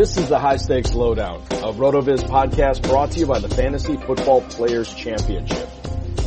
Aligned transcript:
This 0.00 0.16
is 0.16 0.30
the 0.30 0.38
High 0.38 0.56
Stakes 0.56 0.94
Lowdown, 0.94 1.42
a 1.50 1.74
RotoViz 1.74 2.24
podcast 2.24 2.88
brought 2.88 3.10
to 3.10 3.18
you 3.18 3.26
by 3.26 3.38
the 3.38 3.50
Fantasy 3.50 3.98
Football 3.98 4.40
Players 4.40 4.94
Championship. 4.94 5.68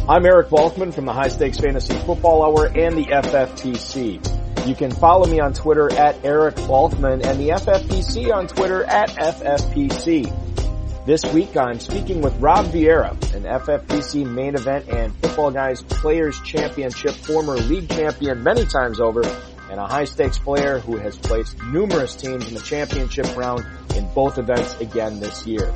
I'm 0.07 0.27
Eric 0.27 0.49
Balkman 0.49 0.93
from 0.93 1.05
the 1.05 1.11
High 1.11 1.29
Stakes 1.29 1.57
Fantasy 1.57 1.95
Football 2.01 2.43
Hour 2.43 2.67
and 2.67 2.95
the 2.95 3.05
FFPC. 3.05 4.67
You 4.67 4.75
can 4.75 4.91
follow 4.91 5.25
me 5.25 5.39
on 5.39 5.53
Twitter 5.53 5.91
at 5.91 6.23
Eric 6.23 6.53
Balkman 6.53 7.25
and 7.25 7.39
the 7.39 7.49
FFPC 7.49 8.31
on 8.31 8.45
Twitter 8.45 8.83
at 8.83 9.09
FFPC. 9.09 11.07
This 11.07 11.25
week 11.33 11.57
I'm 11.57 11.79
speaking 11.79 12.21
with 12.21 12.39
Rob 12.39 12.67
Vieyra, 12.67 13.13
an 13.33 13.41
FFPC 13.41 14.23
main 14.23 14.53
event 14.53 14.87
and 14.87 15.15
Football 15.15 15.49
Guys 15.49 15.81
Players 15.81 16.39
Championship 16.41 17.15
former 17.15 17.55
league 17.55 17.89
champion 17.89 18.43
many 18.43 18.67
times 18.67 19.01
over 19.01 19.23
and 19.73 19.81
a 19.81 19.87
high 19.87 20.05
stakes 20.05 20.37
player 20.37 20.77
who 20.77 20.97
has 20.97 21.17
placed 21.17 21.57
numerous 21.63 22.15
teams 22.15 22.47
in 22.47 22.53
the 22.53 22.61
championship 22.61 23.35
round 23.35 23.65
in 23.95 24.07
both 24.13 24.37
events 24.37 24.75
again 24.75 25.19
this 25.19 25.47
year. 25.47 25.73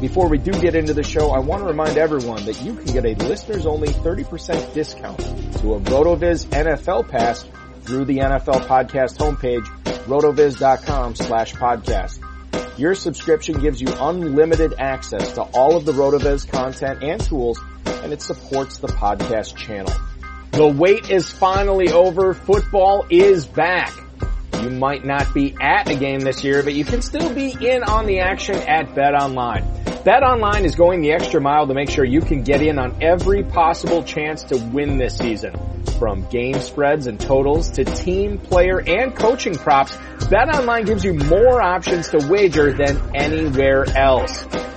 Before 0.00 0.28
we 0.28 0.36
do 0.36 0.52
get 0.52 0.74
into 0.74 0.92
the 0.92 1.02
show, 1.02 1.30
I 1.30 1.38
want 1.38 1.62
to 1.62 1.66
remind 1.66 1.96
everyone 1.96 2.44
that 2.44 2.60
you 2.60 2.74
can 2.74 2.84
get 2.92 3.06
a 3.06 3.14
listeners 3.24 3.64
only 3.64 3.88
30% 3.88 4.74
discount 4.74 5.18
to 5.18 5.74
a 5.74 5.80
RotoViz 5.80 6.46
NFL 6.48 7.08
pass 7.08 7.46
through 7.82 8.04
the 8.04 8.18
NFL 8.18 8.66
podcast 8.66 9.16
homepage, 9.16 9.64
rotoviz.com 10.04 11.14
slash 11.14 11.54
podcast. 11.54 12.20
Your 12.78 12.94
subscription 12.94 13.58
gives 13.58 13.80
you 13.80 13.88
unlimited 13.98 14.74
access 14.78 15.32
to 15.32 15.42
all 15.42 15.76
of 15.76 15.86
the 15.86 15.92
RotoViz 15.92 16.46
content 16.46 17.02
and 17.02 17.18
tools, 17.18 17.58
and 17.86 18.12
it 18.12 18.20
supports 18.20 18.76
the 18.78 18.88
podcast 18.88 19.56
channel. 19.56 19.92
The 20.50 20.68
wait 20.68 21.10
is 21.10 21.30
finally 21.30 21.90
over. 21.90 22.34
Football 22.34 23.06
is 23.08 23.46
back. 23.46 23.94
You 24.60 24.70
might 24.70 25.06
not 25.06 25.32
be 25.32 25.56
at 25.58 25.88
a 25.88 25.94
game 25.94 26.20
this 26.20 26.44
year, 26.44 26.62
but 26.62 26.74
you 26.74 26.84
can 26.84 27.00
still 27.00 27.32
be 27.32 27.50
in 27.50 27.82
on 27.82 28.04
the 28.06 28.20
action 28.20 28.56
at 28.56 28.88
BetOnline. 28.88 29.85
BetOnline 30.06 30.62
is 30.62 30.76
going 30.76 31.00
the 31.00 31.10
extra 31.10 31.40
mile 31.40 31.66
to 31.66 31.74
make 31.74 31.90
sure 31.90 32.04
you 32.04 32.20
can 32.20 32.44
get 32.44 32.62
in 32.62 32.78
on 32.78 33.02
every 33.02 33.42
possible 33.42 34.04
chance 34.04 34.44
to 34.44 34.56
win 34.56 34.98
this 34.98 35.18
season. 35.18 35.52
From 35.98 36.24
game 36.28 36.60
spreads 36.60 37.08
and 37.08 37.18
totals 37.18 37.70
to 37.70 37.84
team, 37.84 38.38
player, 38.38 38.80
and 38.86 39.16
coaching 39.16 39.56
props, 39.56 39.96
BetOnline 39.96 40.86
gives 40.86 41.04
you 41.04 41.14
more 41.14 41.60
options 41.60 42.10
to 42.10 42.24
wager 42.28 42.72
than 42.72 43.16
anywhere 43.16 43.84
else. 43.98 44.46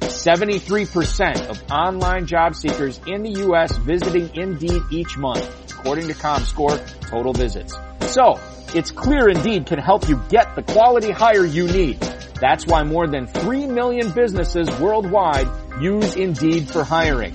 73% 0.00 1.48
of 1.48 1.62
online 1.70 2.26
job 2.26 2.54
seekers 2.54 3.00
in 3.06 3.22
the 3.22 3.30
U.S. 3.40 3.76
visiting 3.76 4.34
Indeed 4.34 4.82
each 4.90 5.16
month, 5.16 5.72
according 5.72 6.08
to 6.08 6.14
ComScore 6.14 6.78
total 7.08 7.32
visits. 7.32 7.74
So, 8.06 8.40
it's 8.74 8.90
clear 8.90 9.28
Indeed 9.28 9.66
can 9.66 9.78
help 9.78 10.08
you 10.08 10.22
get 10.28 10.54
the 10.54 10.62
quality 10.62 11.10
hire 11.10 11.44
you 11.44 11.66
need. 11.66 12.00
That's 12.40 12.66
why 12.66 12.82
more 12.84 13.06
than 13.06 13.26
3 13.26 13.66
million 13.66 14.10
businesses 14.12 14.70
worldwide 14.80 15.48
use 15.80 16.14
Indeed 16.16 16.70
for 16.70 16.84
hiring. 16.84 17.34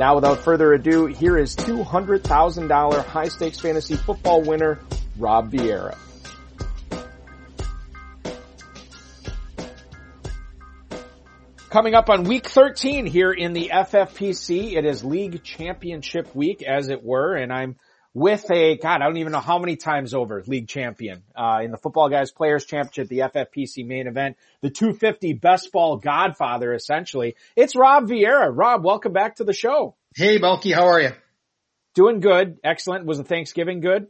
Now 0.00 0.14
without 0.14 0.38
further 0.38 0.72
ado, 0.72 1.04
here 1.04 1.36
is 1.36 1.54
$200,000 1.56 3.04
high 3.04 3.28
stakes 3.28 3.60
fantasy 3.60 3.96
football 3.96 4.40
winner, 4.40 4.78
Rob 5.18 5.52
Vieyra. 5.52 5.94
Coming 11.68 11.94
up 11.94 12.08
on 12.08 12.24
week 12.24 12.46
13 12.46 13.04
here 13.04 13.30
in 13.30 13.52
the 13.52 13.72
FFPC, 13.74 14.72
it 14.72 14.86
is 14.86 15.04
league 15.04 15.42
championship 15.44 16.34
week 16.34 16.62
as 16.62 16.88
it 16.88 17.04
were, 17.04 17.34
and 17.34 17.52
I'm 17.52 17.76
with 18.12 18.50
a, 18.50 18.76
God, 18.76 19.02
I 19.02 19.06
don't 19.06 19.18
even 19.18 19.32
know 19.32 19.40
how 19.40 19.58
many 19.58 19.76
times 19.76 20.14
over 20.14 20.42
league 20.46 20.68
champion, 20.68 21.22
uh, 21.36 21.60
in 21.62 21.70
the 21.70 21.76
football 21.76 22.08
guys 22.08 22.32
players 22.32 22.64
championship, 22.64 23.08
the 23.08 23.20
FFPC 23.20 23.86
main 23.86 24.06
event, 24.06 24.36
the 24.62 24.70
250 24.70 25.34
best 25.34 25.70
ball 25.72 25.96
godfather 25.96 26.74
essentially. 26.74 27.36
It's 27.54 27.76
Rob 27.76 28.08
Vieyra. 28.08 28.50
Rob, 28.52 28.84
welcome 28.84 29.12
back 29.12 29.36
to 29.36 29.44
the 29.44 29.52
show. 29.52 29.94
Hey, 30.16 30.38
Bulky, 30.38 30.72
how 30.72 30.88
are 30.88 31.00
you? 31.00 31.10
Doing 31.94 32.20
good. 32.20 32.58
Excellent. 32.64 33.06
Was 33.06 33.18
the 33.18 33.24
Thanksgiving 33.24 33.80
good? 33.80 34.08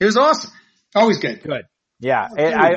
It 0.00 0.06
was 0.06 0.16
awesome. 0.16 0.50
Always 0.94 1.18
good. 1.18 1.42
Good. 1.42 1.66
Yeah. 2.00 2.26
I, 2.36 2.76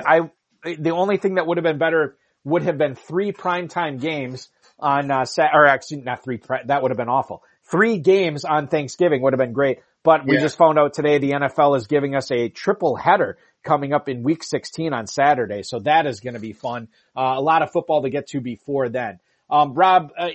I, 0.64 0.76
the 0.78 0.92
only 0.92 1.18
thing 1.18 1.36
that 1.36 1.48
would 1.48 1.58
have 1.58 1.64
been 1.64 1.78
better 1.78 2.18
would 2.44 2.64
have 2.64 2.78
been 2.78 2.96
three 2.96 3.32
primetime 3.32 4.00
games 4.00 4.50
on, 4.80 5.12
uh, 5.12 5.26
set, 5.26 5.52
or 5.54 5.66
actually 5.66 6.02
not 6.02 6.24
three, 6.24 6.40
that 6.66 6.82
would 6.82 6.92
have 6.92 6.98
been 6.98 7.10
awful. 7.10 7.44
Three 7.70 8.00
games 8.00 8.46
on 8.46 8.68
Thanksgiving 8.68 9.22
would 9.22 9.34
have 9.34 9.40
been 9.40 9.54
great. 9.54 9.80
But 10.04 10.26
we 10.26 10.36
yeah. 10.36 10.42
just 10.42 10.58
found 10.58 10.80
out 10.80 10.94
today 10.94 11.18
the 11.18 11.32
NFL 11.32 11.76
is 11.76 11.88
giving 11.88 12.16
us 12.16 12.32
a 12.32 12.48
triple 12.48 12.96
header 12.96 13.38
coming 13.64 13.92
up 13.92 14.08
in 14.08 14.24
week 14.24 14.42
16 14.42 14.94
on 14.94 15.06
Saturday. 15.06 15.64
So 15.64 15.80
that 15.80 16.06
is 16.08 16.22
going 16.22 16.36
to 16.36 16.40
be 16.40 16.54
fun. 16.54 16.88
Uh, 17.14 17.34
a 17.36 17.42
lot 17.42 17.62
of 17.62 17.72
football 17.72 18.04
to 18.04 18.10
get 18.10 18.28
to 18.28 18.40
before 18.40 18.88
then. 18.88 19.20
Um, 19.50 19.74
Rob, 19.74 20.14
uh, 20.18 20.30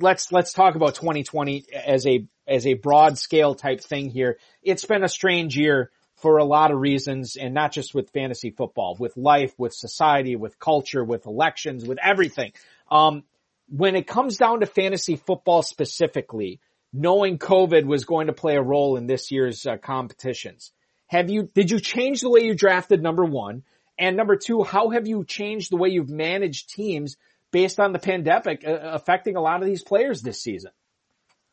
let's, 0.00 0.32
let's 0.32 0.52
talk 0.52 0.74
about 0.74 0.96
2020 0.96 1.66
as 1.72 2.08
a, 2.08 2.26
as 2.46 2.66
a 2.66 2.74
broad 2.74 3.18
scale 3.18 3.54
type 3.54 3.80
thing 3.80 4.10
here. 4.10 4.38
It's 4.64 4.84
been 4.84 5.04
a 5.04 5.08
strange 5.08 5.56
year 5.56 5.92
for 6.16 6.38
a 6.38 6.44
lot 6.44 6.72
of 6.72 6.80
reasons 6.80 7.36
and 7.36 7.54
not 7.54 7.70
just 7.70 7.94
with 7.94 8.10
fantasy 8.10 8.50
football, 8.50 8.96
with 8.98 9.16
life, 9.16 9.54
with 9.58 9.72
society, 9.72 10.34
with 10.34 10.58
culture, 10.58 11.04
with 11.04 11.26
elections, 11.26 11.84
with 11.84 11.98
everything. 12.02 12.50
Um, 12.90 13.22
when 13.68 13.96
it 13.96 14.06
comes 14.06 14.36
down 14.36 14.60
to 14.60 14.66
fantasy 14.66 15.16
football 15.16 15.62
specifically, 15.62 16.60
knowing 16.92 17.38
COVID 17.38 17.84
was 17.84 18.04
going 18.04 18.28
to 18.28 18.32
play 18.32 18.56
a 18.56 18.62
role 18.62 18.96
in 18.96 19.06
this 19.06 19.30
year's 19.30 19.66
uh, 19.66 19.76
competitions. 19.76 20.72
Have 21.06 21.30
you, 21.30 21.50
did 21.54 21.70
you 21.70 21.80
change 21.80 22.20
the 22.20 22.30
way 22.30 22.40
you 22.40 22.54
drafted 22.54 23.02
number 23.02 23.24
one? 23.24 23.62
And 23.98 24.16
number 24.16 24.36
two, 24.36 24.62
how 24.62 24.90
have 24.90 25.06
you 25.06 25.24
changed 25.24 25.70
the 25.70 25.76
way 25.76 25.88
you've 25.88 26.08
managed 26.08 26.70
teams 26.70 27.16
based 27.50 27.80
on 27.80 27.92
the 27.92 27.98
pandemic 27.98 28.64
uh, 28.66 28.78
affecting 28.82 29.36
a 29.36 29.40
lot 29.40 29.60
of 29.60 29.66
these 29.66 29.82
players 29.82 30.22
this 30.22 30.40
season? 30.40 30.70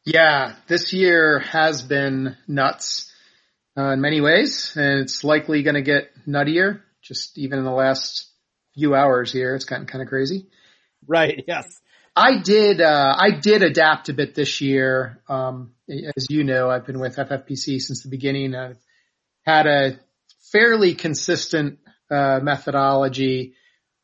Yeah, 0.06 0.56
this 0.68 0.94
year 0.94 1.40
has 1.40 1.82
been 1.82 2.38
nuts 2.48 3.12
uh, 3.76 3.90
in 3.92 4.02
many 4.02 4.22
ways, 4.22 4.74
and 4.76 5.02
it's 5.02 5.24
likely 5.24 5.64
going 5.64 5.76
to 5.76 5.82
get 5.82 6.12
nuttier. 6.28 6.82
Just 7.02 7.38
even 7.38 7.60
in 7.60 7.66
the 7.66 7.72
last 7.72 8.30
few 8.76 8.94
hours 8.94 9.32
here, 9.32 9.56
it's 9.56 9.66
gotten 9.66 9.88
kind 9.88 10.02
of 10.04 10.08
crazy. 10.08 10.48
Right. 11.08 11.44
Yes. 11.48 11.82
I 12.16 12.38
did, 12.38 12.80
uh, 12.80 13.16
I 13.18 13.32
did 13.32 13.62
adapt 13.62 14.10
a 14.10 14.14
bit 14.14 14.36
this 14.36 14.62
year. 14.62 15.22
Um, 15.28 15.74
as 15.90 16.28
you 16.30 16.44
know, 16.44 16.70
I've 16.70 16.86
been 16.86 17.00
with 17.00 17.18
FFPC 17.18 17.82
since 17.82 18.04
the 18.04 18.10
beginning. 18.10 18.56
I've 18.56 18.80
had 19.46 19.68
a 19.68 20.00
fairly 20.52 20.96
consistent, 20.96 21.80
uh, 22.10 22.40
methodology. 22.42 23.56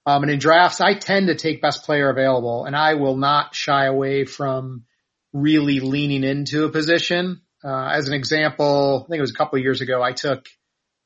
Um, 0.05 0.23
and 0.23 0.31
in 0.31 0.39
drafts, 0.39 0.81
I 0.81 0.95
tend 0.95 1.27
to 1.27 1.35
take 1.35 1.61
best 1.61 1.85
player 1.85 2.09
available 2.09 2.65
and 2.65 2.75
I 2.75 2.95
will 2.95 3.15
not 3.15 3.55
shy 3.55 3.85
away 3.85 4.25
from 4.25 4.83
really 5.31 5.79
leaning 5.79 6.23
into 6.23 6.65
a 6.65 6.69
position. 6.69 7.41
Uh, 7.63 7.91
as 7.93 8.07
an 8.07 8.13
example, 8.13 9.03
I 9.05 9.07
think 9.07 9.19
it 9.19 9.21
was 9.21 9.31
a 9.31 9.35
couple 9.35 9.57
of 9.57 9.63
years 9.63 9.81
ago, 9.81 10.01
I 10.01 10.11
took 10.11 10.49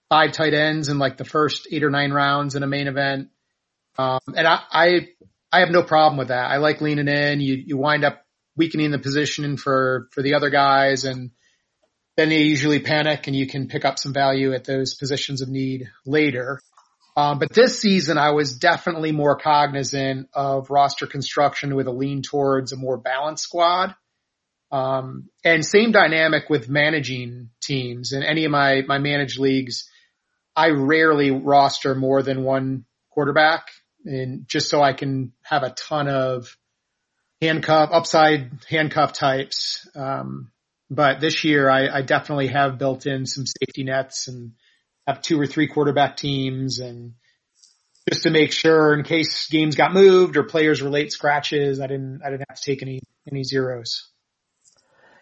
five 0.09 0.31
tight 0.31 0.53
ends 0.53 0.89
in 0.89 0.97
like 0.97 1.17
the 1.17 1.25
first 1.25 1.67
eight 1.71 1.83
or 1.83 1.89
nine 1.89 2.11
rounds 2.11 2.55
in 2.55 2.63
a 2.63 2.67
main 2.67 2.87
event. 2.87 3.29
Um, 3.97 4.19
and 4.35 4.47
I, 4.47 4.61
I 4.71 5.07
I 5.55 5.61
have 5.61 5.71
no 5.71 5.83
problem 5.83 6.17
with 6.17 6.27
that. 6.27 6.51
I 6.51 6.57
like 6.57 6.81
leaning 6.81 7.07
in. 7.07 7.39
You, 7.39 7.53
you 7.65 7.77
wind 7.77 8.03
up 8.03 8.25
weakening 8.57 8.91
the 8.91 8.99
position 8.99 9.55
for, 9.55 10.09
for 10.11 10.21
the 10.21 10.33
other 10.33 10.49
guys 10.49 11.05
and 11.05 11.31
then 12.17 12.27
they 12.27 12.41
usually 12.41 12.79
panic 12.79 13.27
and 13.27 13.35
you 13.35 13.47
can 13.47 13.69
pick 13.69 13.85
up 13.85 13.97
some 13.97 14.11
value 14.11 14.51
at 14.53 14.65
those 14.65 14.95
positions 14.95 15.41
of 15.41 15.47
need 15.47 15.89
later. 16.05 16.59
Um, 17.15 17.39
but 17.39 17.53
this 17.53 17.79
season 17.79 18.17
I 18.17 18.31
was 18.31 18.57
definitely 18.57 19.13
more 19.13 19.37
cognizant 19.37 20.27
of 20.33 20.69
roster 20.69 21.07
construction 21.07 21.73
with 21.73 21.87
a 21.87 21.91
lean 21.91 22.21
towards 22.21 22.73
a 22.73 22.77
more 22.77 22.97
balanced 22.97 23.45
squad. 23.45 23.95
Um, 24.73 25.29
and 25.45 25.65
same 25.65 25.93
dynamic 25.93 26.49
with 26.49 26.67
managing 26.67 27.51
teams 27.61 28.11
in 28.11 28.23
any 28.23 28.43
of 28.43 28.51
my, 28.51 28.81
my 28.85 28.97
managed 28.97 29.39
leagues. 29.39 29.89
I 30.53 30.71
rarely 30.71 31.31
roster 31.31 31.95
more 31.95 32.23
than 32.23 32.43
one 32.43 32.83
quarterback 33.09 33.69
and 34.05 34.47
just 34.47 34.69
so 34.69 34.81
I 34.81 34.93
can 34.93 35.33
have 35.43 35.63
a 35.63 35.71
ton 35.71 36.07
of 36.07 36.55
handcuff, 37.41 37.89
upside 37.91 38.51
handcuff 38.69 39.13
types. 39.13 39.87
Um, 39.95 40.51
but 40.89 41.19
this 41.19 41.43
year 41.43 41.69
I, 41.69 41.87
I 41.89 42.01
definitely 42.01 42.47
have 42.47 42.77
built 42.77 43.05
in 43.05 43.25
some 43.25 43.45
safety 43.45 43.83
nets 43.83 44.27
and 44.27 44.53
have 45.07 45.21
two 45.21 45.39
or 45.39 45.47
three 45.47 45.67
quarterback 45.67 46.17
teams 46.17 46.79
and 46.79 47.13
just 48.09 48.23
to 48.23 48.29
make 48.29 48.51
sure 48.51 48.93
in 48.93 49.03
case 49.03 49.47
games 49.47 49.75
got 49.75 49.91
moved 49.91 50.37
or 50.37 50.43
players 50.43 50.81
were 50.81 50.89
late 50.91 51.11
scratches, 51.11 51.79
I 51.79 51.87
didn't, 51.87 52.21
I 52.23 52.29
didn't 52.29 52.45
have 52.47 52.59
to 52.59 52.63
take 52.63 52.83
any, 52.83 53.01
any 53.29 53.43
zeros. 53.43 54.09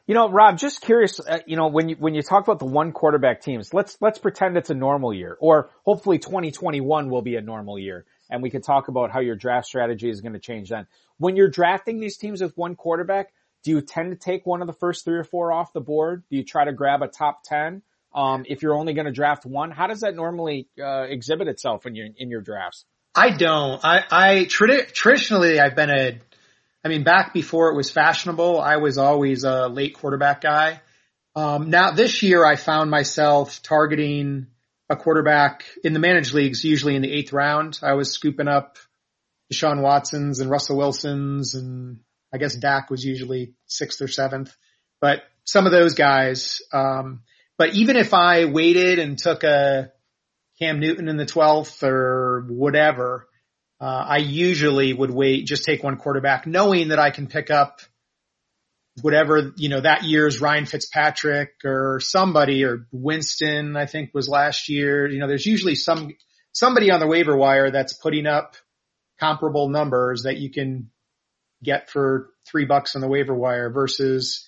You 0.05 0.15
know, 0.15 0.29
Rob, 0.29 0.57
just 0.57 0.81
curious, 0.81 1.21
uh, 1.21 1.39
you 1.47 1.55
know, 1.55 1.67
when 1.67 1.87
you, 1.87 1.95
when 1.97 2.13
you 2.13 2.21
talk 2.21 2.43
about 2.43 2.59
the 2.59 2.65
one 2.65 2.91
quarterback 2.91 3.41
teams, 3.41 3.73
let's, 3.73 3.97
let's 4.01 4.19
pretend 4.19 4.57
it's 4.57 4.69
a 4.69 4.73
normal 4.73 5.13
year 5.13 5.37
or 5.39 5.69
hopefully 5.85 6.19
2021 6.19 7.09
will 7.09 7.21
be 7.21 7.37
a 7.37 7.41
normal 7.41 7.79
year 7.79 8.05
and 8.33 8.41
we 8.41 8.49
could 8.49 8.63
talk 8.63 8.87
about 8.87 9.11
how 9.11 9.19
your 9.19 9.35
draft 9.35 9.67
strategy 9.67 10.09
is 10.09 10.19
going 10.19 10.33
to 10.33 10.39
change 10.39 10.69
then. 10.69 10.87
When 11.19 11.35
you're 11.35 11.49
drafting 11.49 11.99
these 11.99 12.17
teams 12.17 12.41
with 12.41 12.57
one 12.57 12.75
quarterback, 12.75 13.31
do 13.63 13.69
you 13.69 13.81
tend 13.81 14.09
to 14.09 14.17
take 14.17 14.43
one 14.45 14.61
of 14.61 14.67
the 14.67 14.73
first 14.73 15.05
three 15.05 15.19
or 15.19 15.23
four 15.23 15.53
off 15.53 15.71
the 15.71 15.79
board? 15.79 16.23
Do 16.31 16.37
you 16.37 16.43
try 16.43 16.65
to 16.65 16.73
grab 16.73 17.03
a 17.03 17.07
top 17.07 17.43
10? 17.45 17.83
Um, 18.13 18.43
if 18.47 18.63
you're 18.63 18.73
only 18.73 18.93
going 18.93 19.05
to 19.05 19.11
draft 19.11 19.45
one, 19.45 19.69
how 19.69 19.85
does 19.85 20.01
that 20.01 20.15
normally, 20.15 20.67
uh, 20.83 21.03
exhibit 21.03 21.47
itself 21.47 21.85
in 21.85 21.93
your, 21.93 22.07
in 22.17 22.31
your 22.31 22.41
drafts? 22.41 22.85
I 23.13 23.37
don't. 23.37 23.79
I, 23.85 24.03
I 24.09 24.35
tradi- 24.45 24.91
traditionally 24.91 25.59
I've 25.59 25.75
been 25.75 25.91
a, 25.91 26.19
I 26.83 26.87
mean, 26.87 27.03
back 27.03 27.35
before 27.35 27.69
it 27.69 27.75
was 27.75 27.91
fashionable, 27.91 28.59
I 28.59 28.77
was 28.77 28.97
always 28.97 29.43
a 29.43 29.67
late 29.67 29.93
quarterback 29.93 30.41
guy. 30.41 30.81
Um, 31.35 31.69
now 31.69 31.91
this 31.91 32.23
year 32.23 32.43
I 32.43 32.55
found 32.55 32.89
myself 32.89 33.61
targeting 33.61 34.47
a 34.89 34.95
quarterback 34.95 35.63
in 35.83 35.93
the 35.93 35.99
managed 35.99 36.33
leagues, 36.33 36.63
usually 36.63 36.95
in 36.95 37.01
the 37.01 37.11
eighth 37.11 37.33
round. 37.33 37.79
I 37.81 37.93
was 37.93 38.11
scooping 38.11 38.47
up 38.47 38.77
Deshaun 39.51 39.81
Watsons 39.81 40.39
and 40.39 40.49
Russell 40.49 40.77
Wilsons 40.77 41.55
and 41.55 41.99
I 42.33 42.37
guess 42.37 42.55
Dak 42.55 42.89
was 42.89 43.05
usually 43.05 43.53
sixth 43.67 44.01
or 44.01 44.07
seventh, 44.07 44.55
but 44.99 45.23
some 45.43 45.65
of 45.65 45.71
those 45.71 45.93
guys, 45.93 46.61
um, 46.71 47.21
but 47.57 47.75
even 47.75 47.95
if 47.95 48.13
I 48.13 48.45
waited 48.45 48.97
and 48.97 49.17
took 49.17 49.43
a 49.43 49.91
Cam 50.59 50.79
Newton 50.79 51.09
in 51.09 51.17
the 51.17 51.25
12th 51.25 51.83
or 51.83 52.45
whatever, 52.49 53.27
uh, 53.79 54.05
I 54.07 54.17
usually 54.17 54.93
would 54.93 55.11
wait, 55.11 55.45
just 55.45 55.65
take 55.65 55.83
one 55.83 55.97
quarterback 55.97 56.47
knowing 56.47 56.89
that 56.89 56.99
I 56.99 57.11
can 57.11 57.27
pick 57.27 57.51
up 57.51 57.81
whatever, 59.01 59.53
you 59.55 59.69
know, 59.69 59.81
that 59.81 60.03
year's 60.03 60.39
Ryan 60.39 60.65
Fitzpatrick 60.65 61.53
or 61.65 61.99
somebody 61.99 62.63
or 62.63 62.87
Winston, 62.91 63.75
I 63.75 63.85
think 63.85 64.11
was 64.13 64.27
last 64.27 64.69
year. 64.69 65.07
You 65.07 65.19
know, 65.19 65.27
there's 65.27 65.45
usually 65.45 65.75
some, 65.75 66.11
somebody 66.51 66.91
on 66.91 66.99
the 66.99 67.07
waiver 67.07 67.35
wire 67.35 67.71
that's 67.71 67.93
putting 67.93 68.27
up 68.27 68.55
comparable 69.19 69.69
numbers 69.69 70.23
that 70.23 70.37
you 70.37 70.51
can 70.51 70.89
get 71.63 71.89
for 71.89 72.29
three 72.45 72.65
bucks 72.65 72.95
on 72.95 73.01
the 73.01 73.07
waiver 73.07 73.33
wire 73.33 73.69
versus, 73.71 74.47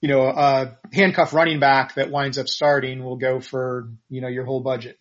you 0.00 0.08
know, 0.08 0.22
a 0.26 0.78
handcuff 0.92 1.32
running 1.32 1.60
back 1.60 1.94
that 1.94 2.10
winds 2.10 2.38
up 2.38 2.48
starting 2.48 3.04
will 3.04 3.16
go 3.16 3.40
for, 3.40 3.90
you 4.08 4.20
know, 4.20 4.28
your 4.28 4.44
whole 4.44 4.60
budget. 4.60 4.98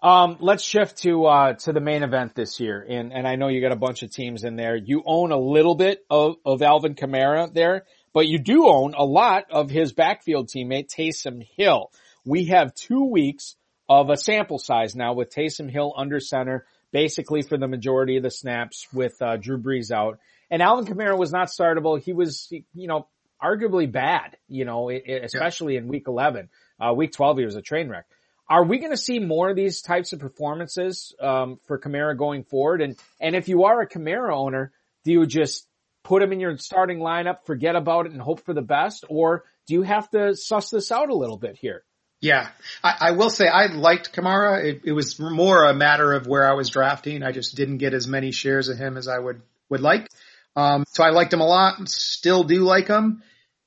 Um, 0.00 0.36
let's 0.40 0.62
shift 0.62 0.98
to, 0.98 1.24
uh, 1.26 1.52
to 1.54 1.72
the 1.72 1.80
main 1.80 2.04
event 2.04 2.34
this 2.34 2.60
year. 2.60 2.84
And, 2.88 3.12
and 3.12 3.26
I 3.26 3.34
know 3.34 3.48
you 3.48 3.60
got 3.60 3.72
a 3.72 3.76
bunch 3.76 4.02
of 4.02 4.12
teams 4.12 4.44
in 4.44 4.54
there. 4.54 4.76
You 4.76 5.02
own 5.04 5.32
a 5.32 5.38
little 5.38 5.74
bit 5.74 6.04
of, 6.08 6.36
of 6.44 6.62
Alvin 6.62 6.94
Kamara 6.94 7.52
there, 7.52 7.84
but 8.12 8.28
you 8.28 8.38
do 8.38 8.68
own 8.68 8.94
a 8.96 9.04
lot 9.04 9.46
of 9.50 9.70
his 9.70 9.92
backfield 9.92 10.48
teammate, 10.48 10.88
Taysom 10.88 11.44
Hill. 11.56 11.90
We 12.24 12.44
have 12.46 12.74
two 12.74 13.10
weeks 13.10 13.56
of 13.88 14.08
a 14.10 14.16
sample 14.16 14.58
size 14.58 14.94
now 14.94 15.14
with 15.14 15.34
Taysom 15.34 15.68
Hill 15.68 15.92
under 15.96 16.20
center, 16.20 16.66
basically 16.92 17.42
for 17.42 17.58
the 17.58 17.66
majority 17.66 18.16
of 18.18 18.22
the 18.22 18.30
snaps 18.30 18.86
with, 18.92 19.20
uh, 19.20 19.36
Drew 19.36 19.60
Brees 19.60 19.90
out. 19.90 20.20
And 20.48 20.62
Alvin 20.62 20.86
Kamara 20.86 21.18
was 21.18 21.32
not 21.32 21.48
startable. 21.48 22.00
He 22.00 22.12
was, 22.12 22.46
you 22.50 22.86
know, 22.86 23.08
arguably 23.42 23.90
bad, 23.90 24.36
you 24.48 24.64
know, 24.64 24.90
especially 24.90 25.74
yeah. 25.74 25.80
in 25.80 25.88
week 25.88 26.04
11. 26.06 26.48
Uh, 26.80 26.94
week 26.94 27.12
12, 27.12 27.38
he 27.38 27.44
was 27.44 27.56
a 27.56 27.62
train 27.62 27.88
wreck. 27.88 28.06
Are 28.50 28.64
we 28.64 28.78
going 28.78 28.92
to 28.92 28.96
see 28.96 29.18
more 29.18 29.50
of 29.50 29.56
these 29.56 29.82
types 29.82 30.12
of 30.12 30.20
performances 30.20 31.14
um, 31.20 31.58
for 31.66 31.78
Kamara 31.78 32.16
going 32.16 32.44
forward? 32.44 32.80
And 32.80 32.96
and 33.20 33.36
if 33.36 33.48
you 33.48 33.64
are 33.64 33.80
a 33.82 33.88
Kamara 33.88 34.32
owner, 34.32 34.72
do 35.04 35.12
you 35.12 35.26
just 35.26 35.66
put 36.02 36.22
him 36.22 36.32
in 36.32 36.40
your 36.40 36.56
starting 36.56 36.98
lineup, 36.98 37.44
forget 37.44 37.76
about 37.76 38.06
it, 38.06 38.12
and 38.12 38.20
hope 38.20 38.40
for 38.44 38.54
the 38.54 38.62
best, 38.62 39.04
or 39.08 39.44
do 39.66 39.74
you 39.74 39.82
have 39.82 40.08
to 40.10 40.34
suss 40.34 40.70
this 40.70 40.90
out 40.90 41.10
a 41.10 41.14
little 41.14 41.36
bit 41.36 41.56
here? 41.56 41.84
Yeah, 42.20 42.48
I, 42.82 42.94
I 43.00 43.10
will 43.12 43.30
say 43.30 43.46
I 43.46 43.66
liked 43.66 44.12
Kamara. 44.12 44.64
It, 44.64 44.80
it, 44.86 44.92
was 44.92 45.20
more 45.20 45.64
a 45.64 45.74
matter 45.74 46.14
of 46.14 46.26
where 46.26 46.48
I 46.48 46.54
was 46.54 46.68
drafting. 46.70 47.22
I 47.22 47.30
just 47.30 47.54
didn't 47.54 47.78
get 47.78 47.94
as 47.94 48.08
many 48.08 48.32
shares 48.32 48.68
of 48.68 48.76
him 48.76 48.96
as 48.96 49.06
I 49.06 49.18
would 49.18 49.40
would 49.68 49.80
like. 49.80 50.08
Um, 50.56 50.84
so 50.88 51.04
I 51.04 51.10
liked 51.10 51.32
him 51.32 51.40
a 51.40 51.46
lot. 51.46 51.88
Still 51.88 52.42
do 52.42 52.64
like 52.64 52.88
him. 52.88 53.22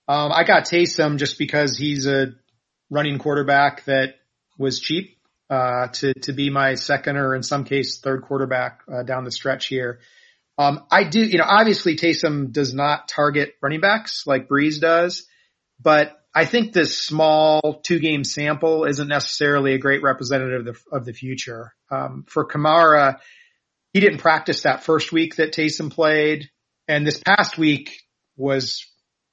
Um, 0.08 0.32
I 0.34 0.44
got 0.44 0.66
Taysom 0.66 1.18
just 1.18 1.38
because 1.38 1.78
he's 1.78 2.08
a 2.08 2.34
running 2.90 3.20
quarterback 3.20 3.86
that 3.86 4.16
was 4.62 4.80
cheap 4.80 5.18
uh, 5.50 5.88
to 5.88 6.14
to 6.14 6.34
be 6.34 6.50
my 6.50 6.76
second 6.76 7.18
or 7.18 7.36
in 7.36 7.44
some 7.44 7.66
case 7.66 8.00
third 8.00 8.22
quarterback 8.22 8.82
uh, 8.92 9.04
down 9.04 9.26
the 9.26 9.32
stretch 9.32 9.68
here. 9.68 10.00
Um, 10.58 10.86
I 10.92 11.04
do, 11.04 11.20
you 11.20 11.38
know, 11.38 11.46
obviously 11.48 11.96
Taysom 11.96 12.52
does 12.52 12.74
not 12.74 13.08
target 13.08 13.56
running 13.62 13.82
backs 13.82 14.26
like 14.28 14.48
Brees 14.48 14.80
does, 14.80 15.26
but 15.82 16.18
I 16.34 16.46
think 16.46 16.72
this 16.72 16.98
small 16.98 17.82
two 17.84 18.00
game 18.00 18.24
sample 18.24 18.86
isn't 18.86 19.08
necessarily 19.08 19.74
a 19.74 19.80
great 19.80 20.04
representative 20.04 20.68
of 20.68 20.76
the, 20.76 20.98
of 20.98 21.06
the 21.06 21.14
future. 21.14 21.74
Um, 21.90 22.26
for 22.28 22.48
Kamara, 22.48 23.18
he 23.92 24.00
didn't 24.00 24.20
practice 24.20 24.62
that 24.62 24.84
first 24.84 25.12
week 25.12 25.38
that 25.38 25.54
Taysom 25.54 25.92
played, 25.92 26.50
and 26.88 27.06
this 27.06 27.22
past 27.26 27.58
week 27.58 28.02
was 28.38 28.86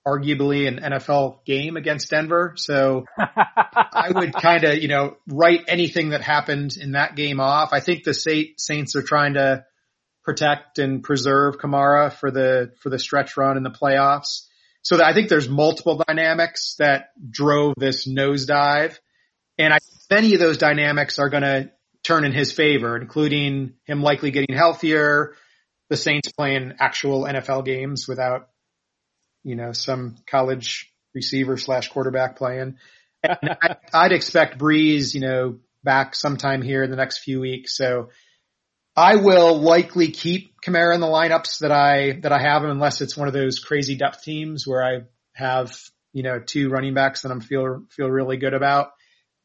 arguably 0.09 0.67
an 0.67 0.79
NFL 0.79 1.45
game 1.45 1.77
against 1.77 2.11
Denver. 2.11 2.55
So 2.57 3.05
I 3.19 4.11
would 4.15 4.33
kind 4.33 4.65
of, 4.65 4.79
you 4.79 4.88
know, 4.88 5.17
write 5.27 5.65
anything 5.69 6.11
that 6.11 6.23
happened 6.23 6.77
in 6.81 6.93
that 6.93 7.17
game 7.17 7.41
off. 7.41 7.71
I 7.73 7.81
think 7.81 8.05
the 8.05 8.15
Saints 8.15 8.97
are 8.97 9.03
trying 9.03 9.35
to 9.35 9.65
protect 10.25 10.79
and 10.79 11.03
preserve 11.03 11.59
Kamara 11.59 12.12
for 12.12 12.31
the, 12.31 12.73
for 12.81 12.91
the 12.91 12.99
stretch 12.99 13.37
run 13.37 13.57
in 13.57 13.62
the 13.62 13.71
playoffs. 13.71 14.47
So 14.83 15.03
I 15.03 15.12
think 15.12 15.29
there's 15.29 15.49
multiple 15.49 16.03
dynamics 16.07 16.77
that 16.79 17.11
drove 17.29 17.75
this 17.77 18.09
nosedive. 18.09 18.99
And 19.59 19.73
I, 19.73 19.79
many 20.11 20.35
of 20.35 20.41
those 20.41 20.59
dynamics 20.59 21.19
are 21.19 21.29
going 21.29 21.43
to 21.43 21.71
turn 22.05 22.25
in 22.25 22.33
his 22.33 22.53
favor, 22.53 22.97
including 22.97 23.75
him 23.85 24.03
likely 24.03 24.31
getting 24.31 24.57
healthier, 24.57 25.35
the 25.91 25.97
Saints 25.97 26.31
playing 26.33 26.75
actual 26.79 27.25
NFL 27.25 27.65
games 27.65 28.07
without 28.07 28.49
you 29.49 29.57
know, 29.57 29.73
some 29.73 30.17
college 30.26 30.93
receiver 31.14 31.57
slash 31.57 31.88
quarterback 31.88 32.37
playing. 32.37 32.76
And 33.23 33.57
I, 33.62 33.76
I'd 33.95 34.12
expect 34.12 34.59
Brees, 34.59 35.14
you 35.14 35.21
know, 35.21 35.59
back 35.83 36.14
sometime 36.14 36.61
here 36.61 36.83
in 36.83 36.90
the 36.90 36.97
next 36.97 37.19
few 37.19 37.40
weeks. 37.40 37.75
So 37.75 38.11
I 38.95 39.17
will 39.17 39.59
likely 39.59 40.11
keep 40.11 40.61
Kamara 40.61 40.95
in 40.95 41.00
the 41.00 41.07
lineups 41.07 41.61
that 41.61 41.73
I, 41.73 42.19
that 42.23 42.33
I 42.33 42.43
have 42.43 42.62
him 42.62 42.71
unless 42.71 43.00
it's 43.00 43.17
one 43.17 43.26
of 43.26 43.35
those 43.35 43.59
crazy 43.59 43.97
depth 43.97 44.23
teams 44.23 44.67
where 44.67 44.85
I 44.85 45.00
have, 45.33 45.75
you 46.12 46.23
know, 46.23 46.40
two 46.40 46.69
running 46.69 46.93
backs 46.93 47.23
that 47.23 47.33
I'm 47.33 47.40
feel, 47.40 47.85
feel 47.90 48.11
really 48.11 48.37
good 48.37 48.55
about. 48.55 48.90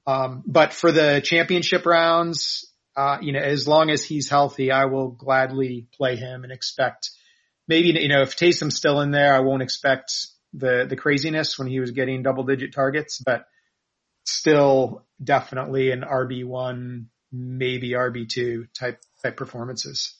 Um, 0.06 0.44
but 0.46 0.74
for 0.74 0.92
the 0.92 1.22
championship 1.24 1.86
rounds, 1.86 2.70
uh, 2.98 3.20
you 3.22 3.32
know, 3.32 3.40
as 3.40 3.70
long 3.70 3.90
as 3.90 4.04
he's 4.04 4.30
healthy, 4.30 4.70
I 4.70 4.86
will 4.86 5.12
gladly 5.12 5.88
play 5.94 6.18
him 6.18 6.44
and 6.44 6.52
expect 6.52 7.10
maybe, 7.68 7.90
you 8.00 8.10
know, 8.10 8.22
if 8.22 8.36
Taysom's 8.36 8.76
still 8.76 9.02
in 9.02 9.12
there, 9.12 9.34
I 9.34 9.40
won't 9.40 9.62
expect 9.62 10.12
the, 10.54 10.86
the 10.88 10.96
craziness 10.96 11.58
when 11.58 11.68
he 11.68 11.80
was 11.80 11.92
getting 11.92 12.24
double 12.24 12.44
digit 12.44 12.74
targets, 12.74 13.22
but 13.24 13.46
still 14.26 15.06
definitely 15.24 15.92
an 15.92 16.02
RB1, 16.02 17.06
maybe 17.32 17.92
RB2 17.92 18.68
type, 18.78 19.00
type 19.22 19.38
performances. 19.38 20.18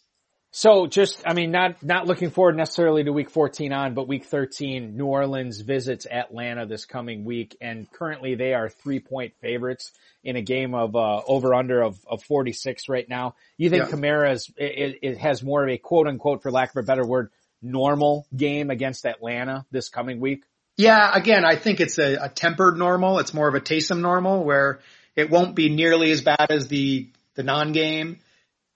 So 0.56 0.86
just, 0.86 1.20
I 1.26 1.34
mean, 1.34 1.50
not, 1.50 1.82
not 1.82 2.06
looking 2.06 2.30
forward 2.30 2.56
necessarily 2.56 3.04
to 3.04 3.12
week 3.12 3.32
14 3.32 3.74
on, 3.74 3.96
but 3.96 4.08
week 4.08 4.26
13, 4.26 4.96
New 4.96 5.08
Orleans 5.08 5.60
visits 5.60 6.06
Atlanta 6.06 6.68
this 6.68 6.86
coming 6.86 7.26
week 7.26 7.58
and 7.60 7.92
currently 7.92 8.36
they 8.36 8.54
are 8.54 8.70
three 8.70 9.00
point 9.00 9.34
favorites 9.42 9.92
in 10.24 10.36
a 10.36 10.44
game 10.44 10.76
of, 10.76 10.96
uh, 10.96 11.22
over 11.28 11.56
under 11.56 11.82
of, 11.82 11.98
of 12.08 12.22
46 12.22 12.88
right 12.88 13.10
now. 13.10 13.34
You 13.58 13.72
think 13.72 13.86
yeah. 13.86 13.90
Kamara 13.90 14.34
is, 14.34 14.52
it, 14.56 15.00
it 15.02 15.18
has 15.18 15.42
more 15.42 15.64
of 15.64 15.70
a 15.70 15.80
quote 15.80 16.06
unquote, 16.06 16.44
for 16.44 16.52
lack 16.52 16.70
of 16.70 16.78
a 16.78 16.84
better 16.86 17.04
word, 17.04 17.32
normal 17.64 18.28
game 18.36 18.70
against 18.70 19.08
Atlanta 19.08 19.66
this 19.72 19.90
coming 19.90 20.20
week? 20.20 20.44
Yeah, 20.78 21.12
again, 21.16 21.46
I 21.46 21.56
think 21.56 21.80
it's 21.80 21.98
a, 21.98 22.26
a 22.26 22.30
tempered 22.30 22.78
normal. 22.78 23.18
It's 23.18 23.34
more 23.34 23.48
of 23.48 23.56
a 23.56 23.60
Taysom 23.60 24.02
normal 24.02 24.44
where 24.44 24.82
it 25.16 25.32
won't 25.32 25.56
be 25.56 25.70
nearly 25.70 26.12
as 26.12 26.22
bad 26.22 26.52
as 26.52 26.68
the, 26.68 27.10
the 27.34 27.42
non-game 27.42 28.20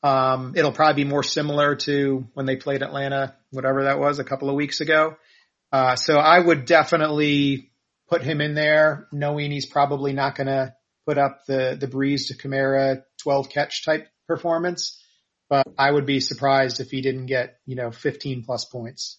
um, 0.03 0.53
it'll 0.55 0.71
probably 0.71 1.03
be 1.03 1.09
more 1.09 1.23
similar 1.23 1.75
to 1.75 2.27
when 2.33 2.45
they 2.45 2.55
played 2.55 2.83
Atlanta, 2.83 3.35
whatever 3.51 3.85
that 3.85 3.99
was 3.99 4.19
a 4.19 4.23
couple 4.23 4.49
of 4.49 4.55
weeks 4.55 4.81
ago. 4.81 5.15
Uh, 5.71 5.95
so 5.95 6.17
I 6.17 6.39
would 6.39 6.65
definitely 6.65 7.71
put 8.09 8.21
him 8.21 8.39
in 8.39 8.53
there 8.53 9.07
knowing 9.11 9.51
he's 9.51 9.65
probably 9.65 10.13
not 10.13 10.35
going 10.35 10.47
to 10.47 10.73
put 11.05 11.17
up 11.17 11.45
the, 11.47 11.77
the 11.79 11.87
Brees 11.87 12.27
to 12.27 12.37
Kamara 12.37 13.03
12 13.23 13.49
catch 13.49 13.83
type 13.85 14.07
performance, 14.27 15.01
but 15.49 15.65
I 15.77 15.91
would 15.91 16.05
be 16.05 16.19
surprised 16.19 16.79
if 16.79 16.89
he 16.89 17.01
didn't 17.01 17.25
get, 17.25 17.59
you 17.65 17.75
know, 17.75 17.91
15 17.91 18.43
plus 18.43 18.65
points. 18.65 19.17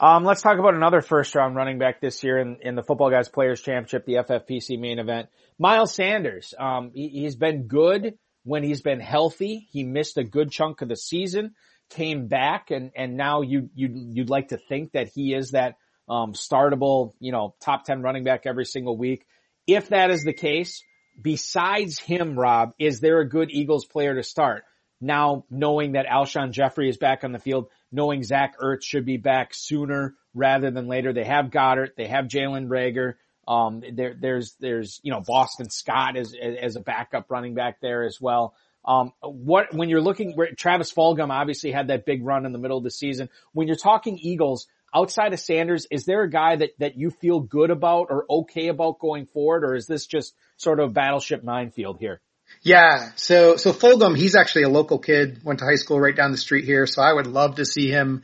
Um, 0.00 0.24
let's 0.24 0.42
talk 0.42 0.58
about 0.58 0.74
another 0.74 1.00
first 1.00 1.34
round 1.34 1.54
running 1.54 1.78
back 1.78 2.00
this 2.00 2.24
year 2.24 2.38
in, 2.38 2.58
in 2.62 2.74
the 2.74 2.82
Football 2.82 3.10
Guys 3.10 3.28
Players 3.28 3.60
Championship, 3.60 4.04
the 4.06 4.14
FFPC 4.14 4.78
main 4.78 4.98
event. 4.98 5.28
Miles 5.58 5.94
Sanders. 5.94 6.52
Um, 6.58 6.90
he, 6.94 7.24
has 7.24 7.36
been 7.36 7.68
good 7.68 8.14
when 8.44 8.62
he's 8.62 8.82
been 8.82 9.00
healthy. 9.00 9.66
He 9.70 9.82
missed 9.82 10.16
a 10.16 10.24
good 10.24 10.50
chunk 10.50 10.82
of 10.82 10.88
the 10.88 10.96
season, 10.96 11.54
came 11.90 12.28
back, 12.28 12.70
and 12.70 12.92
and 12.94 13.16
now 13.16 13.40
you 13.42 13.70
you 13.74 13.88
you'd 13.92 14.30
like 14.30 14.48
to 14.48 14.58
think 14.68 14.92
that 14.92 15.08
he 15.08 15.34
is 15.34 15.50
that 15.50 15.76
um, 16.08 16.34
startable, 16.34 17.14
you 17.18 17.32
know, 17.32 17.54
top 17.60 17.84
ten 17.84 18.02
running 18.02 18.24
back 18.24 18.42
every 18.46 18.66
single 18.66 18.96
week. 18.96 19.26
If 19.66 19.88
that 19.88 20.10
is 20.10 20.22
the 20.22 20.34
case, 20.34 20.82
besides 21.20 21.98
him, 21.98 22.38
Rob, 22.38 22.72
is 22.78 23.00
there 23.00 23.20
a 23.20 23.28
good 23.28 23.50
Eagles 23.50 23.86
player 23.86 24.14
to 24.14 24.22
start? 24.22 24.64
Now, 25.00 25.44
knowing 25.50 25.92
that 25.92 26.06
Alshon 26.06 26.52
Jeffery 26.52 26.88
is 26.88 26.96
back 26.96 27.24
on 27.24 27.32
the 27.32 27.38
field, 27.38 27.68
knowing 27.90 28.22
Zach 28.22 28.54
Ertz 28.58 28.82
should 28.84 29.04
be 29.04 29.16
back 29.16 29.50
sooner 29.52 30.14
rather 30.34 30.70
than 30.70 30.86
later. 30.86 31.12
They 31.12 31.24
have 31.24 31.50
Goedert, 31.50 31.96
they 31.96 32.06
have 32.06 32.26
Jalen 32.26 32.68
Reagor. 32.68 33.14
Um, 33.46 33.82
there, 33.92 34.14
there's, 34.18 34.54
there's, 34.60 35.00
you 35.02 35.12
know, 35.12 35.20
Boston 35.20 35.70
Scott 35.70 36.16
as, 36.16 36.34
as 36.34 36.76
a 36.76 36.80
backup 36.80 37.30
running 37.30 37.54
back 37.54 37.80
there 37.80 38.04
as 38.04 38.18
well. 38.20 38.54
Um, 38.84 39.12
what, 39.22 39.72
when 39.72 39.88
you're 39.88 40.02
looking 40.02 40.36
Travis 40.58 40.92
Fulgham 40.92 41.30
obviously 41.30 41.72
had 41.72 41.88
that 41.88 42.04
big 42.04 42.24
run 42.24 42.44
in 42.44 42.52
the 42.52 42.58
middle 42.58 42.78
of 42.78 42.84
the 42.84 42.90
season, 42.90 43.30
when 43.52 43.66
you're 43.66 43.76
talking 43.76 44.18
Eagles, 44.20 44.66
outside 44.94 45.32
of 45.32 45.40
Sanders, 45.40 45.86
is 45.90 46.04
there 46.04 46.22
a 46.22 46.30
guy 46.30 46.56
that, 46.56 46.70
that 46.78 46.96
you 46.96 47.10
feel 47.10 47.40
good 47.40 47.70
about 47.70 48.06
or 48.10 48.24
okay 48.30 48.68
about 48.68 48.98
going 48.98 49.26
forward, 49.26 49.64
or 49.64 49.74
is 49.74 49.86
this 49.86 50.06
just 50.06 50.34
sort 50.56 50.80
of 50.80 50.92
battleship 50.92 51.42
minefield 51.42 51.98
here? 51.98 52.20
Yeah. 52.62 53.10
So, 53.16 53.56
so 53.56 53.72
Fulgham, 53.72 54.16
he's 54.16 54.36
actually 54.36 54.64
a 54.64 54.68
local 54.68 54.98
kid, 54.98 55.42
went 55.44 55.58
to 55.58 55.64
high 55.64 55.74
school 55.76 55.98
right 55.98 56.14
down 56.14 56.30
the 56.30 56.38
street 56.38 56.64
here. 56.64 56.86
So 56.86 57.02
I 57.02 57.12
would 57.12 57.26
love 57.26 57.56
to 57.56 57.64
see 57.64 57.90
him 57.90 58.22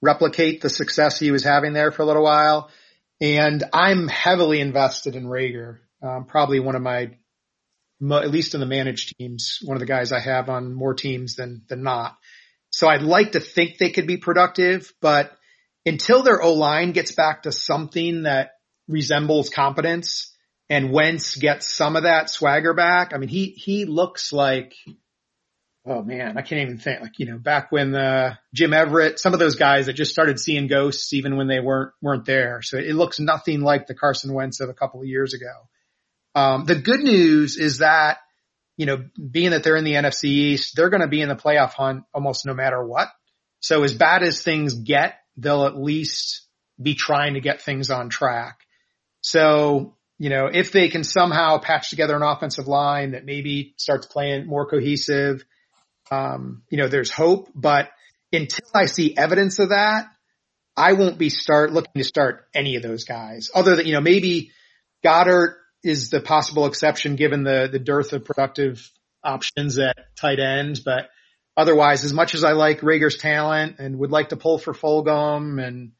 replicate 0.00 0.60
the 0.60 0.68
success 0.68 1.18
he 1.18 1.30
was 1.30 1.42
having 1.42 1.72
there 1.72 1.90
for 1.90 2.02
a 2.02 2.06
little 2.06 2.22
while. 2.22 2.70
And 3.24 3.64
I'm 3.72 4.06
heavily 4.06 4.60
invested 4.60 5.16
in 5.16 5.24
Reagor, 5.24 5.78
Um, 6.02 6.26
probably 6.26 6.60
one 6.60 6.76
of 6.76 6.82
my, 6.82 7.16
at 8.12 8.30
least 8.30 8.52
in 8.52 8.60
the 8.60 8.66
managed 8.66 9.16
teams, 9.16 9.60
one 9.62 9.78
of 9.78 9.80
the 9.80 9.86
guys 9.86 10.12
I 10.12 10.20
have 10.20 10.50
on 10.50 10.74
more 10.74 10.92
teams 10.92 11.36
than, 11.36 11.62
than 11.70 11.82
not. 11.82 12.18
So 12.68 12.86
I'd 12.86 13.00
like 13.00 13.32
to 13.32 13.40
think 13.40 13.78
they 13.78 13.88
could 13.88 14.06
be 14.06 14.18
productive, 14.18 14.92
but 15.00 15.32
until 15.86 16.22
their 16.22 16.42
O 16.42 16.52
line 16.52 16.92
gets 16.92 17.12
back 17.12 17.44
to 17.44 17.52
something 17.52 18.24
that 18.24 18.50
resembles 18.88 19.48
competence 19.48 20.30
and 20.68 20.92
Wentz 20.92 21.36
gets 21.36 21.66
some 21.66 21.96
of 21.96 22.02
that 22.02 22.28
swagger 22.28 22.74
back, 22.74 23.14
I 23.14 23.16
mean, 23.16 23.30
he, 23.30 23.54
he 23.56 23.86
looks 23.86 24.34
like 24.34 24.74
oh 25.86 26.02
man, 26.02 26.38
I 26.38 26.42
can't 26.42 26.62
even 26.62 26.78
think 26.78 27.00
like, 27.00 27.18
you 27.18 27.26
know, 27.26 27.38
back 27.38 27.70
when, 27.70 27.92
the 27.92 28.00
uh, 28.00 28.34
Jim 28.54 28.72
Everett, 28.72 29.20
some 29.20 29.34
of 29.34 29.38
those 29.38 29.56
guys 29.56 29.86
that 29.86 29.92
just 29.92 30.12
started 30.12 30.40
seeing 30.40 30.66
ghosts 30.66 31.12
even 31.12 31.36
when 31.36 31.46
they 31.46 31.60
weren't, 31.60 31.92
weren't 32.00 32.24
there. 32.24 32.62
So 32.62 32.78
it 32.78 32.94
looks 32.94 33.20
nothing 33.20 33.60
like 33.60 33.86
the 33.86 33.94
Carson 33.94 34.32
Wentz 34.32 34.60
of 34.60 34.70
a 34.70 34.74
couple 34.74 35.00
of 35.00 35.06
years 35.06 35.34
ago. 35.34 35.52
Um, 36.34 36.64
the 36.64 36.74
good 36.74 37.00
news 37.00 37.56
is 37.56 37.78
that, 37.78 38.18
you 38.76 38.86
know, 38.86 39.04
being 39.30 39.50
that 39.50 39.62
they're 39.62 39.76
in 39.76 39.84
the 39.84 39.94
NFC 39.94 40.24
East, 40.24 40.74
they're 40.74 40.90
going 40.90 41.02
to 41.02 41.08
be 41.08 41.20
in 41.20 41.28
the 41.28 41.36
playoff 41.36 41.74
hunt 41.74 42.04
almost 42.12 42.46
no 42.46 42.54
matter 42.54 42.82
what. 42.82 43.08
So 43.60 43.82
as 43.82 43.94
bad 43.94 44.22
as 44.22 44.42
things 44.42 44.74
get, 44.74 45.14
they'll 45.36 45.66
at 45.66 45.76
least 45.76 46.42
be 46.80 46.94
trying 46.94 47.34
to 47.34 47.40
get 47.40 47.62
things 47.62 47.90
on 47.90 48.08
track. 48.08 48.58
So, 49.20 49.96
you 50.18 50.28
know, 50.28 50.46
if 50.52 50.72
they 50.72 50.88
can 50.88 51.04
somehow 51.04 51.58
patch 51.58 51.90
together 51.90 52.16
an 52.16 52.22
offensive 52.22 52.66
line 52.66 53.12
that 53.12 53.24
maybe 53.24 53.74
starts 53.76 54.06
playing 54.06 54.46
more 54.46 54.66
cohesive, 54.66 55.44
um, 56.14 56.62
you 56.70 56.78
know, 56.78 56.88
there's 56.88 57.10
hope, 57.10 57.48
but 57.54 57.90
until 58.32 58.66
I 58.74 58.86
see 58.86 59.16
evidence 59.16 59.58
of 59.58 59.70
that, 59.70 60.06
I 60.76 60.94
won't 60.94 61.18
be 61.18 61.30
start 61.30 61.72
looking 61.72 62.02
to 62.02 62.04
start 62.04 62.46
any 62.54 62.76
of 62.76 62.82
those 62.82 63.04
guys 63.04 63.50
other 63.54 63.76
than, 63.76 63.86
you 63.86 63.92
know, 63.92 64.00
maybe 64.00 64.50
Goedert 65.04 65.54
is 65.82 66.10
the 66.10 66.20
possible 66.20 66.66
exception 66.66 67.16
given 67.16 67.44
the, 67.44 67.68
the 67.70 67.78
dearth 67.78 68.12
of 68.12 68.24
productive 68.24 68.90
options 69.22 69.78
at 69.78 69.96
tight 70.16 70.40
end, 70.40 70.80
but 70.84 71.10
otherwise, 71.56 72.04
as 72.04 72.12
much 72.12 72.34
as 72.34 72.42
I 72.42 72.52
like 72.52 72.80
Reagor's 72.80 73.16
talent 73.16 73.76
and 73.78 73.98
would 73.98 74.10
like 74.10 74.30
to 74.30 74.36
pull 74.36 74.58
for 74.58 74.72
Fulgham 74.72 75.64
and, 75.64 75.92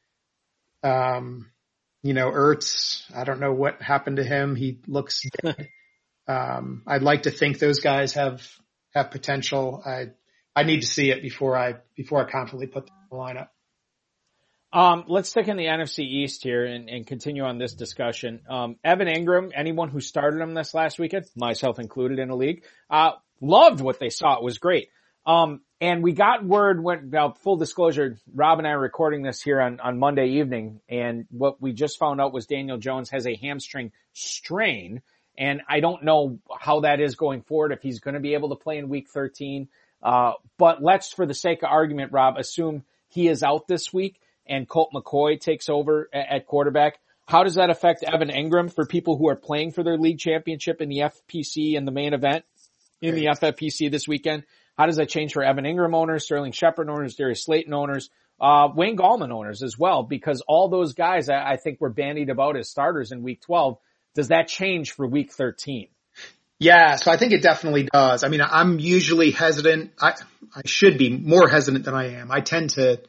um, 0.82 1.50
you 2.02 2.14
know, 2.14 2.30
Ertz, 2.30 3.02
I 3.14 3.24
don't 3.24 3.40
know 3.40 3.52
what 3.52 3.80
happened 3.80 4.16
to 4.16 4.24
him. 4.24 4.56
He 4.56 4.80
looks 4.86 5.22
dead. 5.42 5.68
Um, 6.26 6.84
I'd 6.86 7.02
like 7.02 7.24
to 7.24 7.30
think 7.30 7.58
those 7.58 7.80
guys 7.80 8.14
have, 8.14 8.48
have 8.94 9.10
potential. 9.10 9.82
I, 9.84 10.12
I 10.54 10.64
need 10.64 10.80
to 10.80 10.86
see 10.86 11.10
it 11.10 11.22
before 11.22 11.56
I, 11.56 11.76
before 11.96 12.26
I 12.26 12.30
confidently 12.30 12.68
put 12.68 12.86
the 12.86 13.16
lineup. 13.16 13.48
Um, 14.72 15.04
let's 15.06 15.28
stick 15.28 15.46
in 15.46 15.56
the 15.56 15.66
NFC 15.66 16.00
East 16.00 16.42
here 16.42 16.64
and, 16.64 16.88
and 16.88 17.06
continue 17.06 17.44
on 17.44 17.58
this 17.58 17.74
discussion. 17.74 18.40
Um, 18.50 18.76
Evan 18.82 19.06
Engram, 19.06 19.52
anyone 19.54 19.88
who 19.88 20.00
started 20.00 20.40
him 20.40 20.52
this 20.52 20.74
last 20.74 20.98
weekend, 20.98 21.26
myself 21.36 21.78
included 21.78 22.18
in 22.18 22.30
a 22.30 22.34
league, 22.34 22.64
uh, 22.90 23.12
loved 23.40 23.80
what 23.80 24.00
they 24.00 24.08
saw. 24.08 24.36
It 24.36 24.42
was 24.42 24.58
great. 24.58 24.88
Um, 25.26 25.60
and 25.80 26.02
we 26.02 26.12
got 26.12 26.44
word 26.44 26.82
when, 26.82 27.10
now 27.10 27.34
full 27.42 27.56
disclosure, 27.56 28.18
Rob 28.34 28.58
and 28.58 28.66
I 28.66 28.72
are 28.72 28.80
recording 28.80 29.22
this 29.22 29.40
here 29.40 29.60
on, 29.60 29.78
on 29.78 29.98
Monday 29.98 30.40
evening. 30.40 30.80
And 30.88 31.26
what 31.30 31.62
we 31.62 31.72
just 31.72 31.98
found 31.98 32.20
out 32.20 32.32
was 32.32 32.46
Daniel 32.46 32.78
Jones 32.78 33.10
has 33.10 33.26
a 33.26 33.36
hamstring 33.36 33.92
strain. 34.12 35.02
And 35.36 35.62
I 35.68 35.80
don't 35.80 36.04
know 36.04 36.38
how 36.58 36.80
that 36.80 37.00
is 37.00 37.16
going 37.16 37.42
forward, 37.42 37.72
if 37.72 37.82
he's 37.82 38.00
going 38.00 38.14
to 38.14 38.20
be 38.20 38.34
able 38.34 38.50
to 38.50 38.56
play 38.56 38.78
in 38.78 38.88
week 38.88 39.08
13. 39.08 39.68
Uh, 40.02 40.32
but 40.58 40.82
let's, 40.82 41.12
for 41.12 41.26
the 41.26 41.34
sake 41.34 41.62
of 41.62 41.70
argument, 41.70 42.12
Rob, 42.12 42.36
assume 42.36 42.84
he 43.08 43.28
is 43.28 43.42
out 43.42 43.66
this 43.66 43.92
week 43.92 44.20
and 44.46 44.68
Colt 44.68 44.90
McCoy 44.94 45.40
takes 45.40 45.68
over 45.68 46.08
at, 46.12 46.46
quarterback. 46.46 46.98
How 47.26 47.44
does 47.44 47.54
that 47.54 47.70
affect 47.70 48.02
Evan 48.02 48.28
Engram 48.28 48.72
for 48.72 48.84
people 48.84 49.16
who 49.16 49.28
are 49.28 49.36
playing 49.36 49.72
for 49.72 49.82
their 49.82 49.96
league 49.96 50.18
championship 50.18 50.82
in 50.82 50.88
the 50.88 50.98
FPC 50.98 51.76
and 51.76 51.86
the 51.86 51.92
main 51.92 52.12
event 52.12 52.44
in 53.00 53.14
the 53.14 53.26
FFPC 53.26 53.90
this 53.90 54.06
weekend? 54.06 54.44
How 54.76 54.86
does 54.86 54.96
that 54.96 55.08
change 55.08 55.32
for 55.32 55.42
Evan 55.42 55.64
Engram 55.64 55.94
owners, 55.94 56.24
Sterling 56.24 56.52
Shepard 56.52 56.90
owners, 56.90 57.14
Darius 57.14 57.44
Slayton 57.44 57.72
owners, 57.72 58.10
uh, 58.40 58.68
Wayne 58.74 58.96
Gallman 58.96 59.30
owners 59.30 59.62
as 59.62 59.78
well? 59.78 60.02
Because 60.02 60.42
all 60.46 60.68
those 60.68 60.92
guys 60.92 61.28
I, 61.28 61.52
I 61.52 61.56
think 61.56 61.80
were 61.80 61.90
bandied 61.90 62.28
about 62.28 62.56
as 62.56 62.68
starters 62.68 63.12
in 63.12 63.22
week 63.22 63.40
12. 63.40 63.78
Does 64.14 64.28
that 64.28 64.48
change 64.48 64.92
for 64.92 65.06
week 65.06 65.32
13? 65.32 65.88
Yeah, 66.58 66.96
so 66.96 67.10
I 67.10 67.16
think 67.16 67.32
it 67.32 67.42
definitely 67.42 67.88
does. 67.92 68.22
I 68.22 68.28
mean, 68.28 68.40
I'm 68.40 68.78
usually 68.78 69.32
hesitant. 69.32 69.92
I, 70.00 70.14
I 70.54 70.62
should 70.64 70.98
be 70.98 71.10
more 71.10 71.48
hesitant 71.48 71.84
than 71.84 71.94
I 71.94 72.14
am. 72.14 72.30
I 72.30 72.40
tend 72.40 72.70
to 72.70 73.00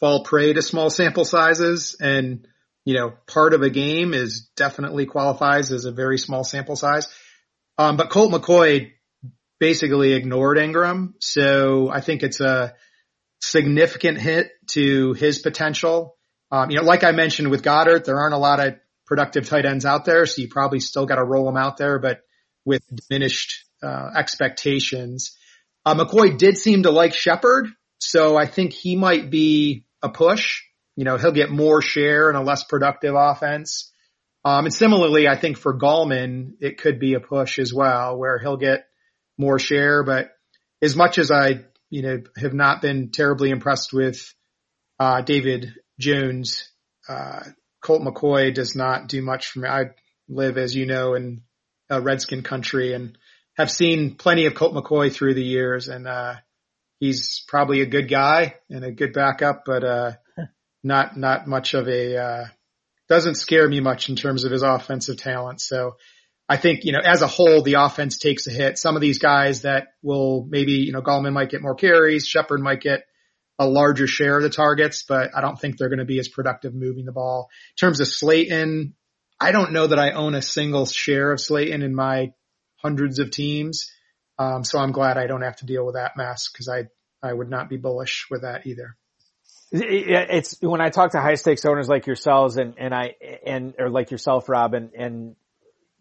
fall 0.00 0.24
prey 0.24 0.52
to 0.52 0.62
small 0.62 0.90
sample 0.90 1.24
sizes 1.24 1.96
and, 2.00 2.46
you 2.84 2.94
know, 2.94 3.12
part 3.26 3.54
of 3.54 3.62
a 3.62 3.70
game 3.70 4.14
is 4.14 4.48
definitely 4.56 5.06
qualifies 5.06 5.70
as 5.70 5.84
a 5.84 5.92
very 5.92 6.18
small 6.18 6.44
sample 6.44 6.76
size. 6.76 7.08
Um, 7.78 7.96
but 7.96 8.10
Colt 8.10 8.32
McCoy 8.32 8.92
basically 9.60 10.12
ignored 10.12 10.58
Engram. 10.58 11.14
So 11.20 11.90
I 11.90 12.00
think 12.00 12.22
it's 12.22 12.40
a 12.40 12.74
significant 13.40 14.18
hit 14.18 14.50
to 14.68 15.12
his 15.12 15.38
potential. 15.38 16.16
Um, 16.50 16.70
you 16.70 16.78
know, 16.78 16.84
like 16.84 17.04
I 17.04 17.12
mentioned 17.12 17.50
with 17.50 17.62
Goedert, 17.62 18.04
there 18.04 18.18
aren't 18.18 18.34
a 18.34 18.38
lot 18.38 18.60
of 18.60 18.74
productive 19.06 19.48
tight 19.48 19.66
ends 19.66 19.84
out 19.84 20.04
there. 20.04 20.26
So 20.26 20.42
you 20.42 20.48
probably 20.48 20.80
still 20.80 21.06
got 21.06 21.16
to 21.16 21.24
roll 21.24 21.46
them 21.46 21.56
out 21.56 21.76
there, 21.76 21.98
but 21.98 22.20
with 22.64 22.82
diminished, 23.08 23.64
uh, 23.82 24.10
expectations. 24.16 25.36
Uh, 25.84 25.94
McCoy 25.94 26.38
did 26.38 26.56
seem 26.56 26.84
to 26.84 26.90
like 26.90 27.14
Shepard. 27.14 27.68
So 27.98 28.36
I 28.36 28.46
think 28.46 28.72
he 28.72 28.96
might 28.96 29.30
be 29.30 29.84
a 30.02 30.08
push. 30.08 30.62
You 30.96 31.04
know, 31.04 31.16
he'll 31.16 31.32
get 31.32 31.50
more 31.50 31.82
share 31.82 32.30
in 32.30 32.36
a 32.36 32.42
less 32.42 32.64
productive 32.64 33.14
offense. 33.16 33.90
Um, 34.44 34.66
and 34.66 34.74
similarly, 34.74 35.26
I 35.26 35.36
think 35.36 35.56
for 35.56 35.78
Gallman, 35.78 36.52
it 36.60 36.78
could 36.78 36.98
be 36.98 37.14
a 37.14 37.20
push 37.20 37.58
as 37.58 37.72
well, 37.72 38.16
where 38.18 38.38
he'll 38.38 38.58
get 38.58 38.86
more 39.38 39.58
share. 39.58 40.02
But 40.04 40.30
as 40.82 40.94
much 40.94 41.18
as 41.18 41.30
I, 41.30 41.64
you 41.88 42.02
know, 42.02 42.22
have 42.36 42.52
not 42.52 42.82
been 42.82 43.10
terribly 43.10 43.50
impressed 43.50 43.92
with 43.92 44.34
uh, 45.00 45.22
David 45.22 45.74
Jones, 45.98 46.68
uh, 47.08 47.40
Colt 47.84 48.02
McCoy 48.02 48.52
does 48.52 48.74
not 48.74 49.08
do 49.08 49.20
much 49.20 49.48
for 49.48 49.60
me. 49.60 49.68
I 49.68 49.90
live, 50.26 50.56
as 50.56 50.74
you 50.74 50.86
know, 50.86 51.14
in 51.14 51.42
a 51.90 52.00
Redskin 52.00 52.42
country 52.42 52.94
and 52.94 53.18
have 53.58 53.70
seen 53.70 54.14
plenty 54.14 54.46
of 54.46 54.54
Colt 54.54 54.74
McCoy 54.74 55.12
through 55.12 55.34
the 55.34 55.44
years, 55.44 55.88
and 55.88 56.08
uh, 56.08 56.36
he's 56.98 57.44
probably 57.46 57.82
a 57.82 57.86
good 57.86 58.08
guy 58.08 58.54
and 58.70 58.84
a 58.84 58.90
good 58.90 59.12
backup, 59.12 59.64
but 59.66 59.84
uh, 59.84 60.12
not 60.82 61.18
not 61.18 61.46
much 61.46 61.74
of 61.74 61.86
a 61.86 62.16
uh, 62.16 62.44
doesn't 63.10 63.34
scare 63.34 63.68
me 63.68 63.80
much 63.80 64.08
in 64.08 64.16
terms 64.16 64.44
of 64.44 64.50
his 64.50 64.62
offensive 64.62 65.18
talent. 65.18 65.60
So 65.60 65.96
I 66.48 66.56
think, 66.56 66.84
you 66.84 66.92
know, 66.92 67.02
as 67.04 67.20
a 67.20 67.26
whole, 67.26 67.62
the 67.62 67.74
offense 67.74 68.18
takes 68.18 68.46
a 68.46 68.50
hit. 68.50 68.78
Some 68.78 68.96
of 68.96 69.02
these 69.02 69.18
guys 69.18 69.62
that 69.62 69.88
will 70.02 70.46
maybe, 70.48 70.72
you 70.72 70.92
know, 70.92 71.02
Gallman 71.02 71.34
might 71.34 71.50
get 71.50 71.62
more 71.62 71.74
carries, 71.74 72.26
Shepard 72.26 72.60
might 72.60 72.80
get 72.80 73.04
a 73.58 73.66
larger 73.66 74.06
share 74.06 74.36
of 74.36 74.42
the 74.42 74.50
targets, 74.50 75.04
but 75.06 75.30
I 75.36 75.40
don't 75.40 75.58
think 75.58 75.76
they're 75.76 75.88
going 75.88 75.98
to 75.98 76.04
be 76.04 76.18
as 76.18 76.28
productive 76.28 76.74
moving 76.74 77.04
the 77.04 77.12
ball. 77.12 77.48
In 77.72 77.86
terms 77.86 78.00
of 78.00 78.08
Slayton, 78.08 78.94
I 79.40 79.52
don't 79.52 79.72
know 79.72 79.86
that 79.86 79.98
I 79.98 80.12
own 80.12 80.34
a 80.34 80.42
single 80.42 80.86
share 80.86 81.32
of 81.32 81.40
Slayton 81.40 81.82
in 81.82 81.94
my 81.94 82.32
hundreds 82.76 83.18
of 83.18 83.30
teams. 83.30 83.90
Um, 84.38 84.64
so 84.64 84.78
I'm 84.78 84.92
glad 84.92 85.16
I 85.16 85.26
don't 85.26 85.42
have 85.42 85.56
to 85.56 85.66
deal 85.66 85.86
with 85.86 85.94
that 85.94 86.16
mess 86.16 86.48
because 86.52 86.68
I, 86.68 86.88
I 87.22 87.32
would 87.32 87.48
not 87.48 87.68
be 87.68 87.76
bullish 87.76 88.26
with 88.30 88.42
that 88.42 88.66
either. 88.66 88.96
It's 89.70 90.60
when 90.60 90.80
I 90.80 90.90
talk 90.90 91.12
to 91.12 91.20
high 91.20 91.34
stakes 91.34 91.64
owners 91.64 91.88
like 91.88 92.06
yourselves 92.06 92.56
and, 92.56 92.74
and 92.78 92.94
I, 92.94 93.14
and, 93.44 93.74
or 93.78 93.88
like 93.88 94.10
yourself, 94.10 94.48
Rob, 94.48 94.74
and, 94.74 94.92
and 94.94 95.36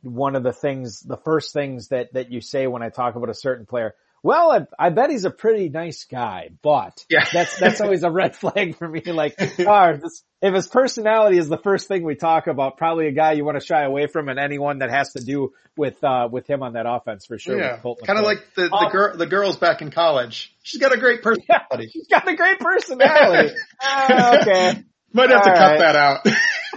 one 0.02 0.36
of 0.36 0.44
the 0.44 0.54
things, 0.54 1.02
the 1.02 1.18
first 1.18 1.54
things 1.54 1.88
that, 1.88 2.14
that 2.14 2.32
you 2.32 2.42
say 2.42 2.68
when 2.68 2.84
I 2.84 2.90
talk 2.90 3.16
about 3.16 3.30
a 3.30 3.36
certain 3.36 3.66
player. 3.66 3.96
Well, 4.24 4.52
I, 4.52 4.88
I 4.88 4.90
bet 4.90 5.10
he's 5.10 5.26
a 5.26 5.30
pretty 5.30 5.68
nice 5.68 6.06
guy, 6.06 6.52
but 6.62 7.06
yeah. 7.10 7.26
that's, 7.32 7.60
that's 7.60 7.82
always 7.82 8.04
a 8.04 8.10
red 8.10 8.38
flag 8.38 8.78
for 8.78 8.88
me. 8.88 9.02
Like, 9.06 9.36
oh, 9.60 9.98
this, 10.02 10.24
if 10.42 10.54
his 10.54 10.68
personality 10.68 11.38
is 11.38 11.50
the 11.50 11.58
first 11.58 11.90
thing 11.90 12.04
we 12.04 12.16
talk 12.16 12.48
about, 12.48 12.78
probably 12.78 13.08
a 13.08 13.12
guy 13.12 13.34
you 13.34 13.44
want 13.44 13.60
to 13.60 13.66
shy 13.66 13.84
away 13.84 14.08
from 14.08 14.30
and 14.30 14.40
anyone 14.40 14.80
that 14.80 14.90
has 14.92 15.12
to 15.14 15.24
do 15.24 15.52
with, 15.76 16.02
uh, 16.06 16.30
with 16.32 16.50
him 16.50 16.64
on 16.64 16.74
that 16.74 16.86
offense 16.88 17.26
for 17.26 17.38
sure. 17.38 17.60
Yeah. 17.60 17.82
Kind 18.06 18.18
of 18.18 18.24
like 18.24 18.40
the, 18.56 18.70
the 18.70 18.74
um, 18.74 18.92
girl, 18.94 19.18
the 19.18 19.28
girls 19.28 19.58
back 19.58 19.82
in 19.82 19.92
college. 19.92 20.56
She's 20.64 20.80
got 20.80 20.94
a 20.94 20.98
great 20.98 21.22
personality. 21.24 21.68
Yeah, 21.70 21.88
she's 21.92 22.08
got 22.08 22.26
a 22.26 22.36
great 22.36 22.60
personality. 22.60 23.54
uh, 23.84 24.38
okay. 24.42 24.84
Might 25.12 25.30
have 25.32 25.40
All 25.40 25.44
to 25.44 25.52
right. 25.52 25.80
cut 25.80 26.24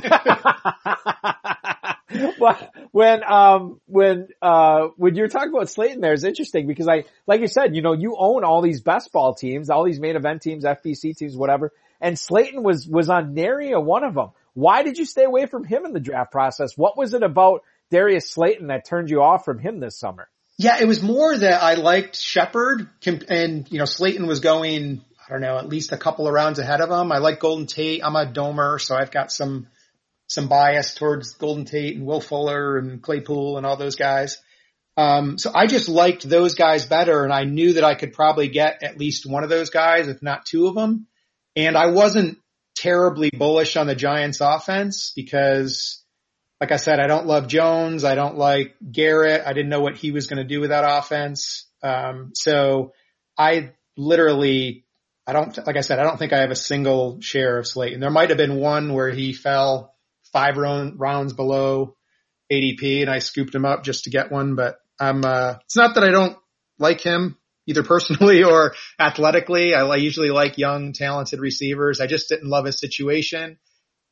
that 0.02 0.58
out. 1.84 1.92
well, 2.38 2.70
when 2.92 3.24
um 3.24 3.80
when 3.86 4.28
uh 4.40 4.88
when 4.96 5.16
you're 5.16 5.28
talking 5.28 5.52
about 5.52 5.68
Slayton 5.68 6.00
there 6.00 6.12
is 6.12 6.24
interesting 6.24 6.66
because 6.66 6.88
I 6.88 7.04
like 7.26 7.40
you 7.40 7.48
said, 7.48 7.74
you 7.74 7.82
know, 7.82 7.92
you 7.92 8.16
own 8.18 8.44
all 8.44 8.62
these 8.62 8.80
best 8.80 9.12
ball 9.12 9.34
teams, 9.34 9.70
all 9.70 9.84
these 9.84 10.00
main 10.00 10.16
event 10.16 10.42
teams, 10.42 10.64
FPC 10.64 11.16
teams, 11.16 11.36
whatever, 11.36 11.72
and 12.00 12.18
Slayton 12.18 12.62
was 12.62 12.86
was 12.86 13.08
on 13.08 13.34
nary 13.34 13.72
a 13.72 13.80
one 13.80 14.04
of 14.04 14.14
them. 14.14 14.30
Why 14.54 14.82
did 14.82 14.98
you 14.98 15.04
stay 15.04 15.24
away 15.24 15.46
from 15.46 15.64
him 15.64 15.84
in 15.84 15.92
the 15.92 16.00
draft 16.00 16.32
process? 16.32 16.76
What 16.76 16.96
was 16.96 17.12
it 17.12 17.22
about 17.22 17.62
Darius 17.90 18.30
Slayton 18.30 18.68
that 18.68 18.86
turned 18.86 19.10
you 19.10 19.22
off 19.22 19.44
from 19.44 19.58
him 19.58 19.80
this 19.80 19.98
summer? 19.98 20.28
Yeah, 20.58 20.80
it 20.80 20.86
was 20.86 21.02
more 21.02 21.36
that 21.36 21.62
I 21.62 21.74
liked 21.74 22.16
Shepard 22.16 22.88
and 23.28 23.70
you 23.70 23.78
know 23.78 23.84
Slayton 23.84 24.26
was 24.26 24.40
going 24.40 25.02
I 25.28 25.32
don't 25.32 25.40
know, 25.40 25.58
at 25.58 25.68
least 25.68 25.90
a 25.90 25.96
couple 25.96 26.28
of 26.28 26.34
rounds 26.34 26.60
ahead 26.60 26.80
of 26.80 26.88
him. 26.88 27.10
I 27.10 27.18
like 27.18 27.40
Golden 27.40 27.66
Tate. 27.66 28.00
I'm 28.04 28.14
a 28.14 28.26
domer, 28.26 28.80
so 28.80 28.94
I've 28.94 29.10
got 29.10 29.32
some 29.32 29.66
some 30.26 30.48
bias 30.48 30.94
towards 30.94 31.34
Golden 31.34 31.64
Tate 31.64 31.96
and 31.96 32.06
Will 32.06 32.20
Fuller 32.20 32.78
and 32.78 33.02
Claypool 33.02 33.56
and 33.56 33.66
all 33.66 33.76
those 33.76 33.96
guys. 33.96 34.38
Um, 34.96 35.38
so 35.38 35.50
I 35.54 35.66
just 35.66 35.88
liked 35.88 36.28
those 36.28 36.54
guys 36.54 36.86
better 36.86 37.22
and 37.22 37.32
I 37.32 37.44
knew 37.44 37.74
that 37.74 37.84
I 37.84 37.94
could 37.94 38.12
probably 38.12 38.48
get 38.48 38.82
at 38.82 38.98
least 38.98 39.26
one 39.26 39.44
of 39.44 39.50
those 39.50 39.70
guys, 39.70 40.08
if 40.08 40.22
not 40.22 40.46
two 40.46 40.66
of 40.66 40.74
them. 40.74 41.06
And 41.54 41.76
I 41.76 41.86
wasn't 41.86 42.38
terribly 42.74 43.30
bullish 43.30 43.76
on 43.76 43.86
the 43.86 43.94
Giants 43.94 44.40
offense 44.40 45.12
because 45.14 46.02
like 46.60 46.72
I 46.72 46.76
said, 46.76 47.00
I 47.00 47.06
don't 47.06 47.26
love 47.26 47.48
Jones. 47.48 48.04
I 48.04 48.14
don't 48.14 48.38
like 48.38 48.76
Garrett. 48.90 49.42
I 49.46 49.52
didn't 49.52 49.68
know 49.68 49.80
what 49.80 49.96
he 49.96 50.10
was 50.10 50.26
going 50.26 50.38
to 50.38 50.48
do 50.48 50.60
with 50.60 50.70
that 50.70 50.84
offense. 50.86 51.66
Um, 51.82 52.30
so 52.34 52.92
I 53.36 53.72
literally, 53.96 54.84
I 55.26 55.34
don't, 55.34 55.54
like 55.66 55.76
I 55.76 55.82
said, 55.82 55.98
I 55.98 56.04
don't 56.04 56.18
think 56.18 56.32
I 56.32 56.40
have 56.40 56.50
a 56.50 56.56
single 56.56 57.20
share 57.20 57.58
of 57.58 57.66
Slayton. 57.66 58.00
There 58.00 58.10
might 58.10 58.30
have 58.30 58.38
been 58.38 58.56
one 58.56 58.94
where 58.94 59.10
he 59.10 59.34
fell 59.34 59.94
five 60.36 60.58
round, 60.58 61.00
rounds 61.00 61.32
below 61.32 61.96
ADP 62.52 63.00
and 63.00 63.10
I 63.10 63.20
scooped 63.20 63.54
him 63.54 63.64
up 63.64 63.84
just 63.84 64.04
to 64.04 64.10
get 64.10 64.30
one, 64.30 64.54
but 64.54 64.76
I'm, 65.00 65.24
uh, 65.24 65.54
it's 65.64 65.76
not 65.76 65.94
that 65.94 66.04
I 66.04 66.10
don't 66.10 66.36
like 66.78 67.00
him 67.00 67.38
either 67.66 67.82
personally 67.82 68.44
or 68.44 68.74
athletically. 69.00 69.74
I 69.74 69.96
usually 69.96 70.28
like 70.28 70.58
young, 70.58 70.92
talented 70.92 71.40
receivers. 71.40 72.02
I 72.02 72.06
just 72.06 72.28
didn't 72.28 72.50
love 72.50 72.66
his 72.66 72.78
situation 72.78 73.58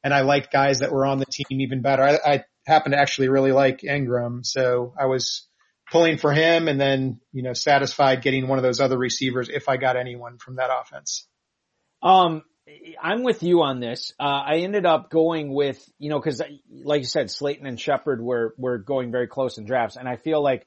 and 0.02 0.14
I 0.14 0.22
liked 0.22 0.50
guys 0.50 0.78
that 0.78 0.92
were 0.92 1.04
on 1.04 1.18
the 1.18 1.26
team 1.26 1.60
even 1.60 1.82
better. 1.82 2.02
I, 2.02 2.18
I 2.24 2.44
happen 2.66 2.92
to 2.92 2.98
actually 2.98 3.28
really 3.28 3.52
like 3.52 3.80
Engram. 3.80 4.46
So 4.46 4.94
I 4.98 5.04
was 5.04 5.46
pulling 5.92 6.16
for 6.16 6.32
him 6.32 6.68
and 6.68 6.80
then, 6.80 7.20
you 7.32 7.42
know, 7.42 7.52
satisfied 7.52 8.22
getting 8.22 8.48
one 8.48 8.58
of 8.58 8.64
those 8.64 8.80
other 8.80 8.96
receivers 8.96 9.50
if 9.50 9.68
I 9.68 9.76
got 9.76 9.98
anyone 9.98 10.38
from 10.38 10.56
that 10.56 10.70
offense. 10.72 11.28
Um, 12.02 12.44
I'm 13.03 13.22
with 13.22 13.42
you 13.42 13.62
on 13.62 13.81
this. 13.81 14.12
Uh, 14.18 14.22
I 14.22 14.57
ended 14.59 14.87
up 14.87 15.11
going 15.11 15.53
with, 15.53 15.87
you 15.98 16.09
know, 16.09 16.20
cause 16.20 16.40
like 16.70 17.00
you 17.00 17.07
said, 17.07 17.31
Slayton 17.31 17.66
and 17.66 17.79
Shepard 17.79 18.22
were, 18.22 18.55
were 18.57 18.79
going 18.79 19.11
very 19.11 19.27
close 19.27 19.59
in 19.59 19.66
drafts. 19.66 19.96
And 19.96 20.09
I 20.09 20.16
feel 20.16 20.42
like, 20.42 20.66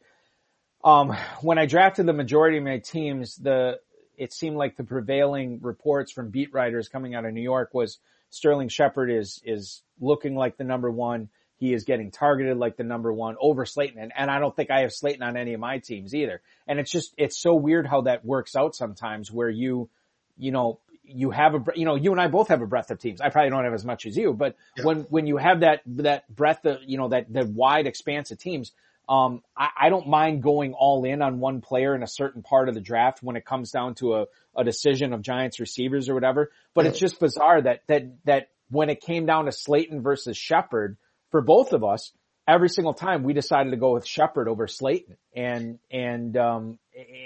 um, 0.84 1.16
when 1.42 1.58
I 1.58 1.66
drafted 1.66 2.06
the 2.06 2.14
majority 2.14 2.60
of 2.60 2.64
my 2.64 2.78
teams, 2.78 3.36
the, 3.36 3.80
it 4.16 4.32
seemed 4.32 4.58
like 4.58 4.78
the 4.78 4.84
prevailing 4.84 5.60
reports 5.62 6.12
from 6.12 6.30
beat 6.30 6.54
writers 6.54 6.88
coming 6.88 7.16
out 7.16 7.26
of 7.26 7.34
New 7.34 7.42
York 7.42 7.74
was 7.74 7.98
Sterling 8.30 8.70
Shepard 8.70 9.12
is, 9.12 9.42
is 9.44 9.82
looking 10.00 10.36
like 10.36 10.58
the 10.58 10.64
number 10.64 10.92
one. 10.92 11.30
He 11.58 11.74
is 11.74 11.84
getting 11.84 12.12
targeted 12.12 12.58
like 12.58 12.78
the 12.78 12.84
number 12.84 13.12
one 13.12 13.36
over 13.42 13.66
Slayton. 13.66 14.00
And, 14.00 14.14
and 14.16 14.30
I 14.30 14.38
don't 14.40 14.56
think 14.56 14.70
I 14.70 14.82
have 14.82 14.94
Slayton 14.94 15.24
on 15.24 15.36
any 15.36 15.56
of 15.56 15.60
my 15.60 15.80
teams 15.80 16.14
either. 16.14 16.42
And 16.68 16.80
it's 16.80 16.92
just, 16.92 17.16
it's 17.18 17.42
so 17.42 17.56
weird 17.56 17.88
how 17.88 18.02
that 18.02 18.24
works 18.24 18.56
out 18.56 18.76
sometimes 18.76 19.32
where 19.32 19.50
you, 19.50 19.90
you 20.38 20.52
know, 20.52 20.80
you 21.08 21.32
have 21.32 21.56
a, 21.56 21.64
you 21.76 21.86
know, 21.86 21.96
you 21.96 22.12
and 22.12 22.20
I 22.20 22.28
both 22.28 22.50
have 22.50 22.62
a 22.62 22.68
breadth 22.68 22.92
of 22.92 23.00
teams. 23.00 23.22
I 23.22 23.30
probably 23.30 23.50
don't 23.50 23.64
have 23.64 23.74
as 23.74 23.86
much 23.86 24.06
as 24.06 24.16
you, 24.18 24.34
but 24.34 24.56
yeah. 24.76 24.84
when, 24.84 25.02
when 25.10 25.28
you 25.28 25.38
have 25.38 25.62
that, 25.62 25.82
that 25.88 26.34
breadth 26.34 26.66
of, 26.66 26.80
you 26.86 26.98
know, 26.98 27.10
that, 27.10 27.32
the 27.32 27.46
wide 27.46 27.88
expanse 27.88 28.32
of 28.32 28.40
teams, 28.40 28.72
um, 29.10 29.42
I, 29.56 29.70
I, 29.80 29.90
don't 29.90 30.08
mind 30.08 30.44
going 30.44 30.74
all 30.74 31.06
in 31.06 31.22
on 31.22 31.40
one 31.40 31.62
player 31.62 31.96
in 31.96 32.04
a 32.04 32.08
certain 32.08 32.42
part 32.42 32.68
of 32.68 32.76
the 32.76 32.82
draft 32.82 33.24
when 33.24 33.38
it 33.38 33.46
comes 33.46 33.72
down 33.72 33.96
to 33.96 34.16
a, 34.16 34.26
a 34.56 34.66
decision 34.66 35.14
of 35.14 35.22
Giants 35.22 35.62
receivers 35.62 36.10
or 36.10 36.14
whatever. 36.14 36.52
But 36.74 36.84
yeah. 36.84 36.92
it's 36.92 37.00
just 37.00 37.20
bizarre 37.20 37.62
that, 37.62 37.84
that, 37.88 38.04
that 38.26 38.50
when 38.70 38.90
it 38.90 39.00
came 39.00 39.26
down 39.26 39.46
to 39.46 39.54
Slayton 39.54 40.02
versus 40.02 40.36
Shepard, 40.36 40.98
for 41.32 41.42
both 41.42 41.72
of 41.72 41.86
us, 41.86 42.12
every 42.46 42.68
single 42.68 42.94
time 42.94 43.24
we 43.24 43.34
decided 43.34 43.72
to 43.72 43.78
go 43.78 43.94
with 43.94 44.06
Shepard 44.06 44.50
over 44.50 44.68
Slayton 44.68 45.16
and, 45.34 45.80
and, 45.90 46.36
um, 46.36 46.80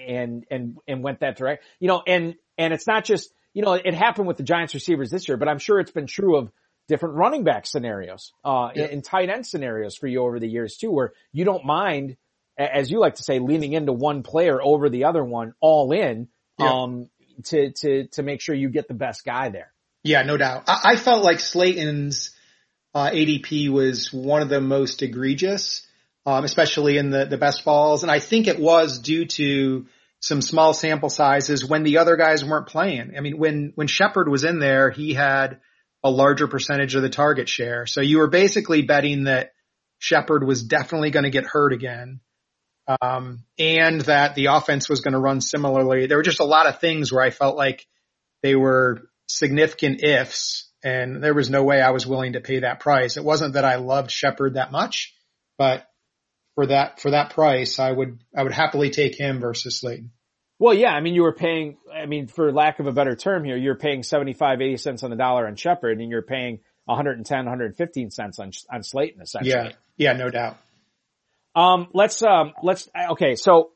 and, 0.07 0.45
and, 0.51 0.77
and 0.87 1.03
went 1.03 1.21
that 1.21 1.35
direction, 1.35 1.65
you 1.79 1.87
know, 1.87 2.03
and, 2.05 2.35
and 2.59 2.73
it's 2.73 2.85
not 2.85 3.05
just, 3.05 3.33
you 3.53 3.61
know, 3.61 3.73
it 3.73 3.93
happened 3.93 4.27
with 4.27 4.37
the 4.37 4.43
Giants 4.43 4.73
receivers 4.73 5.09
this 5.09 5.27
year, 5.27 5.37
but 5.37 5.47
I'm 5.47 5.59
sure 5.59 5.79
it's 5.79 5.91
been 5.91 6.07
true 6.07 6.37
of 6.37 6.51
different 6.87 7.15
running 7.15 7.43
back 7.43 7.65
scenarios, 7.65 8.33
uh, 8.43 8.69
yeah. 8.75 8.85
and 8.85 9.03
tight 9.03 9.29
end 9.29 9.45
scenarios 9.45 9.95
for 9.95 10.07
you 10.07 10.21
over 10.23 10.39
the 10.39 10.47
years 10.47 10.77
too, 10.77 10.91
where 10.91 11.13
you 11.31 11.45
don't 11.45 11.65
mind, 11.65 12.17
as 12.57 12.89
you 12.89 12.99
like 12.99 13.15
to 13.15 13.23
say, 13.23 13.39
leaning 13.39 13.73
into 13.73 13.93
one 13.93 14.23
player 14.23 14.61
over 14.61 14.89
the 14.89 15.05
other 15.05 15.23
one 15.23 15.53
all 15.59 15.91
in, 15.91 16.27
yeah. 16.59 16.69
um, 16.69 17.09
to, 17.45 17.71
to, 17.71 18.07
to 18.07 18.23
make 18.23 18.41
sure 18.41 18.55
you 18.55 18.69
get 18.69 18.87
the 18.87 18.93
best 18.93 19.23
guy 19.25 19.49
there. 19.49 19.71
Yeah, 20.03 20.23
no 20.23 20.37
doubt. 20.37 20.63
I, 20.67 20.81
I 20.91 20.95
felt 20.95 21.23
like 21.23 21.39
Slayton's, 21.39 22.31
uh, 22.93 23.09
ADP 23.09 23.69
was 23.69 24.11
one 24.11 24.41
of 24.41 24.49
the 24.49 24.59
most 24.61 25.01
egregious, 25.01 25.85
um, 26.25 26.43
especially 26.43 26.97
in 26.97 27.09
the, 27.09 27.25
the 27.25 27.37
best 27.37 27.63
balls. 27.63 28.03
And 28.03 28.11
I 28.11 28.19
think 28.19 28.47
it 28.47 28.59
was 28.59 28.99
due 28.99 29.25
to 29.25 29.85
some 30.21 30.41
small 30.41 30.73
sample 30.73 31.09
sizes 31.09 31.65
when 31.65 31.83
the 31.83 31.97
other 31.97 32.15
guys 32.15 32.45
weren't 32.45 32.67
playing. 32.67 33.13
I 33.17 33.21
mean, 33.21 33.37
when, 33.37 33.73
when 33.75 33.87
Shepard 33.87 34.29
was 34.29 34.43
in 34.43 34.59
there, 34.59 34.91
he 34.91 35.13
had 35.13 35.59
a 36.03 36.11
larger 36.11 36.47
percentage 36.47 36.95
of 36.95 37.01
the 37.01 37.09
target 37.09 37.49
share. 37.49 37.85
So 37.87 38.01
you 38.01 38.19
were 38.19 38.29
basically 38.29 38.83
betting 38.83 39.25
that 39.25 39.51
Shepard 39.99 40.43
was 40.43 40.63
definitely 40.63 41.09
going 41.11 41.23
to 41.23 41.31
get 41.31 41.45
hurt 41.45 41.73
again. 41.73 42.21
Um, 43.01 43.45
and 43.57 44.01
that 44.01 44.35
the 44.35 44.47
offense 44.47 44.89
was 44.89 45.01
going 45.01 45.13
to 45.13 45.19
run 45.19 45.41
similarly. 45.41 46.07
There 46.07 46.17
were 46.17 46.23
just 46.23 46.39
a 46.39 46.45
lot 46.45 46.67
of 46.67 46.79
things 46.79 47.11
where 47.11 47.23
I 47.23 47.29
felt 47.29 47.55
like 47.55 47.85
they 48.41 48.55
were 48.55 49.09
significant 49.27 50.03
ifs 50.03 50.69
and 50.83 51.23
there 51.23 51.33
was 51.33 51.49
no 51.49 51.63
way 51.63 51.81
I 51.81 51.91
was 51.91 52.07
willing 52.07 52.33
to 52.33 52.41
pay 52.41 52.59
that 52.59 52.79
price. 52.79 53.17
It 53.17 53.23
wasn't 53.23 53.53
that 53.53 53.65
I 53.65 53.75
loved 53.75 54.11
Shepard 54.11 54.55
that 54.55 54.71
much, 54.71 55.15
but 55.57 55.85
for 56.55 56.67
that, 56.67 56.99
for 56.99 57.11
that 57.11 57.31
price, 57.31 57.79
I 57.79 57.91
would, 57.91 58.19
I 58.35 58.43
would 58.43 58.51
happily 58.51 58.89
take 58.89 59.17
him 59.17 59.39
versus 59.39 59.79
Slayton. 59.79 60.11
Well, 60.59 60.75
yeah, 60.75 60.91
I 60.91 61.01
mean, 61.01 61.15
you 61.15 61.23
were 61.23 61.33
paying, 61.33 61.77
I 61.91 62.05
mean, 62.05 62.27
for 62.27 62.51
lack 62.51 62.79
of 62.79 62.85
a 62.85 62.91
better 62.91 63.15
term 63.15 63.43
here, 63.43 63.57
you're 63.57 63.77
paying 63.77 64.03
75, 64.03 64.61
80 64.61 64.77
cents 64.77 65.03
on 65.03 65.09
the 65.09 65.15
dollar 65.15 65.47
on 65.47 65.55
Shepard 65.55 65.99
and 65.99 66.11
you're 66.11 66.21
paying 66.21 66.59
110, 66.85 67.37
115 67.37 68.11
cents 68.11 68.37
on, 68.37 68.51
on 68.71 68.83
Slayton 68.83 69.21
essentially. 69.21 69.49
Yeah. 69.51 69.71
Yeah, 69.97 70.13
no 70.13 70.29
doubt. 70.29 70.57
Um, 71.55 71.87
let's, 71.93 72.21
um, 72.21 72.53
let's, 72.61 72.87
okay, 73.11 73.35
so 73.35 73.71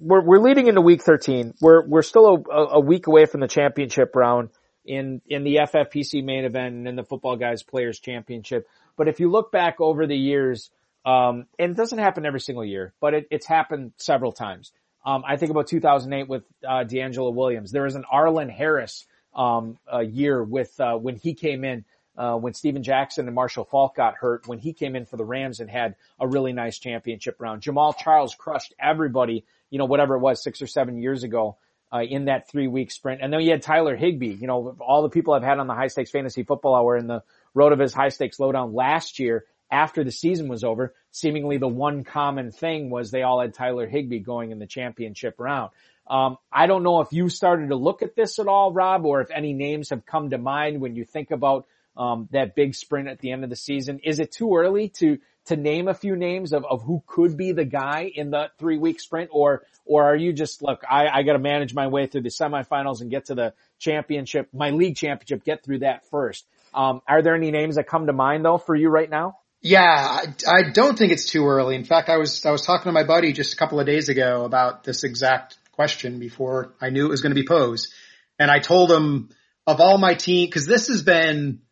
we're, 0.00 0.20
we're 0.20 0.40
leading 0.40 0.66
into 0.66 0.80
week 0.80 1.02
13. 1.02 1.54
We're, 1.60 1.86
we're 1.86 2.02
still 2.02 2.44
a, 2.50 2.56
a 2.56 2.80
week 2.80 3.06
away 3.06 3.26
from 3.26 3.40
the 3.40 3.48
championship 3.48 4.16
round 4.16 4.50
in, 4.84 5.22
in 5.28 5.44
the 5.44 5.58
FFPC 5.72 6.24
main 6.24 6.44
event 6.44 6.74
and 6.74 6.88
in 6.88 6.96
the 6.96 7.04
football 7.04 7.36
guys 7.36 7.62
players 7.62 8.00
championship. 8.00 8.66
But 8.96 9.06
if 9.06 9.20
you 9.20 9.30
look 9.30 9.52
back 9.52 9.80
over 9.80 10.06
the 10.08 10.16
years, 10.16 10.70
um, 11.06 11.46
and 11.58 11.70
it 11.70 11.76
doesn't 11.76 11.98
happen 11.98 12.26
every 12.26 12.40
single 12.40 12.64
year, 12.64 12.92
but 13.00 13.14
it, 13.14 13.28
it's 13.30 13.46
happened 13.46 13.92
several 13.96 14.32
times. 14.32 14.72
Um, 15.04 15.22
I 15.26 15.36
think 15.36 15.50
about 15.52 15.68
2008 15.68 16.28
with, 16.28 16.42
uh, 16.66 16.84
DeAngelo 16.84 17.32
Williams. 17.32 17.70
There 17.70 17.84
was 17.84 17.94
an 17.94 18.04
Arlen 18.10 18.48
Harris, 18.48 19.06
um, 19.34 19.78
year 20.02 20.42
with, 20.42 20.78
uh, 20.80 20.96
when 20.96 21.16
he 21.16 21.34
came 21.34 21.64
in, 21.64 21.84
uh, 22.16 22.36
when 22.36 22.54
Steven 22.54 22.82
Jackson 22.82 23.26
and 23.26 23.34
Marshall 23.34 23.64
Faulk 23.64 23.96
got 23.96 24.14
hurt, 24.14 24.48
when 24.48 24.58
he 24.58 24.72
came 24.72 24.96
in 24.96 25.04
for 25.04 25.16
the 25.16 25.24
Rams 25.24 25.60
and 25.60 25.70
had 25.70 25.96
a 26.18 26.26
really 26.26 26.52
nice 26.52 26.78
championship 26.78 27.36
round. 27.38 27.62
Jamaal 27.62 27.96
Charles 27.96 28.34
crushed 28.34 28.74
everybody, 28.80 29.44
you 29.70 29.78
know, 29.78 29.84
whatever 29.84 30.16
it 30.16 30.20
was 30.20 30.42
six 30.42 30.62
or 30.62 30.66
seven 30.66 30.98
years 30.98 31.22
ago 31.22 31.56
uh, 31.92 32.02
in 32.02 32.26
that 32.26 32.48
three 32.48 32.68
week 32.68 32.90
sprint. 32.90 33.20
And 33.22 33.32
then 33.32 33.40
you 33.40 33.50
had 33.50 33.62
Tyler 33.62 33.96
Higbee, 33.96 34.34
you 34.34 34.46
know, 34.46 34.76
all 34.80 35.02
the 35.02 35.10
people 35.10 35.34
I've 35.34 35.42
had 35.42 35.58
on 35.58 35.66
the 35.66 35.74
high 35.74 35.88
stakes 35.88 36.10
fantasy 36.10 36.42
football 36.42 36.74
hour 36.74 36.96
in 36.96 37.06
the 37.06 37.22
RotoViz 37.54 37.92
high 37.92 38.08
stakes 38.08 38.40
lowdown 38.40 38.74
last 38.74 39.18
year 39.18 39.44
after 39.70 40.04
the 40.04 40.12
season 40.12 40.48
was 40.48 40.64
over, 40.64 40.94
seemingly 41.10 41.58
the 41.58 41.68
one 41.68 42.04
common 42.04 42.52
thing 42.52 42.90
was 42.90 43.10
they 43.10 43.22
all 43.22 43.40
had 43.40 43.54
Tyler 43.54 43.86
Higbee 43.86 44.20
going 44.20 44.50
in 44.50 44.58
the 44.58 44.66
championship 44.66 45.36
round. 45.38 45.70
Um, 46.06 46.36
I 46.52 46.66
don't 46.66 46.84
know 46.84 47.00
if 47.00 47.12
you 47.12 47.28
started 47.28 47.70
to 47.70 47.76
look 47.76 48.02
at 48.02 48.14
this 48.14 48.38
at 48.38 48.46
all, 48.46 48.72
Rob, 48.72 49.04
or 49.04 49.20
if 49.20 49.30
any 49.30 49.52
names 49.52 49.90
have 49.90 50.06
come 50.06 50.30
to 50.30 50.38
mind 50.38 50.80
when 50.80 50.94
you 50.94 51.04
think 51.04 51.32
about 51.32 51.66
um, 51.96 52.28
that 52.32 52.54
big 52.54 52.74
sprint 52.74 53.08
at 53.08 53.18
the 53.18 53.32
end 53.32 53.42
of 53.42 53.50
the 53.50 53.56
season. 53.56 54.00
Is 54.04 54.20
it 54.20 54.30
too 54.30 54.56
early 54.56 54.90
to 55.00 55.18
to 55.46 55.56
name 55.56 55.88
a 55.88 55.94
few 55.94 56.16
names 56.16 56.52
of, 56.52 56.64
of 56.64 56.82
who 56.82 57.02
could 57.06 57.36
be 57.36 57.52
the 57.52 57.64
guy 57.64 58.10
in 58.12 58.30
the 58.30 58.50
three 58.58 58.78
week 58.78 59.00
sprint 59.00 59.30
or, 59.32 59.64
or 59.84 60.04
are 60.04 60.16
you 60.16 60.32
just, 60.32 60.60
look, 60.60 60.82
I, 60.88 61.08
I 61.08 61.22
got 61.22 61.34
to 61.34 61.38
manage 61.38 61.72
my 61.72 61.86
way 61.86 62.06
through 62.06 62.22
the 62.22 62.30
semifinals 62.30 63.00
and 63.00 63.10
get 63.10 63.26
to 63.26 63.36
the 63.36 63.54
championship, 63.78 64.48
my 64.52 64.70
league 64.70 64.96
championship, 64.96 65.44
get 65.44 65.64
through 65.64 65.80
that 65.80 66.08
first. 66.10 66.44
Um, 66.74 67.00
are 67.06 67.22
there 67.22 67.34
any 67.34 67.52
names 67.52 67.76
that 67.76 67.86
come 67.86 68.06
to 68.08 68.12
mind 68.12 68.44
though 68.44 68.58
for 68.58 68.74
you 68.74 68.88
right 68.88 69.08
now? 69.08 69.38
Yeah, 69.66 69.82
I, 69.82 70.26
I 70.46 70.70
don't 70.70 70.96
think 70.96 71.10
it's 71.10 71.26
too 71.26 71.44
early. 71.44 71.74
In 71.74 71.84
fact, 71.84 72.08
I 72.08 72.18
was, 72.18 72.46
I 72.46 72.52
was 72.52 72.62
talking 72.62 72.84
to 72.84 72.92
my 72.92 73.02
buddy 73.02 73.32
just 73.32 73.52
a 73.52 73.56
couple 73.56 73.80
of 73.80 73.86
days 73.86 74.08
ago 74.08 74.44
about 74.44 74.84
this 74.84 75.02
exact 75.02 75.58
question 75.72 76.20
before 76.20 76.74
I 76.80 76.90
knew 76.90 77.04
it 77.04 77.10
was 77.10 77.20
going 77.20 77.34
to 77.34 77.40
be 77.40 77.46
posed. 77.46 77.92
And 78.38 78.48
I 78.48 78.60
told 78.60 78.92
him 78.92 79.30
of 79.66 79.80
all 79.80 79.98
my 79.98 80.14
team, 80.14 80.48
cause 80.52 80.66
this 80.66 80.86
has 80.86 81.02
been 81.02 81.62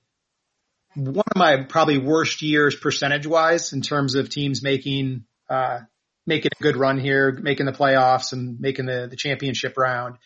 one 0.96 1.22
of 1.30 1.36
my 1.36 1.62
probably 1.68 1.98
worst 1.98 2.42
years 2.42 2.74
percentage 2.74 3.28
wise 3.28 3.72
in 3.72 3.80
terms 3.80 4.16
of 4.16 4.28
teams 4.28 4.60
making, 4.60 5.22
uh, 5.48 5.78
making 6.26 6.50
a 6.58 6.62
good 6.64 6.76
run 6.76 6.98
here, 6.98 7.30
making 7.30 7.66
the 7.66 7.72
playoffs 7.72 8.32
and 8.32 8.58
making 8.58 8.86
the, 8.86 9.06
the 9.08 9.16
championship 9.16 9.74
round. 9.76 10.16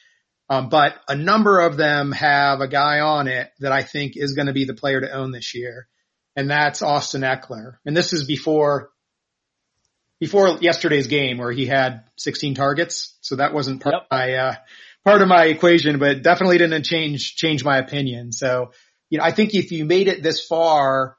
Um, 0.48 0.70
but 0.70 0.94
a 1.06 1.14
number 1.14 1.58
of 1.58 1.76
them 1.76 2.12
have 2.12 2.62
a 2.62 2.68
guy 2.68 3.00
on 3.00 3.28
it 3.28 3.50
that 3.58 3.72
I 3.72 3.82
think 3.82 4.14
is 4.16 4.32
going 4.32 4.46
to 4.46 4.54
be 4.54 4.64
the 4.64 4.72
player 4.72 5.02
to 5.02 5.12
own 5.12 5.32
this 5.32 5.54
year. 5.54 5.86
And 6.38 6.50
that's 6.50 6.82
Austin 6.82 7.22
Ekeler. 7.22 7.76
And 7.84 7.96
this 7.96 8.12
is 8.12 8.24
before, 8.24 8.90
before 10.20 10.58
yesterday's 10.60 11.06
game 11.06 11.38
where 11.38 11.52
he 11.52 11.66
had 11.66 12.04
16 12.16 12.54
targets. 12.54 13.16
So 13.20 13.36
that 13.36 13.52
wasn't 13.52 13.82
part 13.82 13.94
yep. 13.94 14.02
of 14.02 14.08
my, 14.10 14.34
uh, 14.34 14.54
part 15.04 15.22
of 15.22 15.28
my 15.28 15.46
equation, 15.46 15.98
but 15.98 16.22
definitely 16.22 16.58
didn't 16.58 16.84
change, 16.84 17.34
change 17.36 17.64
my 17.64 17.78
opinion. 17.78 18.32
So 18.32 18.70
you 19.10 19.18
know, 19.18 19.24
I 19.24 19.32
think 19.32 19.54
if 19.54 19.72
you 19.72 19.84
made 19.84 20.08
it 20.08 20.22
this 20.22 20.44
far, 20.44 21.16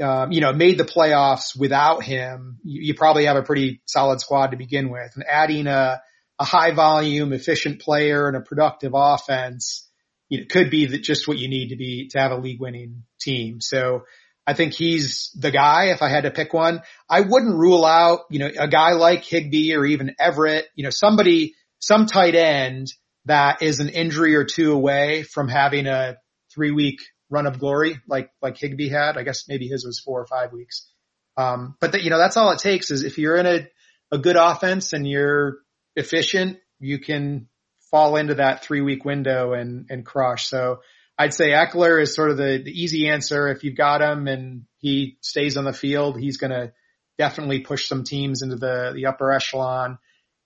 um, 0.00 0.32
you 0.32 0.40
know, 0.40 0.52
made 0.52 0.78
the 0.78 0.84
playoffs 0.84 1.58
without 1.58 2.02
him, 2.02 2.58
you, 2.62 2.82
you, 2.82 2.94
probably 2.94 3.26
have 3.26 3.36
a 3.36 3.42
pretty 3.42 3.82
solid 3.84 4.20
squad 4.20 4.52
to 4.52 4.56
begin 4.56 4.90
with. 4.90 5.12
And 5.14 5.24
adding 5.28 5.66
a, 5.66 6.00
a 6.38 6.44
high 6.44 6.70
volume, 6.70 7.32
efficient 7.32 7.80
player 7.80 8.28
and 8.28 8.36
a 8.36 8.40
productive 8.40 8.92
offense, 8.94 9.88
you 10.28 10.40
know, 10.40 10.46
could 10.48 10.70
be 10.70 10.86
the, 10.86 10.98
just 10.98 11.28
what 11.28 11.38
you 11.38 11.48
need 11.48 11.68
to 11.68 11.76
be 11.76 12.08
to 12.08 12.18
have 12.18 12.32
a 12.32 12.36
league 12.36 12.60
winning 12.60 13.02
team. 13.20 13.60
So 13.60 14.04
I 14.46 14.54
think 14.54 14.74
he's 14.74 15.30
the 15.38 15.50
guy. 15.50 15.86
If 15.86 16.02
I 16.02 16.08
had 16.08 16.24
to 16.24 16.30
pick 16.30 16.52
one, 16.52 16.82
I 17.08 17.20
wouldn't 17.20 17.56
rule 17.56 17.84
out, 17.84 18.20
you 18.30 18.38
know, 18.38 18.50
a 18.58 18.68
guy 18.68 18.92
like 18.92 19.24
Higbee 19.24 19.74
or 19.74 19.84
even 19.84 20.14
Everett, 20.18 20.68
you 20.74 20.84
know, 20.84 20.90
somebody 20.90 21.54
some 21.78 22.06
tight 22.06 22.34
end 22.34 22.92
that 23.26 23.62
is 23.62 23.80
an 23.80 23.88
injury 23.88 24.34
or 24.34 24.44
two 24.44 24.72
away 24.72 25.22
from 25.22 25.48
having 25.48 25.86
a 25.86 26.16
three 26.52 26.70
week 26.70 27.00
run 27.28 27.46
of 27.46 27.58
glory 27.58 28.00
like, 28.08 28.30
like 28.42 28.58
Higbee 28.58 28.88
had. 28.88 29.16
I 29.16 29.22
guess 29.22 29.44
maybe 29.48 29.68
his 29.68 29.84
was 29.84 30.00
four 30.00 30.20
or 30.20 30.26
five 30.26 30.52
weeks. 30.52 30.88
Um, 31.36 31.76
but 31.80 31.92
that, 31.92 32.02
you 32.02 32.10
know, 32.10 32.18
that's 32.18 32.36
all 32.36 32.50
it 32.50 32.58
takes 32.58 32.90
is 32.90 33.04
if 33.04 33.18
you're 33.18 33.36
in 33.36 33.46
a, 33.46 33.68
a 34.10 34.18
good 34.18 34.36
offense 34.36 34.92
and 34.92 35.08
you're 35.08 35.58
efficient, 35.96 36.58
you 36.80 36.98
can 36.98 37.48
fall 37.90 38.16
into 38.16 38.34
that 38.36 38.64
three 38.64 38.80
week 38.80 39.04
window 39.04 39.52
and, 39.52 39.86
and 39.90 40.04
crush. 40.04 40.48
So 40.48 40.80
I'd 41.20 41.34
say 41.34 41.50
Ekeler 41.50 42.00
is 42.00 42.14
sort 42.14 42.30
of 42.30 42.38
the, 42.38 42.62
the 42.64 42.70
easy 42.70 43.10
answer. 43.10 43.48
If 43.48 43.62
you've 43.62 43.76
got 43.76 44.00
him 44.00 44.26
and 44.26 44.62
he 44.78 45.18
stays 45.20 45.58
on 45.58 45.64
the 45.64 45.72
field, 45.74 46.18
he's 46.18 46.38
going 46.38 46.50
to 46.50 46.72
definitely 47.18 47.60
push 47.60 47.86
some 47.86 48.04
teams 48.04 48.40
into 48.40 48.56
the, 48.56 48.92
the 48.94 49.04
upper 49.04 49.30
echelon. 49.30 49.98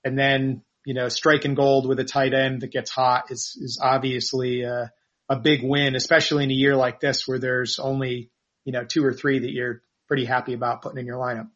And 0.02 0.18
then, 0.18 0.62
you 0.84 0.94
know, 0.94 1.08
striking 1.08 1.54
gold 1.54 1.86
with 1.88 2.00
a 2.00 2.04
tight 2.04 2.34
end 2.34 2.62
that 2.62 2.72
gets 2.72 2.90
hot 2.90 3.30
is, 3.30 3.56
is 3.62 3.78
obviously 3.80 4.62
a, 4.62 4.90
a 5.28 5.36
big 5.36 5.60
win, 5.62 5.94
especially 5.94 6.42
in 6.42 6.50
a 6.50 6.54
year 6.54 6.74
like 6.74 6.98
this 6.98 7.22
where 7.28 7.38
there's 7.38 7.78
only, 7.78 8.32
you 8.64 8.72
know, 8.72 8.82
two 8.84 9.04
or 9.04 9.12
three 9.12 9.38
that 9.38 9.52
you're 9.52 9.80
pretty 10.08 10.24
happy 10.24 10.54
about 10.54 10.82
putting 10.82 10.98
in 10.98 11.06
your 11.06 11.18
lineup. 11.18 11.50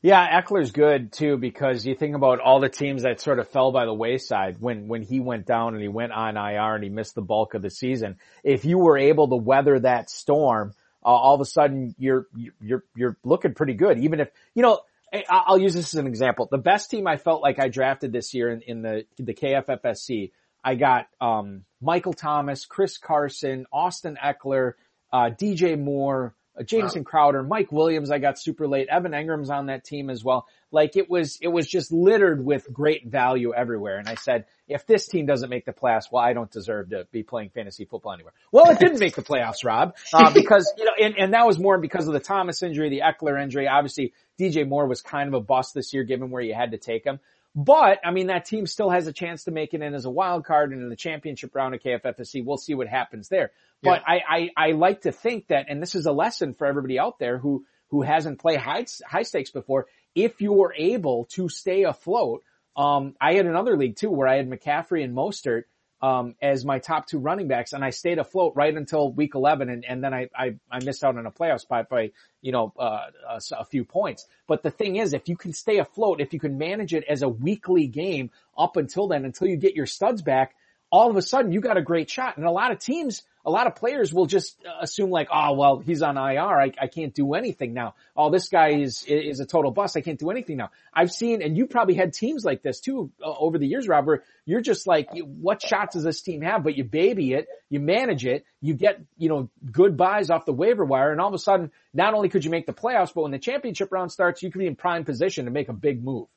Yeah, 0.00 0.40
Ekeler's 0.40 0.70
good 0.70 1.12
too 1.12 1.36
because 1.38 1.84
you 1.84 1.96
think 1.96 2.14
about 2.14 2.38
all 2.38 2.60
the 2.60 2.68
teams 2.68 3.02
that 3.02 3.20
sort 3.20 3.40
of 3.40 3.48
fell 3.48 3.72
by 3.72 3.84
the 3.84 3.94
wayside 3.94 4.60
when 4.60 4.86
when 4.86 5.02
he 5.02 5.18
went 5.18 5.44
down 5.44 5.74
and 5.74 5.82
he 5.82 5.88
went 5.88 6.12
on 6.12 6.36
IR 6.36 6.76
and 6.76 6.84
he 6.84 6.90
missed 6.90 7.16
the 7.16 7.22
bulk 7.22 7.54
of 7.54 7.62
the 7.62 7.70
season. 7.70 8.16
If 8.44 8.64
you 8.64 8.78
were 8.78 8.96
able 8.96 9.28
to 9.28 9.36
weather 9.36 9.80
that 9.80 10.08
storm, 10.08 10.72
uh, 11.04 11.08
all 11.08 11.34
of 11.34 11.40
a 11.40 11.44
sudden 11.44 11.96
you're 11.98 12.28
you're 12.60 12.84
you're 12.94 13.16
looking 13.24 13.54
pretty 13.54 13.74
good. 13.74 13.98
Even 13.98 14.20
if 14.20 14.28
you 14.54 14.62
know, 14.62 14.80
I'll 15.28 15.58
use 15.58 15.74
this 15.74 15.94
as 15.94 15.98
an 15.98 16.06
example. 16.06 16.46
The 16.48 16.58
best 16.58 16.92
team 16.92 17.08
I 17.08 17.16
felt 17.16 17.42
like 17.42 17.58
I 17.58 17.68
drafted 17.68 18.12
this 18.12 18.34
year 18.34 18.50
in, 18.50 18.62
in 18.62 18.82
the 18.82 19.04
the 19.16 19.34
KFFSC, 19.34 20.30
I 20.62 20.76
got 20.76 21.08
um, 21.20 21.64
Michael 21.80 22.12
Thomas, 22.12 22.66
Chris 22.66 22.98
Carson, 22.98 23.66
Austin 23.72 24.16
Ekeler, 24.22 24.74
uh, 25.12 25.30
DJ 25.30 25.76
Moore, 25.76 26.36
uh, 26.58 26.62
Jamison 26.62 27.02
wow. 27.02 27.10
Crowder, 27.10 27.42
Mike 27.42 27.72
Williams, 27.72 28.10
I 28.10 28.18
got 28.18 28.38
super 28.38 28.66
late. 28.66 28.88
Evan 28.88 29.12
Engram's 29.12 29.50
on 29.50 29.66
that 29.66 29.84
team 29.84 30.10
as 30.10 30.24
well. 30.24 30.46
Like 30.70 30.96
it 30.96 31.08
was, 31.08 31.38
it 31.40 31.48
was 31.48 31.66
just 31.66 31.92
littered 31.92 32.44
with 32.44 32.70
great 32.72 33.06
value 33.06 33.54
everywhere. 33.54 33.98
And 33.98 34.08
I 34.08 34.16
said, 34.16 34.44
if 34.66 34.86
this 34.86 35.06
team 35.06 35.24
doesn't 35.24 35.48
make 35.48 35.64
the 35.64 35.72
playoffs, 35.72 36.12
well, 36.12 36.22
I 36.22 36.34
don't 36.34 36.50
deserve 36.50 36.90
to 36.90 37.06
be 37.10 37.22
playing 37.22 37.50
fantasy 37.50 37.86
football 37.86 38.12
anywhere. 38.12 38.34
Well, 38.52 38.70
it 38.70 38.78
didn't 38.78 39.00
make 39.00 39.14
the 39.14 39.22
playoffs, 39.22 39.64
Rob, 39.64 39.96
uh, 40.12 40.30
because, 40.34 40.70
you 40.76 40.84
know, 40.84 40.92
and, 41.00 41.16
and 41.18 41.32
that 41.34 41.46
was 41.46 41.58
more 41.58 41.78
because 41.78 42.06
of 42.06 42.12
the 42.12 42.20
Thomas 42.20 42.62
injury, 42.62 42.90
the 42.90 43.00
Ekeler 43.00 43.42
injury. 43.42 43.66
Obviously, 43.66 44.12
DJ 44.38 44.68
Moore 44.68 44.86
was 44.86 45.00
kind 45.00 45.28
of 45.28 45.34
a 45.34 45.40
bust 45.40 45.74
this 45.74 45.94
year 45.94 46.04
given 46.04 46.30
where 46.30 46.42
you 46.42 46.54
had 46.54 46.72
to 46.72 46.78
take 46.78 47.04
him. 47.04 47.18
But, 47.54 47.98
I 48.04 48.10
mean, 48.10 48.28
that 48.28 48.44
team 48.44 48.66
still 48.66 48.90
has 48.90 49.06
a 49.06 49.12
chance 49.12 49.44
to 49.44 49.50
make 49.50 49.74
it 49.74 49.82
in 49.82 49.94
as 49.94 50.04
a 50.04 50.10
wild 50.10 50.44
card 50.44 50.72
and 50.72 50.82
in 50.82 50.90
the 50.90 50.96
championship 50.96 51.54
round 51.54 51.74
of 51.74 51.82
KFFSC. 51.82 52.44
We'll 52.44 52.58
see 52.58 52.74
what 52.74 52.88
happens 52.88 53.28
there. 53.28 53.52
But 53.82 54.02
yeah. 54.06 54.14
I, 54.28 54.50
I, 54.56 54.68
I 54.68 54.72
like 54.72 55.02
to 55.02 55.12
think 55.12 55.48
that, 55.48 55.66
and 55.68 55.80
this 55.80 55.94
is 55.94 56.06
a 56.06 56.12
lesson 56.12 56.54
for 56.54 56.66
everybody 56.66 56.98
out 56.98 57.18
there 57.18 57.38
who, 57.38 57.64
who 57.90 58.02
hasn't 58.02 58.40
played 58.40 58.58
high, 58.58 58.86
high 59.06 59.22
stakes 59.22 59.50
before. 59.50 59.86
If 60.14 60.40
you 60.40 60.52
were 60.52 60.74
able 60.76 61.26
to 61.32 61.48
stay 61.48 61.84
afloat, 61.84 62.42
um, 62.76 63.14
I 63.20 63.34
had 63.34 63.46
another 63.46 63.76
league 63.76 63.96
too 63.96 64.10
where 64.10 64.28
I 64.28 64.36
had 64.36 64.48
McCaffrey 64.48 65.04
and 65.04 65.16
Mostert, 65.16 65.64
um, 66.00 66.36
as 66.40 66.64
my 66.64 66.78
top 66.78 67.06
two 67.06 67.18
running 67.18 67.48
backs 67.48 67.72
and 67.72 67.84
I 67.84 67.90
stayed 67.90 68.18
afloat 68.18 68.52
right 68.54 68.74
until 68.74 69.10
week 69.10 69.34
11 69.34 69.68
and, 69.68 69.84
and 69.84 70.02
then 70.02 70.14
I, 70.14 70.28
I, 70.34 70.54
I 70.70 70.82
missed 70.84 71.02
out 71.02 71.16
on 71.16 71.26
a 71.26 71.30
playoff 71.30 71.60
spot 71.60 71.88
by, 71.88 72.12
you 72.40 72.52
know, 72.52 72.72
uh, 72.78 73.06
a, 73.28 73.40
a, 73.58 73.64
few 73.64 73.84
points. 73.84 74.26
But 74.46 74.62
the 74.62 74.70
thing 74.70 74.96
is, 74.96 75.12
if 75.12 75.28
you 75.28 75.36
can 75.36 75.52
stay 75.52 75.78
afloat, 75.78 76.20
if 76.20 76.32
you 76.32 76.38
can 76.38 76.56
manage 76.56 76.94
it 76.94 77.04
as 77.08 77.22
a 77.22 77.28
weekly 77.28 77.88
game 77.88 78.30
up 78.56 78.76
until 78.76 79.08
then, 79.08 79.24
until 79.24 79.48
you 79.48 79.56
get 79.56 79.74
your 79.74 79.86
studs 79.86 80.22
back, 80.22 80.54
all 80.90 81.10
of 81.10 81.16
a 81.16 81.22
sudden 81.22 81.50
you 81.50 81.60
got 81.60 81.76
a 81.76 81.82
great 81.82 82.08
shot. 82.08 82.36
And 82.36 82.46
a 82.46 82.50
lot 82.50 82.70
of 82.70 82.78
teams, 82.78 83.24
a 83.48 83.50
lot 83.50 83.66
of 83.66 83.76
players 83.76 84.12
will 84.12 84.26
just 84.26 84.62
assume 84.78 85.08
like, 85.08 85.28
oh, 85.32 85.54
well, 85.54 85.78
he's 85.78 86.02
on 86.02 86.18
IR. 86.18 86.60
I, 86.60 86.72
I 86.78 86.86
can't 86.86 87.14
do 87.14 87.32
anything 87.32 87.72
now. 87.72 87.94
Oh, 88.14 88.30
this 88.30 88.50
guy 88.50 88.80
is, 88.80 89.04
is 89.04 89.40
a 89.40 89.46
total 89.46 89.70
bust. 89.70 89.96
I 89.96 90.02
can't 90.02 90.18
do 90.18 90.30
anything 90.30 90.58
now. 90.58 90.68
I've 90.92 91.10
seen, 91.10 91.40
and 91.40 91.56
you 91.56 91.66
probably 91.66 91.94
had 91.94 92.12
teams 92.12 92.44
like 92.44 92.62
this 92.62 92.80
too 92.80 93.10
uh, 93.24 93.32
over 93.38 93.56
the 93.56 93.66
years, 93.66 93.88
Robert. 93.88 94.22
You're 94.44 94.60
just 94.60 94.86
like, 94.86 95.08
what 95.14 95.62
shots 95.62 95.94
does 95.94 96.04
this 96.04 96.20
team 96.20 96.42
have? 96.42 96.62
But 96.62 96.76
you 96.76 96.84
baby 96.84 97.32
it, 97.32 97.48
you 97.70 97.80
manage 97.80 98.26
it, 98.26 98.44
you 98.60 98.74
get, 98.74 99.00
you 99.16 99.30
know, 99.30 99.48
good 99.72 99.96
buys 99.96 100.28
off 100.28 100.44
the 100.44 100.52
waiver 100.52 100.84
wire. 100.84 101.10
And 101.10 101.18
all 101.18 101.28
of 101.28 101.34
a 101.34 101.38
sudden, 101.38 101.70
not 101.94 102.12
only 102.12 102.28
could 102.28 102.44
you 102.44 102.50
make 102.50 102.66
the 102.66 102.74
playoffs, 102.74 103.14
but 103.14 103.22
when 103.22 103.32
the 103.32 103.38
championship 103.38 103.90
round 103.90 104.12
starts, 104.12 104.42
you 104.42 104.50
could 104.52 104.58
be 104.58 104.66
in 104.66 104.76
prime 104.76 105.04
position 105.06 105.46
to 105.46 105.50
make 105.50 105.70
a 105.70 105.72
big 105.72 106.04
move. 106.04 106.28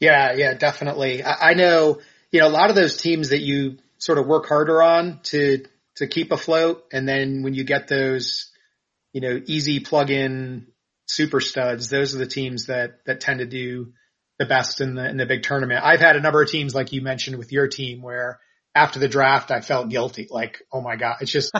Yeah, 0.00 0.32
yeah, 0.34 0.54
definitely. 0.54 1.22
I, 1.22 1.50
I 1.50 1.54
know 1.54 2.00
you 2.32 2.40
know, 2.40 2.48
a 2.48 2.50
lot 2.50 2.70
of 2.70 2.76
those 2.76 2.96
teams 2.96 3.28
that 3.28 3.42
you 3.42 3.76
sort 3.98 4.18
of 4.18 4.26
work 4.26 4.46
harder 4.46 4.82
on 4.82 5.20
to, 5.24 5.64
to 5.96 6.06
keep 6.06 6.32
afloat. 6.32 6.84
And 6.92 7.08
then 7.08 7.42
when 7.42 7.54
you 7.54 7.64
get 7.64 7.88
those, 7.88 8.50
you 9.12 9.20
know, 9.20 9.40
easy 9.46 9.80
plug 9.80 10.10
in 10.10 10.68
super 11.06 11.40
studs, 11.40 11.88
those 11.88 12.14
are 12.14 12.18
the 12.18 12.26
teams 12.26 12.66
that, 12.66 13.04
that 13.06 13.20
tend 13.20 13.40
to 13.40 13.46
do 13.46 13.92
the 14.38 14.46
best 14.46 14.80
in 14.80 14.94
the, 14.94 15.08
in 15.08 15.16
the 15.16 15.26
big 15.26 15.42
tournament. 15.42 15.84
I've 15.84 16.00
had 16.00 16.16
a 16.16 16.20
number 16.20 16.42
of 16.42 16.50
teams 16.50 16.74
like 16.74 16.92
you 16.92 17.02
mentioned 17.02 17.36
with 17.36 17.52
your 17.52 17.68
team 17.68 18.02
where 18.02 18.40
after 18.74 18.98
the 18.98 19.08
draft, 19.08 19.50
I 19.50 19.60
felt 19.60 19.90
guilty. 19.90 20.26
Like, 20.30 20.62
oh 20.72 20.80
my 20.80 20.96
God, 20.96 21.16
it's 21.20 21.30
just, 21.30 21.52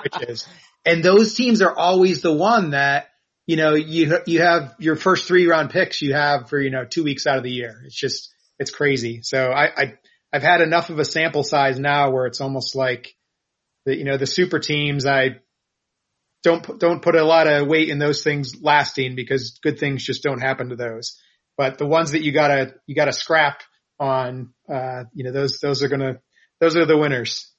and 0.84 1.02
those 1.02 1.34
teams 1.34 1.62
are 1.62 1.76
always 1.76 2.22
the 2.22 2.32
one 2.32 2.70
that, 2.70 3.08
you 3.46 3.56
know, 3.56 3.74
you, 3.74 4.18
you 4.26 4.42
have 4.42 4.74
your 4.78 4.94
first 4.94 5.26
three 5.26 5.46
round 5.46 5.70
picks 5.70 6.00
you 6.00 6.14
have 6.14 6.48
for, 6.48 6.60
you 6.60 6.70
know, 6.70 6.84
two 6.84 7.02
weeks 7.02 7.26
out 7.26 7.38
of 7.38 7.42
the 7.42 7.50
year. 7.50 7.82
It's 7.86 7.98
just, 7.98 8.32
it's 8.58 8.70
crazy. 8.70 9.22
So 9.22 9.50
I, 9.50 9.64
I, 9.64 9.94
I've 10.32 10.42
had 10.42 10.60
enough 10.60 10.90
of 10.90 10.98
a 10.98 11.04
sample 11.04 11.42
size 11.42 11.78
now 11.78 12.10
where 12.10 12.26
it's 12.26 12.40
almost 12.40 12.76
like 12.76 13.14
the, 13.88 13.96
you 13.96 14.04
know, 14.04 14.16
the 14.16 14.26
super 14.26 14.58
teams, 14.58 15.06
I 15.06 15.40
don't, 16.42 16.78
don't 16.78 17.02
put 17.02 17.16
a 17.16 17.24
lot 17.24 17.46
of 17.46 17.66
weight 17.66 17.88
in 17.88 17.98
those 17.98 18.22
things 18.22 18.52
lasting 18.60 19.16
because 19.16 19.58
good 19.62 19.78
things 19.78 20.04
just 20.04 20.22
don't 20.22 20.40
happen 20.40 20.68
to 20.68 20.76
those. 20.76 21.20
But 21.56 21.78
the 21.78 21.86
ones 21.86 22.12
that 22.12 22.22
you 22.22 22.32
gotta, 22.32 22.74
you 22.86 22.94
gotta 22.94 23.12
scrap 23.12 23.62
on, 23.98 24.52
uh, 24.72 25.04
you 25.14 25.24
know, 25.24 25.32
those, 25.32 25.58
those 25.60 25.82
are 25.82 25.88
gonna, 25.88 26.20
those 26.60 26.76
are 26.76 26.86
the 26.86 26.98
winners. 26.98 27.50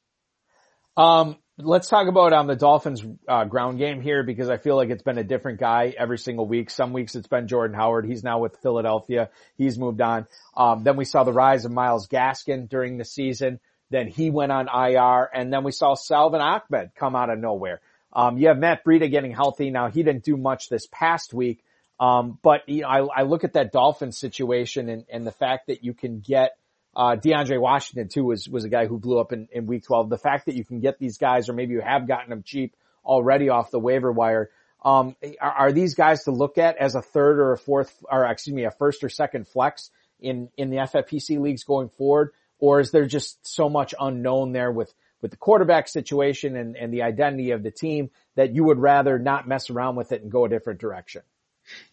Um, 0.95 1.37
Let's 1.61 1.89
talk 1.89 2.07
about 2.07 2.31
um, 2.31 2.47
the 2.47 2.55
Dolphins 2.55 3.03
uh, 3.27 3.43
ground 3.43 3.79
game 3.79 3.99
here 3.99 4.23
because 4.23 4.49
I 4.49 4.55
feel 4.55 4.77
like 4.77 4.91
it's 4.91 5.03
been 5.03 5.17
a 5.17 5.25
different 5.25 5.59
guy 5.59 5.93
every 5.97 6.17
single 6.17 6.47
week. 6.47 6.69
Some 6.69 6.93
weeks 6.93 7.15
it's 7.15 7.27
been 7.27 7.49
Jordan 7.49 7.75
Howard. 7.75 8.05
He's 8.05 8.23
now 8.23 8.39
with 8.39 8.55
Philadelphia. 8.63 9.29
He's 9.57 9.77
moved 9.77 9.99
on. 9.99 10.25
Um, 10.55 10.85
then 10.85 10.95
we 10.95 11.03
saw 11.03 11.25
the 11.25 11.33
rise 11.33 11.65
of 11.65 11.73
Myles 11.73 12.07
Gaskin 12.07 12.69
during 12.69 12.97
the 12.97 13.03
season. 13.03 13.59
Then 13.89 14.07
he 14.07 14.29
went 14.29 14.51
on 14.51 14.67
IR, 14.67 15.29
and 15.33 15.51
then 15.51 15.63
we 15.63 15.71
saw 15.71 15.95
Salvon 15.95 16.41
Ahmed 16.41 16.91
come 16.95 17.15
out 17.15 17.29
of 17.29 17.39
nowhere. 17.39 17.81
Um, 18.13 18.37
you 18.37 18.47
have 18.47 18.57
Matt 18.57 18.83
Breida 18.83 19.09
getting 19.09 19.31
healthy 19.31 19.69
now. 19.69 19.89
He 19.89 20.03
didn't 20.03 20.23
do 20.23 20.37
much 20.37 20.69
this 20.69 20.87
past 20.91 21.33
week, 21.33 21.63
um, 21.99 22.39
but 22.41 22.67
you 22.67 22.81
know, 22.81 22.87
I, 22.87 23.21
I 23.21 23.23
look 23.23 23.43
at 23.43 23.53
that 23.53 23.71
Dolphins 23.71 24.17
situation 24.17 24.89
and, 24.89 25.05
and 25.11 25.27
the 25.27 25.31
fact 25.31 25.67
that 25.67 25.83
you 25.83 25.93
can 25.93 26.19
get 26.19 26.57
uh, 26.95 27.15
DeAndre 27.15 27.59
Washington 27.59 28.07
too 28.07 28.25
was, 28.25 28.47
was 28.47 28.63
a 28.63 28.69
guy 28.69 28.87
who 28.87 28.99
blew 28.99 29.19
up 29.19 29.31
in, 29.31 29.47
in 29.51 29.67
week 29.67 29.85
12. 29.85 30.09
The 30.09 30.17
fact 30.17 30.47
that 30.47 30.55
you 30.55 30.65
can 30.65 30.79
get 30.79 30.97
these 30.97 31.17
guys, 31.17 31.49
or 31.49 31.53
maybe 31.53 31.73
you 31.73 31.81
have 31.81 32.07
gotten 32.07 32.29
them 32.29 32.43
cheap 32.43 32.75
already 33.05 33.49
off 33.49 33.71
the 33.71 33.79
waiver 33.79 34.11
wire, 34.11 34.49
um, 34.83 35.15
are, 35.41 35.51
are, 35.51 35.71
these 35.71 35.93
guys 35.93 36.23
to 36.23 36.31
look 36.31 36.57
at 36.57 36.77
as 36.77 36.95
a 36.95 37.01
third 37.01 37.39
or 37.39 37.51
a 37.51 37.57
fourth, 37.57 37.93
or 38.09 38.25
excuse 38.25 38.55
me, 38.55 38.63
a 38.63 38.71
first 38.71 39.03
or 39.03 39.09
second 39.09 39.47
flex 39.47 39.91
in, 40.21 40.49
in 40.57 40.69
the 40.69 40.77
FFPC 40.77 41.39
leagues 41.39 41.63
going 41.63 41.89
forward? 41.89 42.31
Or 42.59 42.79
is 42.79 42.91
there 42.91 43.05
just 43.05 43.39
so 43.47 43.69
much 43.69 43.95
unknown 43.99 44.51
there 44.51 44.71
with, 44.71 44.93
with 45.21 45.31
the 45.31 45.37
quarterback 45.37 45.87
situation 45.87 46.55
and, 46.55 46.75
and 46.75 46.93
the 46.93 47.03
identity 47.03 47.51
of 47.51 47.63
the 47.63 47.71
team 47.71 48.09
that 48.35 48.53
you 48.53 48.65
would 48.65 48.79
rather 48.79 49.17
not 49.17 49.47
mess 49.47 49.69
around 49.69 49.95
with 49.95 50.11
it 50.11 50.21
and 50.21 50.31
go 50.31 50.45
a 50.45 50.49
different 50.49 50.79
direction? 50.79 51.21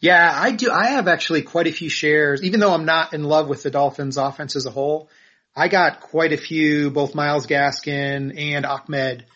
Yeah, 0.00 0.30
I 0.32 0.52
do. 0.52 0.70
I 0.70 0.86
have 0.86 1.08
actually 1.08 1.42
quite 1.42 1.66
a 1.66 1.72
few 1.72 1.88
shares, 1.88 2.42
even 2.42 2.60
though 2.60 2.72
I'm 2.72 2.84
not 2.86 3.12
in 3.12 3.24
love 3.24 3.48
with 3.48 3.62
the 3.62 3.70
Dolphins 3.70 4.16
offense 4.16 4.56
as 4.56 4.66
a 4.66 4.70
whole. 4.70 5.10
I 5.54 5.68
got 5.68 6.00
quite 6.00 6.32
a 6.32 6.36
few, 6.36 6.90
both 6.90 7.14
Myles 7.14 7.46
Gaskin 7.46 8.38
and 8.38 8.66
Ahmed, 8.66 9.26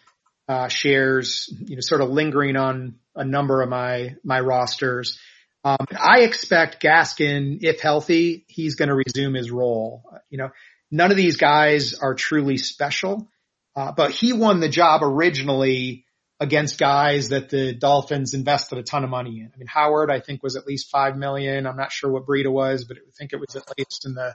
uh, 0.48 0.68
shares, 0.68 1.52
you 1.66 1.76
know, 1.76 1.80
sort 1.80 2.00
of 2.00 2.10
lingering 2.10 2.56
on 2.56 2.96
a 3.14 3.24
number 3.24 3.62
of 3.62 3.68
my, 3.68 4.16
my 4.24 4.40
rosters. 4.40 5.18
Um, 5.64 5.86
I 5.98 6.20
expect 6.20 6.82
Gaskin, 6.82 7.58
if 7.62 7.80
healthy, 7.80 8.44
he's 8.48 8.74
going 8.74 8.88
to 8.88 8.94
resume 8.94 9.34
his 9.34 9.50
role. 9.50 10.02
You 10.30 10.38
know, 10.38 10.50
none 10.90 11.10
of 11.10 11.16
these 11.16 11.36
guys 11.36 11.94
are 11.94 12.14
truly 12.14 12.56
special, 12.56 13.28
uh, 13.76 13.92
but 13.92 14.10
he 14.10 14.32
won 14.32 14.60
the 14.60 14.68
job 14.68 15.02
originally 15.02 16.04
against 16.40 16.78
guys 16.78 17.28
that 17.28 17.50
the 17.50 17.74
Dolphins 17.74 18.32
invested 18.32 18.78
a 18.78 18.82
ton 18.82 19.04
of 19.04 19.10
money 19.10 19.40
in. 19.40 19.50
I 19.54 19.58
mean, 19.58 19.66
Howard, 19.66 20.10
I 20.10 20.20
think 20.20 20.42
was 20.42 20.56
at 20.56 20.66
least 20.66 20.90
five 20.90 21.16
million. 21.16 21.66
I'm 21.66 21.76
not 21.76 21.92
sure 21.92 22.10
what 22.10 22.26
Breida 22.26 22.50
was, 22.50 22.84
but 22.84 22.96
I 22.96 23.10
think 23.18 23.32
it 23.32 23.40
was 23.40 23.56
at 23.56 23.68
least 23.76 24.06
in 24.06 24.14
the 24.14 24.34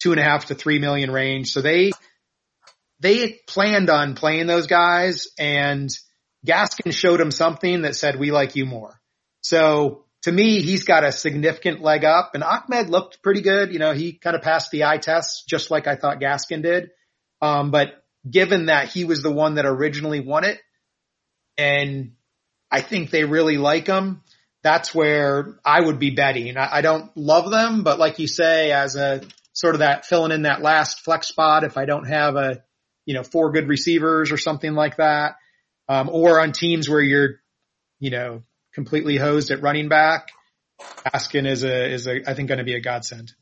two 0.00 0.12
and 0.12 0.20
a 0.20 0.24
half 0.24 0.46
to 0.46 0.54
three 0.54 0.78
million 0.78 1.10
range. 1.10 1.50
So 1.52 1.60
they, 1.60 1.90
they 3.00 3.40
planned 3.48 3.90
on 3.90 4.14
playing 4.14 4.46
those 4.46 4.68
guys 4.68 5.26
and 5.38 5.90
Gaskin 6.46 6.92
showed 6.92 7.20
them 7.20 7.32
something 7.32 7.82
that 7.82 7.96
said, 7.96 8.18
we 8.18 8.30
like 8.30 8.56
you 8.56 8.64
more. 8.64 9.00
So 9.42 10.04
to 10.22 10.32
me, 10.32 10.60
he's 10.60 10.84
got 10.84 11.04
a 11.04 11.12
significant 11.12 11.80
leg 11.80 12.04
up 12.04 12.32
and 12.34 12.44
Ahmed 12.44 12.90
looked 12.90 13.22
pretty 13.22 13.40
good. 13.40 13.72
You 13.72 13.78
know, 13.78 13.92
he 13.92 14.12
kind 14.12 14.36
of 14.36 14.42
passed 14.42 14.70
the 14.70 14.84
eye 14.84 14.98
test 14.98 15.48
just 15.48 15.70
like 15.70 15.86
I 15.86 15.96
thought 15.96 16.20
Gaskin 16.20 16.62
did. 16.62 16.90
Um, 17.40 17.70
but 17.70 18.04
given 18.28 18.66
that 18.66 18.88
he 18.88 19.04
was 19.04 19.22
the 19.22 19.32
one 19.32 19.54
that 19.54 19.64
originally 19.64 20.20
won 20.20 20.44
it 20.44 20.58
and 21.56 22.12
I 22.70 22.82
think 22.82 23.10
they 23.10 23.24
really 23.24 23.56
like 23.56 23.86
him, 23.86 24.22
that's 24.62 24.94
where 24.94 25.58
I 25.64 25.80
would 25.80 25.98
be 25.98 26.10
betting. 26.10 26.56
I, 26.56 26.76
I 26.76 26.80
don't 26.82 27.10
love 27.16 27.50
them, 27.50 27.82
but 27.82 27.98
like 27.98 28.18
you 28.18 28.28
say, 28.28 28.72
as 28.72 28.96
a 28.96 29.22
sort 29.54 29.74
of 29.74 29.80
that 29.80 30.04
filling 30.04 30.32
in 30.32 30.42
that 30.42 30.60
last 30.60 31.00
flex 31.00 31.28
spot, 31.28 31.64
if 31.64 31.78
I 31.78 31.86
don't 31.86 32.06
have 32.06 32.36
a, 32.36 32.62
you 33.06 33.14
know, 33.14 33.22
four 33.22 33.52
good 33.52 33.68
receivers 33.68 34.30
or 34.30 34.36
something 34.36 34.74
like 34.74 34.96
that, 34.98 35.36
um, 35.88 36.10
or 36.10 36.40
on 36.40 36.52
teams 36.52 36.88
where 36.88 37.00
you're, 37.00 37.40
you 37.98 38.10
know, 38.10 38.42
completely 38.74 39.16
hosed 39.16 39.50
at 39.50 39.62
running 39.62 39.88
back, 39.88 40.28
Gaskin 41.04 41.46
is 41.46 41.64
a, 41.64 41.92
is 41.92 42.06
a, 42.06 42.28
I 42.28 42.34
think 42.34 42.48
going 42.48 42.58
to 42.58 42.64
be 42.64 42.74
a 42.74 42.80
godsend. 42.80 43.32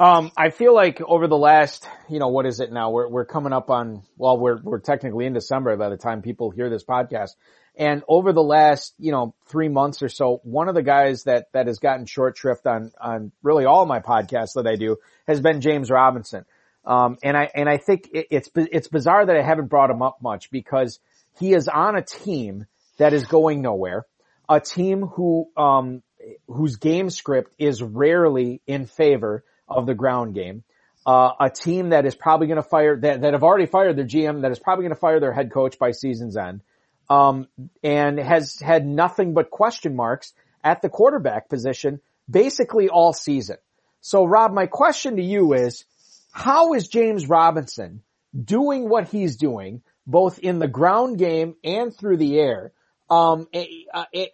Um, 0.00 0.30
I 0.36 0.50
feel 0.50 0.74
like 0.74 1.00
over 1.00 1.26
the 1.26 1.36
last, 1.36 1.88
you 2.08 2.20
know, 2.20 2.28
what 2.28 2.46
is 2.46 2.60
it 2.60 2.70
now? 2.70 2.90
We're, 2.90 3.08
we're 3.08 3.24
coming 3.24 3.52
up 3.52 3.68
on, 3.68 4.04
well, 4.16 4.38
we're, 4.38 4.60
we're 4.62 4.78
technically 4.78 5.26
in 5.26 5.32
December 5.32 5.76
by 5.76 5.88
the 5.88 5.96
time 5.96 6.22
people 6.22 6.50
hear 6.50 6.70
this 6.70 6.84
podcast. 6.84 7.30
And 7.76 8.02
over 8.08 8.32
the 8.32 8.42
last, 8.42 8.94
you 8.98 9.10
know, 9.10 9.34
three 9.46 9.68
months 9.68 10.02
or 10.02 10.08
so, 10.08 10.40
one 10.44 10.68
of 10.68 10.76
the 10.76 10.82
guys 10.82 11.24
that, 11.24 11.46
that 11.52 11.66
has 11.66 11.80
gotten 11.80 12.06
short 12.06 12.36
shrift 12.36 12.64
on, 12.66 12.92
on 13.00 13.32
really 13.42 13.64
all 13.64 13.86
my 13.86 13.98
podcasts 13.98 14.54
that 14.54 14.68
I 14.68 14.76
do 14.76 14.98
has 15.26 15.40
been 15.40 15.60
James 15.60 15.90
Robinson. 15.90 16.44
Um, 16.84 17.18
and 17.24 17.36
I, 17.36 17.50
and 17.52 17.68
I 17.68 17.76
think 17.76 18.08
it, 18.12 18.28
it's, 18.30 18.50
it's 18.54 18.88
bizarre 18.88 19.26
that 19.26 19.36
I 19.36 19.42
haven't 19.42 19.66
brought 19.66 19.90
him 19.90 20.02
up 20.02 20.18
much 20.22 20.50
because 20.52 21.00
he 21.40 21.54
is 21.54 21.66
on 21.66 21.96
a 21.96 22.02
team 22.02 22.66
that 22.98 23.12
is 23.12 23.26
going 23.26 23.62
nowhere, 23.62 24.06
a 24.48 24.60
team 24.60 25.02
who, 25.02 25.48
um, 25.56 26.02
whose 26.46 26.76
game 26.76 27.10
script 27.10 27.54
is 27.58 27.82
rarely 27.82 28.60
in 28.66 28.86
favor 28.86 29.44
of 29.68 29.86
the 29.86 29.94
ground 29.94 30.34
game. 30.34 30.62
Uh, 31.06 31.32
a 31.40 31.48
team 31.48 31.90
that 31.90 32.04
is 32.04 32.14
probably 32.14 32.48
going 32.48 32.62
to 32.62 32.68
fire 32.68 33.00
that, 33.00 33.22
that 33.22 33.32
have 33.32 33.42
already 33.42 33.66
fired 33.66 33.96
their 33.96 34.04
GM, 34.04 34.42
that 34.42 34.50
is 34.50 34.58
probably 34.58 34.82
going 34.82 34.94
to 34.94 35.00
fire 35.00 35.20
their 35.20 35.32
head 35.32 35.50
coach 35.50 35.78
by 35.78 35.92
season's 35.92 36.36
end, 36.36 36.60
um, 37.08 37.46
and 37.82 38.18
has 38.18 38.58
had 38.58 38.86
nothing 38.86 39.32
but 39.32 39.50
question 39.50 39.96
marks 39.96 40.34
at 40.62 40.82
the 40.82 40.88
quarterback 40.90 41.48
position 41.48 42.00
basically 42.28 42.88
all 42.88 43.12
season. 43.12 43.56
So, 44.00 44.24
Rob, 44.24 44.52
my 44.52 44.66
question 44.66 45.16
to 45.16 45.22
you 45.22 45.54
is, 45.54 45.84
how 46.30 46.74
is 46.74 46.88
James 46.88 47.28
Robinson 47.28 48.02
doing 48.38 48.88
what 48.88 49.08
he's 49.08 49.36
doing, 49.36 49.82
both 50.06 50.38
in 50.38 50.58
the 50.58 50.68
ground 50.68 51.18
game 51.18 51.54
and 51.64 51.94
through 51.94 52.18
the 52.18 52.38
air? 52.38 52.72
Um, 53.10 53.48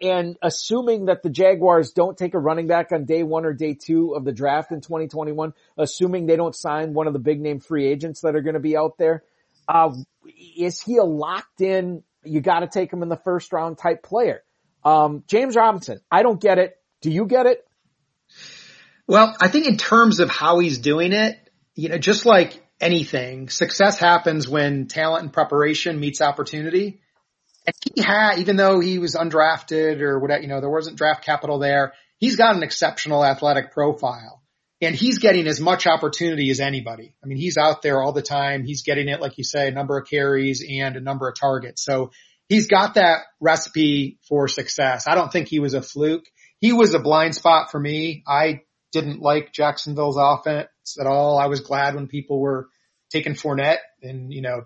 and 0.01 0.37
assuming 0.41 1.05
that 1.05 1.23
the 1.23 1.29
Jaguars 1.29 1.93
don't 1.93 2.17
take 2.17 2.33
a 2.33 2.39
running 2.39 2.67
back 2.67 2.91
on 2.91 3.05
day 3.05 3.23
one 3.23 3.45
or 3.45 3.53
day 3.53 3.73
two 3.73 4.15
of 4.15 4.25
the 4.25 4.33
draft 4.33 4.71
in 4.71 4.81
2021, 4.81 5.53
assuming 5.77 6.25
they 6.25 6.35
don't 6.35 6.55
sign 6.55 6.93
one 6.93 7.07
of 7.07 7.13
the 7.13 7.19
big 7.19 7.39
name 7.39 7.61
free 7.61 7.87
agents 7.87 8.21
that 8.21 8.35
are 8.35 8.41
going 8.41 8.55
to 8.55 8.59
be 8.59 8.75
out 8.75 8.97
there, 8.97 9.23
uh, 9.67 9.91
is 10.57 10.81
he 10.81 10.97
a 10.97 11.03
locked 11.03 11.61
in, 11.61 12.03
you 12.23 12.41
got 12.41 12.59
to 12.59 12.67
take 12.67 12.91
him 12.91 13.01
in 13.01 13.09
the 13.09 13.17
first 13.17 13.53
round 13.53 13.77
type 13.77 14.03
player? 14.03 14.43
Um, 14.83 15.23
James 15.27 15.55
Robinson, 15.55 16.01
I 16.11 16.21
don't 16.23 16.41
get 16.41 16.59
it. 16.59 16.77
Do 17.01 17.11
you 17.11 17.25
get 17.25 17.45
it? 17.45 17.65
Well, 19.07 19.35
I 19.39 19.47
think 19.47 19.67
in 19.67 19.77
terms 19.77 20.19
of 20.19 20.29
how 20.29 20.59
he's 20.59 20.79
doing 20.79 21.13
it, 21.13 21.37
you 21.75 21.89
know, 21.89 21.97
just 21.97 22.25
like 22.25 22.61
anything, 22.81 23.49
success 23.49 23.97
happens 23.97 24.47
when 24.47 24.87
talent 24.87 25.23
and 25.23 25.33
preparation 25.33 25.99
meets 25.99 26.21
opportunity. 26.21 27.01
And 27.67 27.75
he 27.95 28.01
had, 28.01 28.37
even 28.39 28.55
though 28.55 28.79
he 28.79 28.99
was 28.99 29.15
undrafted 29.15 30.01
or 30.01 30.19
whatever, 30.19 30.41
you 30.41 30.47
know, 30.47 30.59
there 30.59 30.69
wasn't 30.69 30.97
draft 30.97 31.25
capital 31.25 31.59
there, 31.59 31.93
he's 32.17 32.35
got 32.35 32.55
an 32.55 32.63
exceptional 32.63 33.25
athletic 33.25 33.71
profile. 33.71 34.41
And 34.81 34.93
he's 34.93 35.19
getting 35.19 35.47
as 35.47 35.59
much 35.59 35.87
opportunity 35.87 36.49
as 36.51 36.59
anybody. 36.59 37.15
I 37.23 37.27
mean, 37.27 37.37
he's 37.37 37.57
out 37.57 37.81
there 37.81 38.01
all 38.01 38.11
the 38.11 38.21
time. 38.21 38.65
He's 38.65 38.83
getting 38.83 39.07
it, 39.07 39.21
like 39.21 39.37
you 39.37 39.43
say, 39.43 39.69
a 39.69 39.71
number 39.71 39.97
of 39.97 40.07
carries 40.07 40.63
and 40.67 40.97
a 40.97 41.01
number 41.01 41.29
of 41.29 41.39
targets. 41.39 41.83
So 41.83 42.11
he's 42.49 42.67
got 42.67 42.95
that 42.95 43.21
recipe 43.39 44.19
for 44.27 44.47
success. 44.47 45.07
I 45.07 45.15
don't 45.15 45.31
think 45.31 45.47
he 45.47 45.59
was 45.59 45.73
a 45.73 45.81
fluke. 45.81 46.25
He 46.59 46.73
was 46.73 46.93
a 46.93 46.99
blind 46.99 47.35
spot 47.35 47.71
for 47.71 47.79
me. 47.79 48.23
I 48.27 48.61
didn't 48.91 49.21
like 49.21 49.53
Jacksonville's 49.53 50.17
offense 50.19 50.67
at 50.99 51.07
all. 51.07 51.37
I 51.37 51.47
was 51.47 51.61
glad 51.61 51.95
when 51.95 52.07
people 52.07 52.39
were 52.39 52.67
taking 53.11 53.33
Fournette 53.33 53.79
and, 54.01 54.31
you 54.31 54.41
know, 54.41 54.63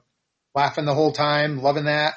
laughing 0.55 0.85
the 0.85 0.93
whole 0.93 1.11
time, 1.11 1.61
loving 1.61 1.85
that. 1.85 2.15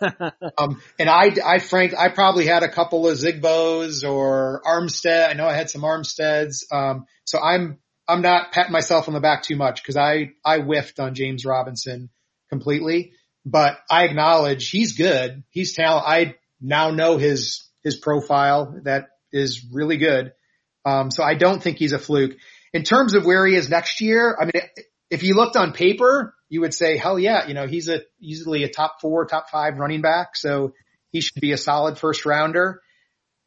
um, 0.58 0.80
and 0.98 1.08
I, 1.08 1.34
I 1.44 1.58
frank, 1.58 1.94
I 1.96 2.08
probably 2.08 2.46
had 2.46 2.62
a 2.62 2.68
couple 2.68 3.08
of 3.08 3.18
Zigbos 3.18 4.08
or 4.08 4.62
Armstead. 4.64 5.28
I 5.28 5.34
know 5.34 5.46
I 5.46 5.54
had 5.54 5.70
some 5.70 5.82
Armsteads. 5.82 6.64
Um, 6.72 7.06
so 7.24 7.38
I'm, 7.40 7.78
I'm 8.08 8.22
not 8.22 8.52
patting 8.52 8.72
myself 8.72 9.08
on 9.08 9.14
the 9.14 9.20
back 9.20 9.42
too 9.42 9.56
much 9.56 9.82
because 9.82 9.96
I, 9.96 10.32
I 10.44 10.58
whiffed 10.58 10.98
on 10.98 11.14
James 11.14 11.44
Robinson 11.44 12.10
completely, 12.48 13.12
but 13.44 13.78
I 13.90 14.04
acknowledge 14.04 14.70
he's 14.70 14.96
good. 14.96 15.44
He's 15.50 15.74
talent. 15.74 16.06
I 16.06 16.34
now 16.60 16.90
know 16.90 17.18
his, 17.18 17.68
his 17.84 17.96
profile 17.96 18.80
that 18.84 19.08
is 19.32 19.66
really 19.72 19.96
good. 19.96 20.32
Um, 20.84 21.10
so 21.10 21.22
I 21.22 21.34
don't 21.34 21.62
think 21.62 21.78
he's 21.78 21.92
a 21.92 21.98
fluke. 21.98 22.36
In 22.72 22.82
terms 22.82 23.14
of 23.14 23.24
where 23.24 23.46
he 23.46 23.54
is 23.54 23.68
next 23.68 24.00
year, 24.00 24.36
I 24.40 24.46
mean, 24.46 24.62
if 25.10 25.22
you 25.22 25.34
looked 25.34 25.56
on 25.56 25.72
paper, 25.72 26.34
you 26.52 26.60
would 26.60 26.74
say, 26.74 26.98
hell 26.98 27.18
yeah, 27.18 27.48
you 27.48 27.54
know, 27.54 27.66
he's 27.66 27.88
a 27.88 28.02
easily 28.20 28.62
a 28.62 28.68
top 28.68 29.00
four, 29.00 29.24
top 29.24 29.48
five 29.48 29.78
running 29.78 30.02
back. 30.02 30.36
So 30.36 30.74
he 31.10 31.22
should 31.22 31.40
be 31.40 31.52
a 31.52 31.56
solid 31.56 31.96
first 31.96 32.26
rounder. 32.26 32.82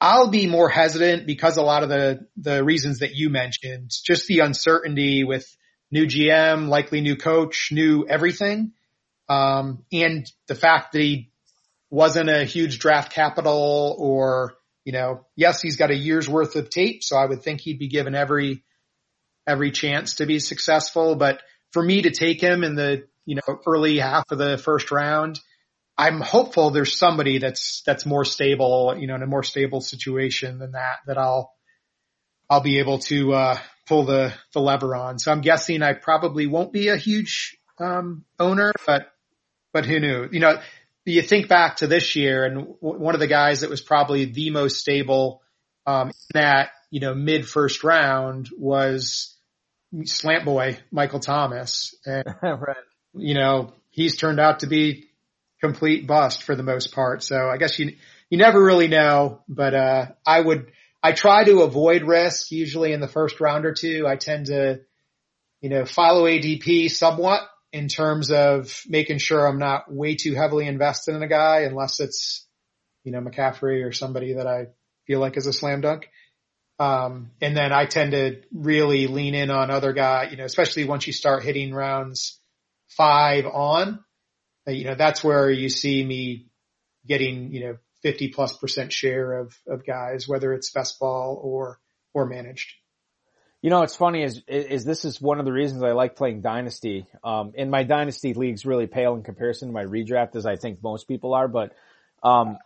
I'll 0.01 0.31
be 0.31 0.47
more 0.47 0.69
hesitant 0.69 1.27
because 1.27 1.57
a 1.57 1.61
lot 1.61 1.83
of 1.83 1.89
the, 1.89 2.25
the 2.35 2.63
reasons 2.63 2.99
that 2.99 3.13
you 3.13 3.29
mentioned, 3.29 3.91
just 4.03 4.25
the 4.25 4.39
uncertainty 4.39 5.23
with 5.23 5.45
new 5.91 6.07
GM, 6.07 6.67
likely 6.67 6.99
new 7.01 7.15
coach, 7.15 7.69
new 7.71 8.07
everything. 8.09 8.71
Um, 9.29 9.83
and 9.91 10.25
the 10.47 10.55
fact 10.55 10.93
that 10.93 11.01
he 11.01 11.29
wasn't 11.91 12.31
a 12.31 12.43
huge 12.43 12.79
draft 12.79 13.13
capital 13.13 13.95
or, 13.99 14.55
you 14.83 14.93
know, 14.93 15.27
yes, 15.35 15.61
he's 15.61 15.77
got 15.77 15.91
a 15.91 15.95
year's 15.95 16.27
worth 16.27 16.55
of 16.55 16.71
tape. 16.71 17.03
So 17.03 17.17
I 17.17 17.27
would 17.27 17.43
think 17.43 17.61
he'd 17.61 17.77
be 17.77 17.87
given 17.87 18.15
every, 18.15 18.63
every 19.45 19.69
chance 19.69 20.15
to 20.15 20.25
be 20.25 20.39
successful, 20.39 21.13
but 21.13 21.39
for 21.75 21.83
me 21.83 22.03
to 22.03 22.09
take 22.09 22.39
him 22.39 22.63
in 22.63 22.75
the, 22.75 23.05
you 23.25 23.35
know, 23.35 23.59
early 23.67 23.99
half 23.99 24.23
of 24.31 24.38
the 24.38 24.57
first 24.57 24.91
round, 24.91 25.41
I'm 25.97 26.21
hopeful 26.21 26.69
there's 26.69 26.97
somebody 26.97 27.38
that's, 27.38 27.83
that's 27.85 28.05
more 28.05 28.23
stable, 28.23 28.95
you 28.97 29.07
know, 29.07 29.15
in 29.15 29.21
a 29.21 29.27
more 29.27 29.43
stable 29.43 29.81
situation 29.81 30.57
than 30.57 30.71
that, 30.71 30.99
that 31.05 31.17
I'll, 31.17 31.51
I'll 32.49 32.61
be 32.61 32.79
able 32.79 32.99
to, 32.99 33.33
uh, 33.33 33.57
pull 33.89 34.05
the, 34.05 34.33
the 34.53 34.61
lever 34.61 34.95
on. 34.95 35.19
So 35.19 35.33
I'm 35.33 35.41
guessing 35.41 35.81
I 35.81 35.91
probably 35.91 36.47
won't 36.47 36.71
be 36.71 36.88
a 36.88 36.95
huge, 36.95 37.57
um, 37.77 38.23
owner, 38.39 38.71
but, 38.88 39.11
but 39.73 39.85
who 39.85 39.99
knew, 39.99 40.29
you 40.31 40.39
know, 40.39 40.61
you 41.03 41.23
think 41.23 41.49
back 41.49 41.75
to 41.77 41.88
this 41.88 42.15
year 42.15 42.45
and 42.45 42.55
w- 42.55 42.77
one 42.79 43.15
of 43.15 43.19
the 43.19 43.27
guys 43.27 43.61
that 43.61 43.69
was 43.69 43.81
probably 43.81 44.23
the 44.23 44.49
most 44.49 44.77
stable, 44.77 45.41
um, 45.85 46.07
in 46.07 46.13
that, 46.35 46.69
you 46.89 47.01
know, 47.01 47.13
mid 47.13 47.45
first 47.45 47.83
round 47.83 48.47
was, 48.57 49.34
slant 50.03 50.45
boy 50.45 50.77
Michael 50.91 51.19
Thomas. 51.19 51.95
And, 52.05 52.25
right. 52.41 52.77
you 53.13 53.34
know, 53.34 53.73
he's 53.89 54.17
turned 54.17 54.39
out 54.39 54.60
to 54.60 54.67
be 54.67 55.05
complete 55.62 56.05
bust 56.05 56.43
for 56.43 56.55
the 56.55 56.63
most 56.63 56.93
part. 56.93 57.23
So 57.23 57.49
I 57.49 57.58
guess 57.58 57.79
you, 57.79 57.95
you 58.29 58.38
never 58.38 58.63
really 58.63 58.88
know, 58.88 59.41
but, 59.47 59.73
uh, 59.73 60.05
I 60.25 60.41
would, 60.41 60.71
I 61.01 61.12
try 61.12 61.43
to 61.43 61.62
avoid 61.62 62.03
risk 62.03 62.51
usually 62.51 62.91
in 62.91 62.99
the 62.99 63.08
first 63.08 63.39
round 63.39 63.65
or 63.65 63.73
two. 63.73 64.05
I 64.08 64.15
tend 64.15 64.47
to, 64.47 64.81
you 65.62 65.69
know, 65.69 65.86
follow 65.86 66.25
ADP 66.25 66.89
somewhat 66.91 67.41
in 67.71 67.88
terms 67.88 68.31
of 68.31 68.81
making 68.88 69.19
sure 69.19 69.45
I'm 69.45 69.60
not 69.60 69.91
way 69.93 70.15
too 70.15 70.34
heavily 70.34 70.65
invested 70.65 71.13
in 71.13 71.21
a 71.21 71.27
guy 71.27 71.62
unless 71.62 71.99
it's, 71.99 72.47
you 73.03 73.12
know, 73.12 73.19
McCaffrey 73.19 73.86
or 73.86 73.91
somebody 73.91 74.34
that 74.34 74.47
I 74.47 74.67
feel 75.05 75.19
like 75.19 75.38
is 75.38 75.45
a 75.45 75.53
slam 75.53 75.81
dunk. 75.81 76.10
Um, 76.77 77.31
and 77.41 77.55
then 77.55 77.71
I 77.71 77.85
tend 77.85 78.11
to 78.11 78.41
really 78.53 79.07
lean 79.07 79.33
in 79.33 79.49
on 79.49 79.71
other 79.71 79.93
guy, 79.93 80.27
you 80.31 80.38
know, 80.38 80.43
especially 80.43 80.85
once 80.85 81.07
you 81.07 81.13
start 81.13 81.43
hitting 81.43 81.73
rounds 81.73 82.39
five 82.89 83.45
on, 83.45 84.03
uh, 84.67 84.71
you 84.71 84.85
know, 84.85 84.95
that's 84.95 85.23
where 85.23 85.49
you 85.49 85.69
see 85.69 86.03
me 86.03 86.47
getting, 87.07 87.53
you 87.53 87.61
know, 87.61 87.78
50 88.01 88.30
plus 88.30 88.57
percent 88.57 88.91
share 88.91 89.39
of, 89.39 89.57
of 89.67 89.86
guys, 89.86 90.28
whether 90.28 90.53
it's 90.53 90.71
best 90.71 90.99
ball 90.99 91.39
or, 91.41 91.80
or 92.13 92.26
managed. 92.26 92.73
You 93.61 93.69
know, 93.69 93.80
what's 93.80 93.95
funny 93.95 94.21
is, 94.21 94.43
is 94.47 94.84
this 94.84 95.05
is 95.05 95.19
one 95.19 95.39
of 95.39 95.45
the 95.45 95.53
reasons 95.53 95.82
I 95.82 95.93
like 95.93 96.15
playing 96.15 96.41
dynasty. 96.41 97.07
Um, 97.23 97.53
in 97.55 97.69
my 97.69 97.84
dynasty 97.84 98.34
leagues 98.34 98.65
really 98.65 98.86
pale 98.86 99.15
in 99.15 99.23
comparison 99.23 99.69
to 99.69 99.73
my 99.73 99.86
redraft 99.86 100.36
as 100.36 100.45
I 100.45 100.57
think 100.57 100.84
most 100.84 101.07
people 101.07 101.34
are, 101.34 101.47
but, 101.47 101.73
um, 102.21 102.57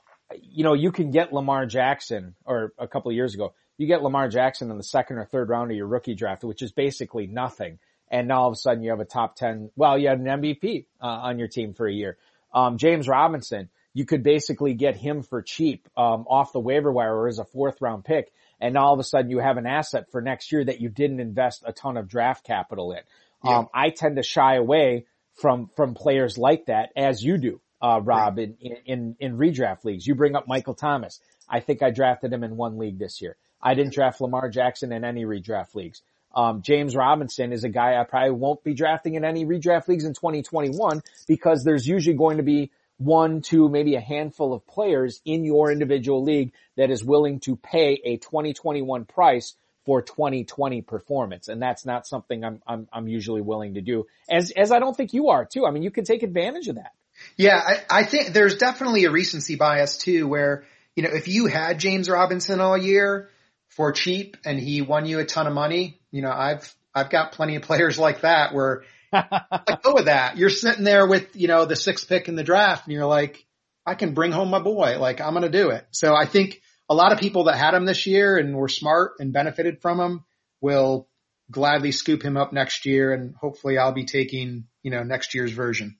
you 0.41 0.64
know, 0.64 0.74
you 0.74 0.91
can 0.91 1.12
get 1.12 1.32
Lamar 1.32 1.66
Jackson 1.68 2.36
or 2.43 2.74
a 2.78 2.88
couple 2.88 3.12
of 3.12 3.16
years 3.16 3.34
ago 3.34 3.53
you 3.80 3.88
get 3.88 4.03
Lamar 4.03 4.27
Jackson 4.27 4.69
in 4.69 4.77
the 4.77 4.84
second 4.84 5.17
or 5.19 5.25
third 5.25 5.47
round 5.47 5.71
of 5.71 5.77
your 5.77 5.88
rookie 5.88 6.13
draft, 6.13 6.43
which 6.43 6.61
is 6.61 6.73
basically 6.73 7.27
nothing. 7.27 7.80
And 8.11 8.27
now 8.27 8.41
all 8.41 8.47
of 8.49 8.53
a 8.53 8.57
sudden 8.57 8.84
you 8.84 8.89
have 8.89 8.99
a 8.99 9.05
top 9.05 9.38
10, 9.38 9.71
well, 9.77 9.97
you 9.97 10.09
had 10.09 10.19
an 10.19 10.25
MVP 10.25 10.86
uh, 11.01 11.05
on 11.05 11.39
your 11.39 11.47
team 11.47 11.73
for 11.73 11.88
a 11.88 11.93
year. 11.93 12.17
Um, 12.53 12.77
James 12.77 13.07
Robinson, 13.07 13.69
you 13.93 14.05
could 14.05 14.21
basically 14.21 14.73
get 14.73 14.97
him 14.97 15.23
for 15.23 15.41
cheap, 15.41 15.88
um, 15.95 16.25
off 16.27 16.51
the 16.51 16.59
waiver 16.59 16.91
wire 16.91 17.15
or 17.15 17.30
as 17.30 17.39
a 17.39 17.45
fourth 17.45 17.82
round 17.82 18.03
pick. 18.03 18.34
And 18.59 18.73
now 18.73 18.88
all 18.88 18.93
of 18.93 18.99
a 18.99 19.03
sudden 19.03 19.32
you 19.32 19.39
have 19.39 19.55
an 19.55 19.65
asset 19.65 20.11
for 20.11 20.21
next 20.21 20.51
year 20.51 20.65
that 20.65 20.82
you 20.82 20.89
didn't 20.89 21.21
invest 21.21 21.63
a 21.65 21.71
ton 21.71 21.95
of 21.95 22.09
draft 22.09 22.45
capital 22.45 22.91
in. 22.91 22.99
Yeah. 23.45 23.59
Um, 23.59 23.67
I 23.73 23.91
tend 23.91 24.17
to 24.17 24.23
shy 24.23 24.55
away 24.55 25.05
from, 25.36 25.69
from 25.77 25.93
players 25.93 26.38
like 26.38 26.65
that 26.65 26.89
as 26.97 27.23
you 27.23 27.38
do, 27.38 27.61
uh, 27.82 28.01
Rob, 28.03 28.38
right. 28.38 28.49
in, 28.59 28.75
in, 28.86 29.15
in 29.21 29.38
redraft 29.38 29.86
leagues. 29.86 30.05
You 30.05 30.15
bring 30.15 30.36
up 30.36 30.49
Michael 30.49 30.73
Thomas. 30.73 31.21
I 31.47 31.61
think 31.61 31.82
I 31.82 31.91
drafted 31.91 32.34
him 32.34 32.43
in 32.43 32.57
one 32.57 32.77
league 32.77 32.99
this 32.99 33.21
year. 33.21 33.38
I 33.62 33.74
didn't 33.74 33.93
draft 33.93 34.22
Lamar 34.22 34.49
Jackson 34.49 34.91
in 34.91 35.03
any 35.03 35.26
redraft 35.26 35.76
leagues. 35.76 36.01
Um, 36.34 36.62
James 36.62 36.95
Robinson 36.95 37.51
is 37.51 37.64
a 37.64 37.70
guy 37.70 37.99
I 37.99 38.03
probably 38.03 38.32
won't 38.32 38.64
be 38.64 38.74
drafting 38.74 39.16
in 39.16 39.26
any 39.26 39.45
redraft 39.45 39.88
leagues 39.88 40.05
in 40.05 40.14
2021 40.14 41.01
because 41.28 41.64
there's 41.64 41.88
usually 41.88 42.16
going 42.16 42.38
to 42.38 42.43
be 42.43 42.72
one, 42.97 43.41
two, 43.41 43.70
maybe 43.70 43.95
a 43.95 44.01
handful 44.01 44.53
of 44.53 44.68
players 44.68 45.22
in 45.26 45.43
your 45.43 45.72
individual 45.72 46.24
league 46.24 46.51
that 46.76 46.91
is 46.91 47.03
willing 47.03 47.39
to 47.39 47.55
pay 47.55 47.99
a 48.03 48.18
2021 48.18 49.05
price 49.05 49.55
for 49.86 50.01
2020 50.01 50.82
performance. 50.82 51.47
And 51.47 51.62
that's 51.62 51.86
not 51.86 52.05
something 52.05 52.43
I'm, 52.43 52.62
I'm, 52.68 52.88
I'm 52.93 53.07
usually 53.07 53.41
willing 53.41 53.76
to 53.76 53.82
do 53.82 54.05
as, 54.30 54.51
as 54.51 54.72
I 54.72 54.80
don't 54.80 54.95
think 54.95 55.14
you 55.14 55.30
are 55.30 55.45
too. 55.45 55.66
I 55.66 55.72
mean, 55.72 55.82
you 55.82 55.91
can 55.91 56.03
take 56.03 56.22
advantage 56.24 56.68
of 56.68 56.76
that. 56.76 56.91
Yeah. 57.38 57.57
I, 57.57 58.01
I 58.01 58.03
think 58.03 58.34
there's 58.34 58.57
definitely 58.57 59.05
a 59.05 59.12
recency 59.12 59.55
bias 59.55 59.97
too, 59.97 60.28
where, 60.28 60.66
you 60.95 61.03
know, 61.03 61.10
if 61.12 61.28
you 61.28 61.47
had 61.47 61.80
James 61.80 62.10
Robinson 62.10 62.60
all 62.60 62.78
year 62.78 63.30
for 63.70 63.91
cheap 63.91 64.38
and 64.45 64.59
he 64.59 64.82
won 64.82 65.05
you 65.05 65.20
a 65.20 65.26
ton 65.26 65.47
of 65.47 65.53
money, 65.53 65.99
you 66.11 66.22
know, 66.22 66.32
I've, 66.32 66.74
I've 66.93 67.09
got 67.09 67.32
plenty 67.32 67.55
of 67.55 67.63
players 67.63 67.97
like 67.97 68.22
that 68.22 68.53
where 68.53 68.84
like, 69.13 69.84
go 69.84 69.93
with 69.95 70.05
that. 70.05 70.38
You're 70.38 70.49
sitting 70.49 70.84
there 70.84 71.07
with, 71.07 71.36
you 71.36 71.47
know, 71.47 71.65
the 71.65 71.76
sixth 71.76 72.07
pick 72.07 72.28
in 72.28 72.36
the 72.36 72.43
draft 72.43 72.86
and 72.86 72.93
you're 72.93 73.05
like, 73.05 73.45
I 73.86 73.95
can 73.95 74.13
bring 74.13 74.32
home 74.32 74.49
my 74.49 74.59
boy. 74.59 74.97
Like 74.99 75.22
I'm 75.22 75.34
going 75.34 75.49
to 75.49 75.57
do 75.57 75.70
it. 75.70 75.86
So 75.91 76.13
I 76.15 76.26
think 76.26 76.61
a 76.89 76.95
lot 76.95 77.11
of 77.11 77.20
people 77.20 77.45
that 77.45 77.57
had 77.57 77.74
him 77.74 77.86
this 77.86 78.07
year 78.07 78.38
and 78.38 78.55
were 78.55 78.67
smart 78.67 79.13
and 79.20 79.32
benefited 79.32 79.82
from 79.82 79.99
him 79.99 80.26
will 80.61 81.07
gladly 81.51 81.91
scoop 81.91 82.24
him 82.24 82.38
up 82.38 82.51
next 82.51 82.86
year. 82.86 83.13
And 83.13 83.36
hopefully 83.36 83.78
I'll 83.78 83.93
be 83.93 84.05
taking, 84.05 84.65
you 84.84 84.91
know, 84.91 85.03
next 85.03 85.34
year's 85.36 85.51
version. 85.51 85.99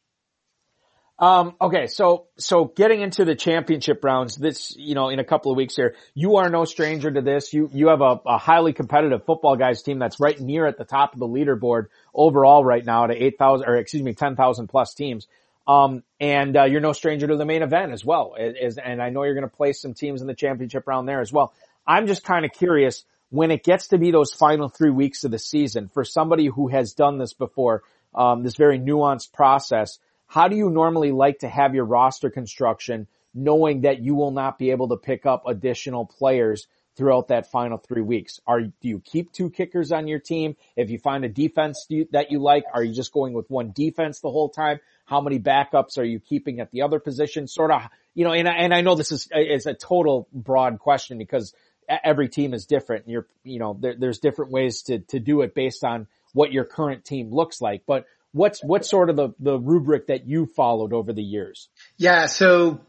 Um, 1.20 1.55
okay, 1.59 1.88
so 1.88 2.28
so 2.38 2.63
getting 2.63 3.01
into 3.01 3.26
the 3.26 3.36
championship 3.36 4.01
rounds, 4.05 4.38
this 4.38 4.74
you 4.78 4.95
know 4.95 5.09
in 5.09 5.20
a 5.20 5.26
couple 5.26 5.51
of 5.51 5.57
weeks 5.57 5.76
here, 5.76 5.95
you 6.13 6.38
are 6.38 6.49
no 6.49 6.63
stranger 6.63 7.11
to 7.11 7.22
this. 7.22 7.53
You 7.53 7.70
you 7.74 7.89
have 7.89 7.99
a, 7.99 8.22
a 8.26 8.38
highly 8.38 8.72
competitive 8.72 9.26
Footballguys 9.26 9.84
team 9.84 9.99
that's 9.99 10.22
right 10.22 10.39
near 10.39 10.65
at 10.65 10.78
the 10.78 10.86
top 10.86 11.13
of 11.13 11.20
the 11.20 11.28
leaderboard 11.28 11.88
overall 12.13 12.63
right 12.63 12.86
now 12.86 13.05
to 13.05 13.13
eight 13.13 13.38
thousand 13.38 13.67
or 13.67 13.76
excuse 13.76 14.01
me 14.01 14.13
ten 14.13 14.38
thousand 14.38 14.67
plus 14.67 14.93
teams. 14.93 15.28
Um, 15.67 16.03
and 16.22 16.55
uh, 16.55 16.63
you're 16.63 16.82
no 16.82 16.93
stranger 16.93 17.28
to 17.28 17.36
the 17.36 17.45
main 17.45 17.63
event 17.63 17.91
as 17.91 18.03
well. 18.03 18.36
Is, 18.39 18.78
and 18.78 19.01
I 19.03 19.09
know 19.09 19.24
you're 19.24 19.36
going 19.36 19.47
to 19.47 19.55
play 19.55 19.74
some 19.74 19.93
teams 19.93 20.22
in 20.22 20.28
the 20.28 20.34
championship 20.34 20.88
round 20.88 21.07
there 21.07 21.20
as 21.20 21.34
well. 21.34 21.53
I'm 21.86 22.07
just 22.07 22.24
kind 22.24 22.45
of 22.45 22.53
curious 22.53 23.03
when 23.30 23.51
it 23.51 23.63
gets 23.63 23.89
to 23.89 23.97
be 23.97 24.11
those 24.11 24.32
final 24.32 24.70
three 24.70 24.89
weeks 24.89 25.26
of 25.26 25.32
the 25.32 25.38
season 25.38 25.89
for 25.93 26.05
somebody 26.05 26.47
who 26.47 26.70
has 26.70 26.93
done 26.93 27.20
this 27.20 27.34
before, 27.34 27.84
um, 28.15 28.41
this 28.41 28.55
very 28.55 28.80
nuanced 28.80 29.32
process 29.34 29.99
how 30.30 30.47
do 30.47 30.55
you 30.55 30.69
normally 30.69 31.11
like 31.11 31.39
to 31.39 31.49
have 31.49 31.73
your 31.75 31.86
roster 31.86 32.30
construction 32.30 33.07
knowing 33.34 33.82
that 33.82 34.01
you 34.01 34.15
will 34.15 34.32
not 34.32 34.57
be 34.57 34.71
able 34.71 34.89
to 34.89 34.95
pick 34.97 35.25
up 35.25 35.43
additional 35.47 36.05
players 36.05 36.67
throughout 36.95 37.30
that 37.30 37.51
final 37.51 37.77
three 37.80 38.03
weeks? 38.03 38.39
Are, 38.45 38.61
do 38.61 38.71
you 38.82 38.99
keep 38.99 39.32
two 39.32 39.49
kickers 39.49 39.91
on 39.91 40.07
your 40.07 40.19
team? 40.19 40.55
If 40.75 40.91
you 40.91 40.99
find 40.99 41.25
a 41.25 41.30
defense 41.30 41.88
that 42.11 42.32
you 42.32 42.39
like, 42.39 42.63
are 42.71 42.84
you 42.84 42.93
just 42.93 43.11
going 43.11 43.34
with 43.34 43.49
one 43.49 43.71
defense 43.73 44.19
the 44.19 44.30
whole 44.30 44.49
time? 44.49 44.80
How 45.05 45.19
many 45.19 45.39
backups 45.39 45.97
are 45.97 46.03
you 46.03 46.19
keeping 46.19 46.59
at 46.59 46.71
the 46.71 46.84
other 46.84 46.99
position? 46.99 47.47
Sort 47.47 47.71
of, 47.71 47.82
you 48.13 48.23
know, 48.23 48.32
and 48.32 48.47
I, 48.47 48.53
and 48.53 48.73
I 48.73 48.82
know 48.82 48.93
this 48.93 49.11
is, 49.11 49.27
is 49.34 49.65
a 49.65 49.73
total 49.73 50.27
broad 50.32 50.77
question 50.77 51.17
because 51.17 51.55
every 51.88 52.30
team 52.30 52.53
is 52.53 52.67
different. 52.67 53.05
and 53.05 53.13
You're, 53.13 53.27
you 53.43 53.57
know, 53.57 53.75
there, 53.80 53.95
there's 53.97 54.19
different 54.19 54.51
ways 54.51 54.84
to, 54.84 54.99
to 54.99 55.19
do 55.19 55.41
it 55.41 55.55
based 55.55 55.84
on 55.84 56.07
what 56.34 56.51
your 56.51 56.65
current 56.65 57.03
team 57.05 57.32
looks 57.32 57.61
like. 57.61 57.84
But 57.88 58.05
what's 58.32 58.63
what's 58.63 58.89
sort 58.89 59.09
of 59.09 59.15
the 59.15 59.30
the 59.39 59.59
rubric 59.59 60.07
that 60.07 60.27
you 60.27 60.45
followed 60.45 60.93
over 60.93 61.13
the 61.13 61.23
years? 61.23 61.69
Yeah, 61.97 62.25
so 62.27 62.82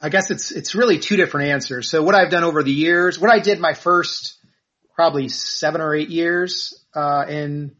I 0.00 0.08
guess 0.08 0.30
it's 0.30 0.50
it's 0.50 0.74
really 0.74 0.98
two 0.98 1.16
different 1.16 1.50
answers. 1.50 1.88
So 1.88 2.02
what 2.02 2.14
I've 2.14 2.30
done 2.30 2.44
over 2.44 2.62
the 2.62 2.72
years, 2.72 3.18
what 3.18 3.30
I 3.30 3.38
did 3.38 3.60
my 3.60 3.74
first 3.74 4.38
probably 4.94 5.28
seven 5.28 5.80
or 5.80 5.94
eight 5.94 6.10
years 6.10 6.84
uh, 6.94 7.24
in 7.28 7.74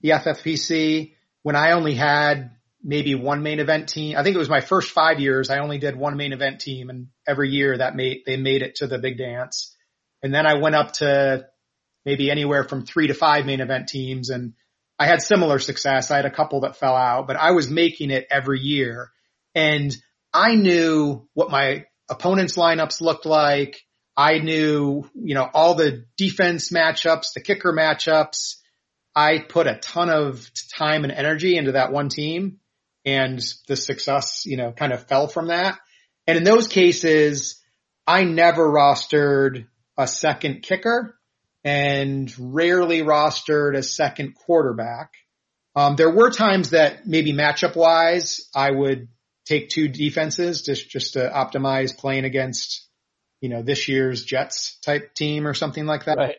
the 0.00 0.10
FFPC 0.10 1.14
when 1.42 1.56
I 1.56 1.72
only 1.72 1.94
had 1.94 2.52
maybe 2.82 3.14
one 3.14 3.42
main 3.42 3.60
event 3.60 3.88
team. 3.88 4.16
I 4.16 4.22
think 4.22 4.36
it 4.36 4.38
was 4.38 4.50
my 4.50 4.60
first 4.60 4.90
five 4.90 5.18
years. 5.18 5.50
I 5.50 5.58
only 5.58 5.78
did 5.78 5.96
one 5.96 6.16
main 6.16 6.32
event 6.32 6.60
team, 6.60 6.90
and 6.90 7.08
every 7.26 7.50
year 7.50 7.78
that 7.78 7.96
made 7.96 8.22
they 8.26 8.36
made 8.36 8.62
it 8.62 8.76
to 8.76 8.86
the 8.86 8.98
big 8.98 9.18
dance. 9.18 9.74
And 10.22 10.32
then 10.34 10.46
I 10.46 10.54
went 10.54 10.74
up 10.74 10.92
to 10.94 11.46
maybe 12.04 12.30
anywhere 12.30 12.64
from 12.64 12.84
three 12.84 13.08
to 13.08 13.14
five 13.14 13.46
main 13.46 13.60
event 13.60 13.88
teams, 13.88 14.30
and 14.30 14.54
I 14.98 15.06
had 15.06 15.22
similar 15.22 15.58
success. 15.58 16.10
I 16.10 16.16
had 16.16 16.26
a 16.26 16.30
couple 16.30 16.60
that 16.60 16.76
fell 16.76 16.96
out, 16.96 17.26
but 17.26 17.36
I 17.36 17.50
was 17.50 17.68
making 17.68 18.10
it 18.10 18.26
every 18.30 18.60
year 18.60 19.10
and 19.54 19.94
I 20.32 20.54
knew 20.54 21.28
what 21.34 21.50
my 21.50 21.84
opponent's 22.08 22.56
lineups 22.56 23.00
looked 23.00 23.26
like. 23.26 23.80
I 24.16 24.38
knew, 24.38 25.08
you 25.14 25.34
know, 25.34 25.48
all 25.52 25.74
the 25.74 26.04
defense 26.16 26.70
matchups, 26.70 27.34
the 27.34 27.40
kicker 27.40 27.72
matchups. 27.72 28.56
I 29.14 29.38
put 29.38 29.66
a 29.66 29.76
ton 29.76 30.10
of 30.10 30.48
time 30.76 31.04
and 31.04 31.12
energy 31.12 31.56
into 31.56 31.72
that 31.72 31.92
one 31.92 32.08
team 32.08 32.58
and 33.04 33.40
the 33.68 33.76
success, 33.76 34.44
you 34.44 34.56
know, 34.56 34.72
kind 34.72 34.92
of 34.92 35.06
fell 35.06 35.28
from 35.28 35.48
that. 35.48 35.78
And 36.26 36.38
in 36.38 36.44
those 36.44 36.68
cases, 36.68 37.60
I 38.06 38.24
never 38.24 38.68
rostered 38.68 39.66
a 39.96 40.06
second 40.06 40.62
kicker 40.62 41.16
and 41.64 42.32
rarely 42.38 43.00
rostered 43.00 43.76
a 43.76 43.82
second 43.82 44.34
quarterback. 44.34 45.10
Um, 45.74 45.96
there 45.96 46.10
were 46.10 46.30
times 46.30 46.70
that 46.70 47.06
maybe 47.06 47.32
matchup 47.32 47.74
wise, 47.74 48.48
I 48.54 48.70
would 48.70 49.08
take 49.46 49.70
two 49.70 49.88
defenses 49.88 50.62
just, 50.62 50.88
just 50.88 51.14
to 51.14 51.30
optimize 51.30 51.96
playing 51.96 52.24
against, 52.24 52.86
you 53.40 53.48
know, 53.48 53.62
this 53.62 53.88
year's 53.88 54.24
Jets 54.24 54.78
type 54.84 55.14
team 55.14 55.46
or 55.46 55.54
something 55.54 55.86
like 55.86 56.04
that. 56.04 56.16
Right. 56.16 56.36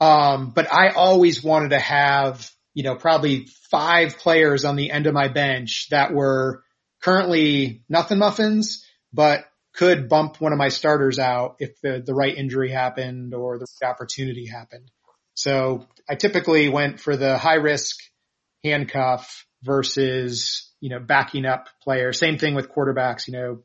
Um, 0.00 0.50
but 0.50 0.72
I 0.72 0.90
always 0.90 1.42
wanted 1.42 1.70
to 1.70 1.78
have, 1.78 2.50
you 2.74 2.82
know, 2.82 2.94
probably 2.96 3.46
five 3.70 4.18
players 4.18 4.64
on 4.64 4.76
the 4.76 4.90
end 4.90 5.06
of 5.06 5.14
my 5.14 5.28
bench 5.28 5.88
that 5.90 6.12
were 6.12 6.62
currently 7.02 7.82
nothing 7.88 8.18
muffins, 8.18 8.86
but 9.12 9.44
could 9.74 10.08
bump 10.08 10.40
one 10.40 10.52
of 10.52 10.58
my 10.58 10.68
starters 10.68 11.18
out 11.18 11.56
if 11.58 11.80
the, 11.80 12.02
the 12.04 12.14
right 12.14 12.36
injury 12.36 12.70
happened 12.70 13.34
or 13.34 13.58
the 13.58 13.66
opportunity 13.86 14.46
happened. 14.46 14.90
So 15.34 15.86
I 16.08 16.14
typically 16.14 16.68
went 16.68 17.00
for 17.00 17.16
the 17.16 17.38
high 17.38 17.54
risk 17.54 17.96
handcuff 18.62 19.46
versus, 19.62 20.70
you 20.80 20.90
know, 20.90 21.00
backing 21.00 21.46
up 21.46 21.68
player. 21.82 22.12
Same 22.12 22.38
thing 22.38 22.54
with 22.54 22.70
quarterbacks, 22.70 23.26
you 23.26 23.32
know, 23.32 23.62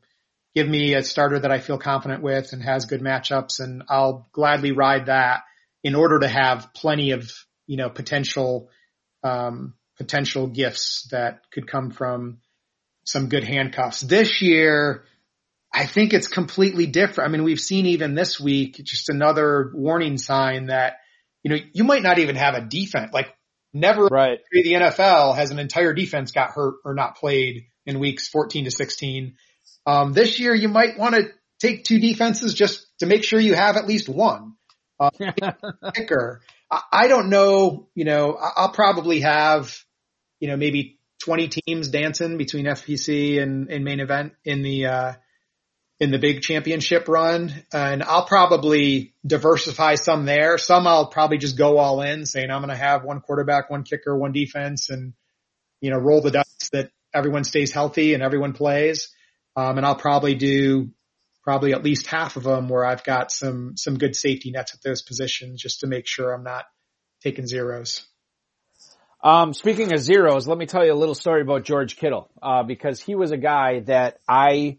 give 0.54 0.68
me 0.68 0.94
a 0.94 1.02
starter 1.02 1.38
that 1.38 1.52
I 1.52 1.58
feel 1.60 1.78
confident 1.78 2.22
with 2.22 2.52
and 2.52 2.62
has 2.62 2.86
good 2.86 3.02
matchups 3.02 3.60
and 3.60 3.82
I'll 3.88 4.28
gladly 4.32 4.72
ride 4.72 5.06
that 5.06 5.42
in 5.84 5.94
order 5.94 6.20
to 6.20 6.28
have 6.28 6.70
plenty 6.74 7.10
of, 7.10 7.30
you 7.66 7.76
know, 7.76 7.90
potential, 7.90 8.70
um, 9.22 9.74
potential 9.98 10.46
gifts 10.46 11.06
that 11.10 11.42
could 11.52 11.66
come 11.66 11.90
from 11.90 12.38
some 13.04 13.28
good 13.28 13.44
handcuffs. 13.44 14.00
This 14.00 14.40
year, 14.42 15.04
I 15.72 15.86
think 15.86 16.12
it's 16.12 16.28
completely 16.28 16.86
different. 16.86 17.28
I 17.28 17.32
mean, 17.32 17.44
we've 17.44 17.60
seen 17.60 17.86
even 17.86 18.14
this 18.14 18.40
week 18.40 18.80
just 18.82 19.08
another 19.08 19.70
warning 19.74 20.16
sign 20.18 20.66
that, 20.66 20.96
you 21.42 21.50
know, 21.50 21.58
you 21.72 21.84
might 21.84 22.02
not 22.02 22.18
even 22.18 22.36
have 22.36 22.54
a 22.54 22.62
defense. 22.62 23.12
Like 23.12 23.34
never 23.72 24.06
right. 24.06 24.38
the 24.50 24.72
NFL 24.72 25.36
has 25.36 25.50
an 25.50 25.58
entire 25.58 25.92
defense 25.92 26.32
got 26.32 26.50
hurt 26.50 26.76
or 26.84 26.94
not 26.94 27.16
played 27.16 27.66
in 27.84 27.98
weeks 27.98 28.28
14 28.28 28.64
to 28.64 28.70
16. 28.70 29.34
Um, 29.86 30.12
this 30.12 30.40
year 30.40 30.54
you 30.54 30.68
might 30.68 30.98
want 30.98 31.14
to 31.14 31.30
take 31.60 31.84
two 31.84 31.98
defenses 31.98 32.54
just 32.54 32.86
to 33.00 33.06
make 33.06 33.24
sure 33.24 33.38
you 33.38 33.54
have 33.54 33.76
at 33.76 33.86
least 33.86 34.08
one. 34.08 34.54
Uh, 34.98 35.10
kicker. 35.94 36.40
I, 36.70 36.82
I 36.92 37.08
don't 37.08 37.28
know, 37.28 37.88
you 37.94 38.04
know, 38.04 38.38
I'll 38.56 38.72
probably 38.72 39.20
have, 39.20 39.76
you 40.40 40.48
know, 40.48 40.56
maybe 40.56 40.98
20 41.22 41.48
teams 41.48 41.88
dancing 41.88 42.38
between 42.38 42.64
FPC 42.64 43.40
and, 43.40 43.70
and 43.70 43.84
main 43.84 44.00
event 44.00 44.32
in 44.44 44.62
the, 44.62 44.86
uh, 44.86 45.12
in 46.00 46.10
the 46.12 46.18
big 46.18 46.42
championship 46.42 47.08
run 47.08 47.52
and 47.72 48.02
I'll 48.04 48.24
probably 48.24 49.14
diversify 49.26 49.96
some 49.96 50.26
there. 50.26 50.56
Some 50.56 50.86
I'll 50.86 51.06
probably 51.06 51.38
just 51.38 51.58
go 51.58 51.78
all 51.78 52.02
in 52.02 52.24
saying 52.24 52.50
I'm 52.50 52.62
going 52.62 52.70
to 52.70 52.76
have 52.76 53.04
one 53.04 53.20
quarterback, 53.20 53.68
one 53.68 53.82
kicker, 53.82 54.16
one 54.16 54.32
defense 54.32 54.90
and, 54.90 55.12
you 55.80 55.90
know, 55.90 55.98
roll 55.98 56.20
the 56.20 56.30
dice 56.30 56.68
that 56.72 56.90
everyone 57.12 57.42
stays 57.44 57.72
healthy 57.72 58.14
and 58.14 58.22
everyone 58.22 58.52
plays. 58.52 59.08
Um, 59.56 59.76
and 59.76 59.84
I'll 59.84 59.96
probably 59.96 60.36
do 60.36 60.90
probably 61.42 61.72
at 61.72 61.82
least 61.82 62.06
half 62.06 62.36
of 62.36 62.44
them 62.44 62.68
where 62.68 62.84
I've 62.84 63.02
got 63.02 63.32
some, 63.32 63.76
some 63.76 63.98
good 63.98 64.14
safety 64.14 64.50
nets 64.52 64.74
at 64.74 64.82
those 64.82 65.02
positions 65.02 65.60
just 65.60 65.80
to 65.80 65.86
make 65.88 66.06
sure 66.06 66.32
I'm 66.32 66.44
not 66.44 66.66
taking 67.22 67.46
zeros. 67.46 68.06
Um, 69.24 69.52
speaking 69.52 69.92
of 69.92 69.98
zeros, 69.98 70.46
let 70.46 70.58
me 70.58 70.66
tell 70.66 70.84
you 70.84 70.92
a 70.92 70.94
little 70.94 71.14
story 71.14 71.40
about 71.42 71.64
George 71.64 71.96
Kittle, 71.96 72.30
uh, 72.40 72.62
because 72.62 73.00
he 73.00 73.16
was 73.16 73.32
a 73.32 73.36
guy 73.36 73.80
that 73.80 74.18
I, 74.28 74.78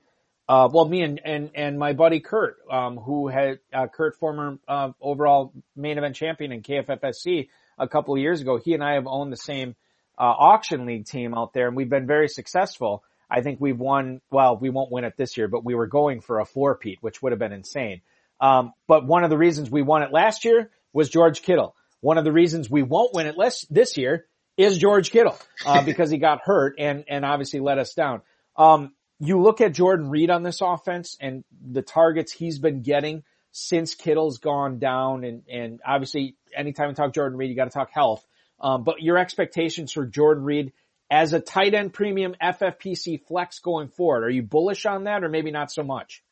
uh, 0.50 0.68
well, 0.74 0.90
me 0.90 1.04
and, 1.04 1.22
and, 1.24 1.52
and 1.54 1.78
my 1.78 1.94
buddy 1.94 2.20
Kurt, 2.20 2.58
um, 2.72 2.98
who 2.98 3.28
had, 3.28 3.60
uh, 3.72 3.86
Kurt, 3.86 4.18
former, 4.18 4.58
uh, 4.68 4.90
overall 5.00 5.54
main 5.76 6.00
event 6.00 6.16
champion 6.16 6.52
in 6.52 6.64
KFFSC 6.64 7.50
a 7.78 7.88
couple 7.88 8.16
of 8.16 8.20
years 8.20 8.42
ago. 8.42 8.58
He 8.58 8.74
and 8.74 8.84
I 8.84 8.96
have 8.96 9.06
owned 9.06 9.32
the 9.32 9.38
same, 9.38 9.76
uh, 10.18 10.24
auction 10.24 10.88
league 10.88 11.06
team 11.06 11.36
out 11.36 11.54
there 11.54 11.68
and 11.68 11.78
we've 11.78 11.90
been 11.90 12.08
very 12.08 12.28
successful. 12.28 13.04
I 13.30 13.42
think 13.42 13.62
we've 13.62 13.78
won, 13.78 14.22
well, 14.32 14.58
we 14.58 14.72
won't 14.72 14.92
win 14.92 15.04
it 15.04 15.14
this 15.18 15.38
year, 15.38 15.48
but 15.48 15.64
we 15.64 15.76
were 15.76 15.86
going 15.86 16.20
for 16.20 16.40
a 16.40 16.46
four-peat, 16.46 16.98
which 17.02 17.22
would 17.22 17.32
have 17.32 17.38
been 17.38 17.54
insane. 17.54 18.02
Um, 18.42 18.74
but 18.88 19.06
one 19.06 19.24
of 19.24 19.30
the 19.30 19.38
reasons 19.38 19.70
we 19.70 19.84
won 19.84 20.02
it 20.02 20.12
last 20.12 20.46
year 20.46 20.72
was 20.94 21.10
George 21.10 21.44
Kittle. 21.44 21.76
One 22.02 22.18
of 22.18 22.24
the 22.24 22.32
reasons 22.32 22.72
we 22.72 22.82
won't 22.82 23.14
win 23.14 23.28
it 23.28 23.38
less 23.38 23.68
this 23.70 23.98
year 23.98 24.26
is 24.58 24.80
George 24.80 25.12
Kittle, 25.12 25.38
uh, 25.64 25.84
because 25.86 26.10
he 26.10 26.18
got 26.18 26.40
hurt 26.44 26.74
and, 26.80 27.04
and 27.08 27.24
obviously 27.24 27.60
let 27.60 27.78
us 27.78 27.94
down. 27.94 28.24
Um, 28.58 28.94
you 29.20 29.42
look 29.42 29.62
at 29.62 29.74
Jordan 29.74 30.10
Reed 30.10 30.30
on 30.30 30.44
this 30.44 30.62
offense 30.62 31.18
and 31.20 31.44
the 31.52 31.82
targets 31.82 32.32
he's 32.32 32.60
been 32.60 32.82
getting 32.82 33.24
since 33.52 33.96
Kittle's 33.96 34.38
gone 34.38 34.80
down 34.80 35.24
and, 35.24 35.44
and 35.52 35.82
obviously 35.86 36.36
anytime 36.56 36.90
we 36.90 36.94
talk 36.94 37.14
Jordan 37.14 37.38
Reed, 37.38 37.50
you 37.50 37.56
got 37.56 37.66
to 37.66 37.70
talk 37.72 37.92
health. 37.92 38.26
Um, 38.62 38.84
but 38.84 39.02
your 39.02 39.18
expectations 39.18 39.92
for 39.92 40.06
Jordan 40.06 40.44
Reed 40.44 40.74
as 41.10 41.34
a 41.34 41.40
tight 41.40 41.74
end 41.74 41.94
premium 41.94 42.36
FFPC 42.42 43.26
flex 43.26 43.60
going 43.60 43.90
forward, 43.90 44.24
are 44.24 44.30
you 44.30 44.44
bullish 44.44 44.86
on 44.86 45.06
that 45.06 45.24
or 45.24 45.30
maybe 45.30 45.52
not 45.52 45.72
so 45.72 45.84
much? 45.84 46.24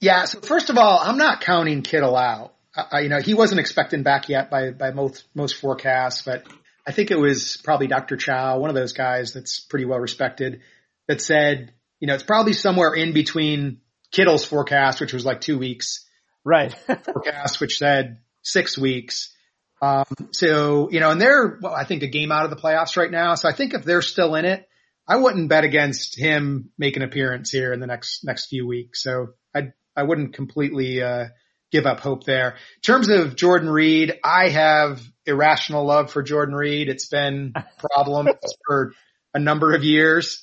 Yeah. 0.00 0.24
So 0.24 0.40
first 0.40 0.70
of 0.70 0.78
all, 0.78 0.98
I'm 1.00 1.18
not 1.18 1.40
counting 1.40 1.82
Kittle 1.82 2.16
out. 2.16 2.54
You 2.94 3.10
know, 3.10 3.20
he 3.20 3.34
wasn't 3.34 3.60
expecting 3.60 4.02
back 4.02 4.30
yet 4.30 4.50
by, 4.50 4.70
by 4.70 4.92
most, 4.92 5.24
most 5.34 5.56
forecasts, 5.56 6.22
but 6.22 6.46
I 6.86 6.92
think 6.92 7.10
it 7.10 7.18
was 7.18 7.58
probably 7.62 7.86
Dr. 7.86 8.16
Chao, 8.16 8.58
one 8.58 8.70
of 8.70 8.74
those 8.74 8.94
guys 8.94 9.34
that's 9.34 9.60
pretty 9.60 9.84
well 9.84 9.98
respected 9.98 10.62
that 11.06 11.20
said, 11.20 11.72
you 12.02 12.08
know, 12.08 12.14
it's 12.14 12.24
probably 12.24 12.52
somewhere 12.52 12.94
in 12.94 13.12
between 13.12 13.78
Kittle's 14.10 14.44
forecast, 14.44 15.00
which 15.00 15.12
was 15.12 15.24
like 15.24 15.40
two 15.40 15.56
weeks. 15.56 16.04
Right. 16.44 16.74
forecast, 17.04 17.60
which 17.60 17.78
said 17.78 18.18
six 18.42 18.76
weeks. 18.76 19.32
Um, 19.80 20.06
so, 20.32 20.90
you 20.90 20.98
know, 20.98 21.12
and 21.12 21.20
they're, 21.20 21.60
well, 21.62 21.72
I 21.72 21.84
think 21.84 22.02
a 22.02 22.08
game 22.08 22.32
out 22.32 22.44
of 22.44 22.50
the 22.50 22.56
playoffs 22.56 22.96
right 22.96 23.10
now. 23.10 23.36
So 23.36 23.48
I 23.48 23.52
think 23.52 23.72
if 23.72 23.84
they're 23.84 24.02
still 24.02 24.34
in 24.34 24.44
it, 24.44 24.68
I 25.06 25.14
wouldn't 25.14 25.48
bet 25.48 25.62
against 25.62 26.18
him 26.18 26.70
making 26.76 27.04
an 27.04 27.08
appearance 27.08 27.50
here 27.50 27.72
in 27.72 27.78
the 27.78 27.86
next, 27.86 28.24
next 28.24 28.46
few 28.46 28.66
weeks. 28.66 29.00
So 29.00 29.34
I, 29.54 29.68
I 29.94 30.02
wouldn't 30.02 30.34
completely, 30.34 31.00
uh, 31.04 31.26
give 31.70 31.86
up 31.86 32.00
hope 32.00 32.24
there. 32.24 32.50
In 32.50 32.82
terms 32.82 33.10
of 33.10 33.36
Jordan 33.36 33.70
Reed, 33.70 34.18
I 34.24 34.48
have 34.48 35.00
irrational 35.24 35.86
love 35.86 36.10
for 36.10 36.24
Jordan 36.24 36.56
Reed. 36.56 36.88
It's 36.88 37.06
been 37.06 37.52
a 37.54 37.64
problem 37.78 38.28
for 38.66 38.92
a 39.32 39.38
number 39.38 39.72
of 39.72 39.84
years. 39.84 40.42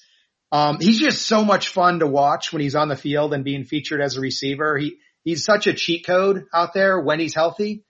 Um, 0.51 0.79
he's 0.79 0.99
just 0.99 1.27
so 1.27 1.43
much 1.45 1.69
fun 1.69 1.99
to 1.99 2.07
watch 2.07 2.51
when 2.51 2.61
he's 2.61 2.75
on 2.75 2.87
the 2.87 2.95
field 2.95 3.33
and 3.33 3.43
being 3.43 3.65
featured 3.65 4.01
as 4.01 4.17
a 4.17 4.21
receiver. 4.21 4.77
He, 4.77 4.97
he's 5.23 5.43
such 5.43 5.67
a 5.67 5.73
cheat 5.73 6.05
code 6.05 6.45
out 6.53 6.73
there 6.73 6.99
when 6.99 7.19
he's 7.19 7.35
healthy. 7.35 7.85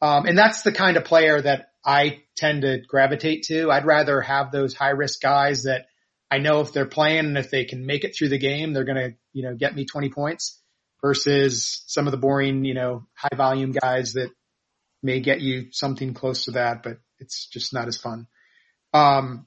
Um, 0.00 0.26
and 0.26 0.36
that's 0.36 0.62
the 0.62 0.72
kind 0.72 0.96
of 0.96 1.04
player 1.04 1.40
that 1.40 1.68
I 1.84 2.22
tend 2.36 2.62
to 2.62 2.80
gravitate 2.86 3.44
to. 3.44 3.70
I'd 3.70 3.86
rather 3.86 4.20
have 4.20 4.50
those 4.52 4.74
high 4.74 4.90
risk 4.90 5.20
guys 5.20 5.62
that 5.62 5.86
I 6.30 6.38
know 6.38 6.60
if 6.60 6.72
they're 6.72 6.86
playing 6.86 7.26
and 7.26 7.38
if 7.38 7.50
they 7.50 7.64
can 7.64 7.86
make 7.86 8.04
it 8.04 8.14
through 8.16 8.30
the 8.30 8.38
game, 8.38 8.72
they're 8.72 8.84
going 8.84 8.96
to, 8.96 9.14
you 9.32 9.42
know, 9.44 9.54
get 9.54 9.74
me 9.74 9.84
20 9.84 10.10
points 10.10 10.60
versus 11.02 11.82
some 11.86 12.06
of 12.06 12.10
the 12.10 12.16
boring, 12.16 12.64
you 12.64 12.74
know, 12.74 13.06
high 13.14 13.36
volume 13.36 13.72
guys 13.72 14.14
that 14.14 14.30
may 15.02 15.20
get 15.20 15.40
you 15.40 15.66
something 15.72 16.14
close 16.14 16.44
to 16.44 16.52
that, 16.52 16.82
but 16.82 16.98
it's 17.18 17.46
just 17.46 17.74
not 17.74 17.88
as 17.88 17.96
fun. 17.96 18.26
Um, 18.92 19.46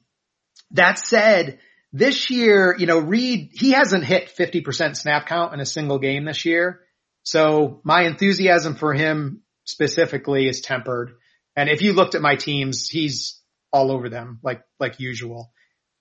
that 0.72 1.00
said, 1.00 1.60
this 1.96 2.30
year, 2.30 2.76
you 2.78 2.88
know, 2.88 3.00
Reed, 3.00 3.52
he 3.54 3.72
hasn't 3.72 4.04
hit 4.04 4.36
50% 4.38 4.98
snap 4.98 5.28
count 5.28 5.54
in 5.54 5.62
a 5.62 5.66
single 5.66 5.98
game 5.98 6.26
this 6.26 6.44
year. 6.44 6.82
So 7.24 7.80
my 7.86 8.02
enthusiasm 8.02 8.76
for 8.76 8.94
him 8.94 9.44
specifically 9.64 10.46
is 10.46 10.60
tempered. 10.60 11.14
And 11.56 11.70
if 11.70 11.82
you 11.82 11.94
looked 11.94 12.14
at 12.14 12.22
my 12.22 12.36
teams, 12.36 12.90
he's 12.90 13.42
all 13.72 13.94
over 13.94 14.10
them 14.10 14.40
like, 14.44 14.62
like 14.78 15.00
usual. 15.00 15.54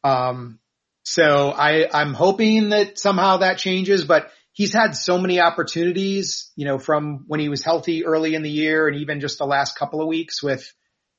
Um, 0.03 0.59
so 1.05 1.53
I, 1.53 1.87
I'm 1.93 2.13
hoping 2.13 2.71
that 2.71 2.99
somehow 2.99 3.37
that 3.37 3.59
changes, 3.59 4.05
but 4.05 4.33
he's 4.51 4.73
had 4.73 4.97
so 4.97 5.17
many 5.17 5.41
opportunities, 5.41 6.51
you 6.57 6.65
know, 6.65 6.81
from 6.81 7.23
when 7.29 7.39
he 7.39 7.49
was 7.49 7.63
healthy 7.63 8.05
early 8.05 8.35
in 8.35 8.43
the 8.43 8.51
year 8.51 8.89
and 8.89 8.97
even 8.97 9.21
just 9.21 9.39
the 9.39 9.47
last 9.47 9.79
couple 9.79 10.01
of 10.01 10.09
weeks 10.09 10.43
with, 10.43 10.69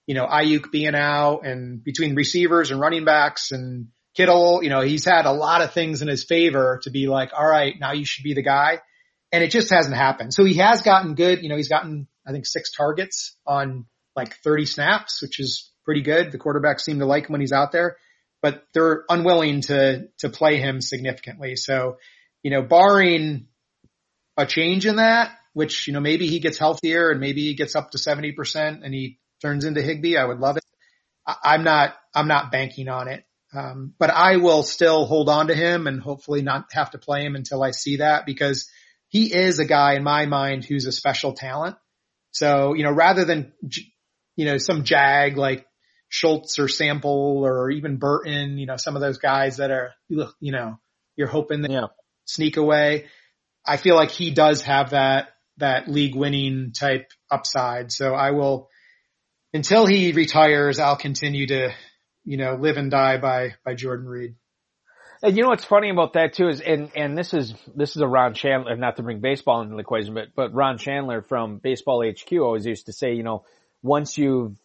you 0.05 0.15
know, 0.15 0.26
Aiyuk 0.26 0.69
being 0.69 0.95
out 0.95 1.45
and 1.45 1.82
between 1.82 2.13
receivers 2.15 2.71
and 2.71 2.80
running 2.82 3.05
backs 3.05 3.53
and 3.53 3.88
Kittle, 4.16 4.63
you 4.63 4.70
know, 4.70 4.82
he's 4.82 5.05
had 5.05 5.26
a 5.26 5.32
lot 5.32 5.61
of 5.61 5.74
things 5.74 6.01
in 6.01 6.07
his 6.07 6.24
favor 6.24 6.80
to 6.84 6.89
be 6.89 7.07
like, 7.07 7.32
all 7.38 7.45
right, 7.45 7.76
now 7.80 7.91
you 7.91 8.05
should 8.05 8.24
be 8.24 8.34
the 8.34 8.41
guy. 8.41 8.80
And 9.32 9.43
it 9.43 9.51
just 9.51 9.70
hasn't 9.70 9.95
happened. 9.95 10.34
So 10.34 10.45
he 10.45 10.55
has 10.55 10.82
gotten 10.82 11.16
good. 11.16 11.43
You 11.43 11.49
know, 11.49 11.57
he's 11.57 11.68
gotten, 11.68 12.07
I 12.26 12.32
think 12.32 12.45
six 12.45 12.72
targets 12.72 13.36
on 13.45 13.86
like 14.16 14.38
30 14.38 14.66
snaps, 14.66 15.22
which 15.22 15.39
is 15.41 15.70
pretty 15.84 16.01
good. 16.01 16.32
The 16.32 16.39
quarterbacks 16.39 16.82
seem 16.82 16.99
to 16.99 17.05
like 17.05 17.26
him 17.26 17.34
when 17.34 17.41
he's 17.41 17.51
out 17.51 17.74
there, 17.74 17.97
but 18.41 18.63
they're 18.74 19.03
unwilling 19.09 19.61
to, 19.61 20.07
to 20.20 20.30
play 20.30 20.57
him 20.57 20.80
significantly. 20.80 21.57
So, 21.57 21.97
you 22.41 22.51
know, 22.51 22.61
barring 22.61 23.47
a 24.38 24.45
change 24.45 24.86
in 24.86 24.95
that, 24.95 25.32
which, 25.51 25.88
you 25.88 25.93
know, 25.93 25.99
maybe 25.99 26.28
he 26.28 26.39
gets 26.39 26.57
healthier 26.57 27.11
and 27.11 27.20
maybe 27.20 27.41
he 27.41 27.55
gets 27.55 27.76
up 27.76 27.91
to 27.91 27.97
70% 27.97 28.82
and 28.82 28.93
he 28.93 29.20
turns 29.41 29.66
into 29.66 29.82
Higbee. 29.82 30.16
I 30.16 30.24
would 30.24 30.39
love 30.39 30.55
it. 30.55 30.63
I, 31.28 31.55
am 31.55 31.66
not, 31.66 31.95
I'm 32.13 32.30
not 32.30 32.51
banking 32.51 32.88
on 32.88 33.09
it. 33.09 33.24
Um, 33.55 33.93
but 33.97 34.09
I 34.09 34.37
will 34.37 34.63
still 34.63 35.05
hold 35.05 35.29
on 35.29 35.47
to 35.47 35.55
him 35.55 35.87
and 35.87 36.01
hopefully 36.01 36.41
not 36.41 36.65
have 36.73 36.91
to 36.91 36.97
play 36.97 37.23
him 37.23 37.35
until 37.35 37.63
I 37.63 37.71
see 37.71 37.97
that 37.97 38.25
because 38.25 38.67
he 39.07 39.33
is 39.33 39.59
a 39.59 39.65
guy 39.65 39.93
in 39.93 40.03
my 40.03 40.25
mind 40.25 40.65
who's 40.65 40.85
a 40.85 40.91
special 40.91 41.33
talent. 41.33 41.77
So, 42.31 42.73
you 42.73 42.83
know, 42.83 42.91
rather 42.91 43.23
than, 43.23 43.53
you 44.35 44.45
know, 44.45 44.57
some 44.57 44.83
jag 44.83 45.37
like 45.37 45.65
Schultz 46.09 46.59
or 46.59 46.67
Sample 46.67 47.43
or 47.45 47.71
even 47.71 47.97
Burton, 47.97 48.57
you 48.57 48.65
know, 48.65 48.77
some 48.77 48.95
of 48.95 49.01
those 49.01 49.19
guys 49.19 49.57
that 49.57 49.71
are, 49.71 49.91
you 50.09 50.51
know, 50.51 50.77
you're 51.15 51.27
hoping 51.27 51.61
they 51.61 51.73
yeah. 51.73 51.87
sneak 52.25 52.57
away. 52.57 53.05
I 53.65 53.77
feel 53.77 53.95
like 53.95 54.11
he 54.11 54.31
does 54.31 54.63
have 54.63 54.89
that, 54.89 55.29
that 55.57 55.87
league 55.87 56.15
winning 56.15 56.73
type 56.77 57.09
upside. 57.31 57.91
So 57.91 58.13
I 58.13 58.31
will, 58.31 58.69
until 59.53 59.85
he 59.85 60.11
retires, 60.11 60.77
I'll 60.77 60.97
continue 60.97 61.47
to, 61.47 61.73
you 62.26 62.38
know, 62.38 62.55
live 62.55 62.78
and 62.78 62.91
die 62.91 63.17
by, 63.17 63.55
by 63.63 63.76
Jordan 63.76 64.07
Reed. 64.07 64.36
And 65.23 65.36
you 65.38 65.43
know 65.43 65.49
what's 65.49 65.65
funny 65.65 65.89
about 65.89 66.13
that 66.13 66.34
too 66.34 66.49
is, 66.49 66.59
and, 66.59 66.91
and 66.95 67.17
this 67.17 67.34
is, 67.34 67.53
this 67.76 67.95
is 67.95 68.01
a 68.01 68.07
Ron 68.07 68.34
Shandler, 68.34 68.76
not 68.78 68.97
to 68.97 69.03
bring 69.03 69.21
baseball 69.21 69.61
into 69.61 69.76
the 69.76 69.80
equation, 69.80 70.13
but, 70.13 70.36
but 70.36 70.53
Ron 70.53 70.78
Shandler 70.78 71.26
from 71.26 71.57
Baseball 71.57 72.03
HQ 72.05 72.32
always 72.34 72.65
used 72.65 72.88
to 72.88 72.93
say, 72.93 73.13
you 73.13 73.23
know, 73.23 73.45
once 73.82 74.17
you've 74.17 74.57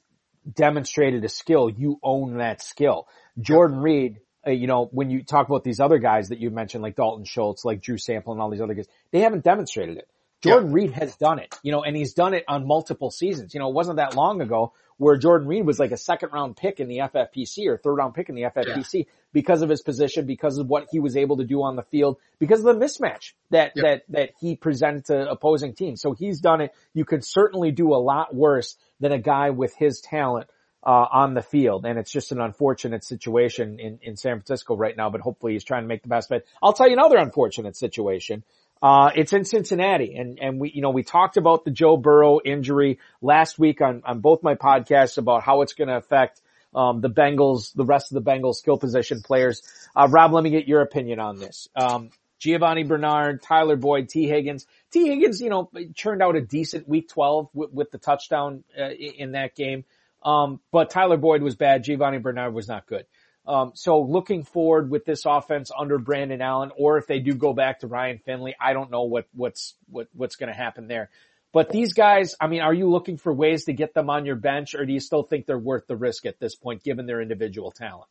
demonstrated 0.52 1.24
a 1.24 1.28
skill, 1.28 1.70
you 1.70 1.98
own 2.02 2.38
that 2.38 2.62
skill. 2.62 3.06
Jordan 3.38 3.78
Reed, 3.78 4.20
uh, 4.46 4.50
you 4.50 4.66
know, 4.66 4.88
when 4.90 5.10
you 5.10 5.22
talk 5.22 5.48
about 5.48 5.62
these 5.62 5.80
other 5.80 5.98
guys 5.98 6.30
that 6.30 6.40
you 6.40 6.50
mentioned, 6.50 6.82
like 6.82 6.96
Dalton 6.96 7.24
Schultz, 7.24 7.64
like 7.64 7.80
Drew 7.80 7.98
Sample 7.98 8.32
and 8.32 8.42
all 8.42 8.50
these 8.50 8.60
other 8.60 8.74
guys, 8.74 8.88
they 9.12 9.20
haven't 9.20 9.44
demonstrated 9.44 9.98
it. 9.98 10.08
Jordan 10.42 10.72
Reed 10.72 10.92
has 10.92 11.16
done 11.16 11.38
it, 11.38 11.54
you 11.62 11.70
know, 11.70 11.82
and 11.82 11.94
he's 11.94 12.14
done 12.14 12.32
it 12.32 12.44
on 12.48 12.66
multiple 12.66 13.10
seasons. 13.10 13.52
You 13.52 13.60
know, 13.60 13.68
it 13.68 13.74
wasn't 13.74 13.96
that 13.96 14.16
long 14.16 14.40
ago 14.40 14.72
where 15.00 15.16
Jordan 15.16 15.48
Reed 15.48 15.64
was 15.64 15.78
like 15.78 15.92
a 15.92 15.96
second 15.96 16.28
round 16.30 16.58
pick 16.58 16.78
in 16.78 16.86
the 16.86 16.98
FFPC 16.98 17.66
or 17.68 17.78
third 17.78 17.94
round 17.94 18.12
pick 18.12 18.28
in 18.28 18.34
the 18.34 18.42
FFPC 18.42 18.92
yeah. 18.92 19.02
because 19.32 19.62
of 19.62 19.70
his 19.70 19.80
position, 19.80 20.26
because 20.26 20.58
of 20.58 20.68
what 20.68 20.88
he 20.90 21.00
was 21.00 21.16
able 21.16 21.38
to 21.38 21.44
do 21.44 21.62
on 21.62 21.74
the 21.74 21.82
field, 21.84 22.18
because 22.38 22.62
of 22.62 22.66
the 22.66 22.84
mismatch 22.84 23.32
that, 23.48 23.72
yep. 23.74 23.84
that, 23.84 24.02
that 24.10 24.30
he 24.38 24.56
presented 24.56 25.06
to 25.06 25.30
opposing 25.30 25.72
teams. 25.72 26.02
So 26.02 26.12
he's 26.12 26.40
done 26.40 26.60
it. 26.60 26.72
You 26.92 27.06
could 27.06 27.24
certainly 27.24 27.70
do 27.70 27.94
a 27.94 27.96
lot 27.96 28.34
worse 28.34 28.76
than 29.00 29.10
a 29.10 29.18
guy 29.18 29.48
with 29.50 29.74
his 29.74 30.02
talent. 30.02 30.48
Uh, 30.82 31.06
on 31.12 31.34
the 31.34 31.42
field 31.42 31.84
and 31.84 31.98
it's 31.98 32.10
just 32.10 32.32
an 32.32 32.40
unfortunate 32.40 33.04
situation 33.04 33.78
in, 33.78 33.98
in 34.00 34.16
San 34.16 34.36
Francisco 34.36 34.74
right 34.74 34.96
now, 34.96 35.10
but 35.10 35.20
hopefully 35.20 35.52
he's 35.52 35.62
trying 35.62 35.82
to 35.82 35.86
make 35.86 36.00
the 36.00 36.08
best 36.08 36.32
of 36.32 36.38
it. 36.38 36.46
I'll 36.62 36.72
tell 36.72 36.86
you 36.86 36.94
another 36.94 37.18
unfortunate 37.18 37.76
situation. 37.76 38.44
Uh, 38.82 39.10
it's 39.14 39.32
in 39.32 39.44
Cincinnati 39.44 40.16
and, 40.16 40.38
and 40.40 40.58
we, 40.58 40.70
you 40.72 40.80
know, 40.80 40.90
we 40.90 41.02
talked 41.02 41.36
about 41.36 41.64
the 41.64 41.70
Joe 41.70 41.96
Burrow 41.96 42.40
injury 42.42 42.98
last 43.20 43.58
week 43.58 43.82
on, 43.82 44.02
on 44.06 44.20
both 44.20 44.42
my 44.42 44.54
podcasts 44.54 45.18
about 45.18 45.42
how 45.42 45.60
it's 45.62 45.74
going 45.74 45.88
to 45.88 45.96
affect, 45.96 46.40
um, 46.74 47.00
the 47.00 47.10
Bengals, 47.10 47.74
the 47.74 47.84
rest 47.84 48.12
of 48.12 48.22
the 48.22 48.30
Bengals 48.30 48.54
skill 48.56 48.78
position 48.78 49.22
players. 49.22 49.62
Uh, 49.94 50.08
Rob, 50.08 50.32
let 50.32 50.44
me 50.44 50.50
get 50.50 50.66
your 50.68 50.82
opinion 50.82 51.18
on 51.18 51.38
this. 51.38 51.68
Um, 51.76 52.10
Giovani 52.40 52.84
Bernard, 52.84 53.42
Tyler 53.42 53.76
Boyd, 53.76 54.08
Tee 54.08 54.26
Higgins. 54.26 54.66
Tee 54.90 55.08
Higgins, 55.08 55.40
you 55.40 55.50
know, 55.50 55.70
turned 55.96 56.22
out 56.22 56.36
a 56.36 56.40
decent 56.40 56.88
week 56.88 57.08
12 57.08 57.50
with, 57.52 57.72
with 57.72 57.90
the 57.90 57.98
touchdown 57.98 58.64
uh, 58.80 58.88
in 58.88 59.32
that 59.32 59.54
game. 59.54 59.84
Um, 60.22 60.60
but 60.70 60.90
Tyler 60.90 61.16
Boyd 61.16 61.42
was 61.42 61.56
bad. 61.56 61.84
Giovani 61.84 62.18
Bernard 62.18 62.54
was 62.54 62.68
not 62.68 62.86
good. 62.86 63.06
Um, 63.50 63.72
so 63.74 64.02
looking 64.02 64.44
forward 64.44 64.90
with 64.90 65.04
this 65.04 65.24
offense 65.26 65.72
under 65.76 65.98
Brandon 65.98 66.40
Allen, 66.40 66.70
or 66.78 66.98
if 66.98 67.08
they 67.08 67.18
do 67.18 67.34
go 67.34 67.52
back 67.52 67.80
to 67.80 67.88
Ryan 67.88 68.20
Finley, 68.24 68.54
I 68.60 68.74
don't 68.74 68.92
know 68.92 69.02
what, 69.02 69.26
what's, 69.34 69.74
what, 69.88 70.06
what's 70.12 70.36
going 70.36 70.52
to 70.52 70.56
happen 70.56 70.86
there. 70.86 71.10
But 71.52 71.70
these 71.70 71.92
guys, 71.92 72.36
I 72.40 72.46
mean, 72.46 72.60
are 72.60 72.72
you 72.72 72.88
looking 72.88 73.16
for 73.16 73.34
ways 73.34 73.64
to 73.64 73.72
get 73.72 73.92
them 73.92 74.08
on 74.08 74.24
your 74.24 74.36
bench 74.36 74.76
or 74.76 74.86
do 74.86 74.92
you 74.92 75.00
still 75.00 75.24
think 75.24 75.46
they're 75.46 75.58
worth 75.58 75.88
the 75.88 75.96
risk 75.96 76.26
at 76.26 76.38
this 76.38 76.54
point 76.54 76.84
given 76.84 77.06
their 77.06 77.20
individual 77.20 77.72
talent? 77.72 78.08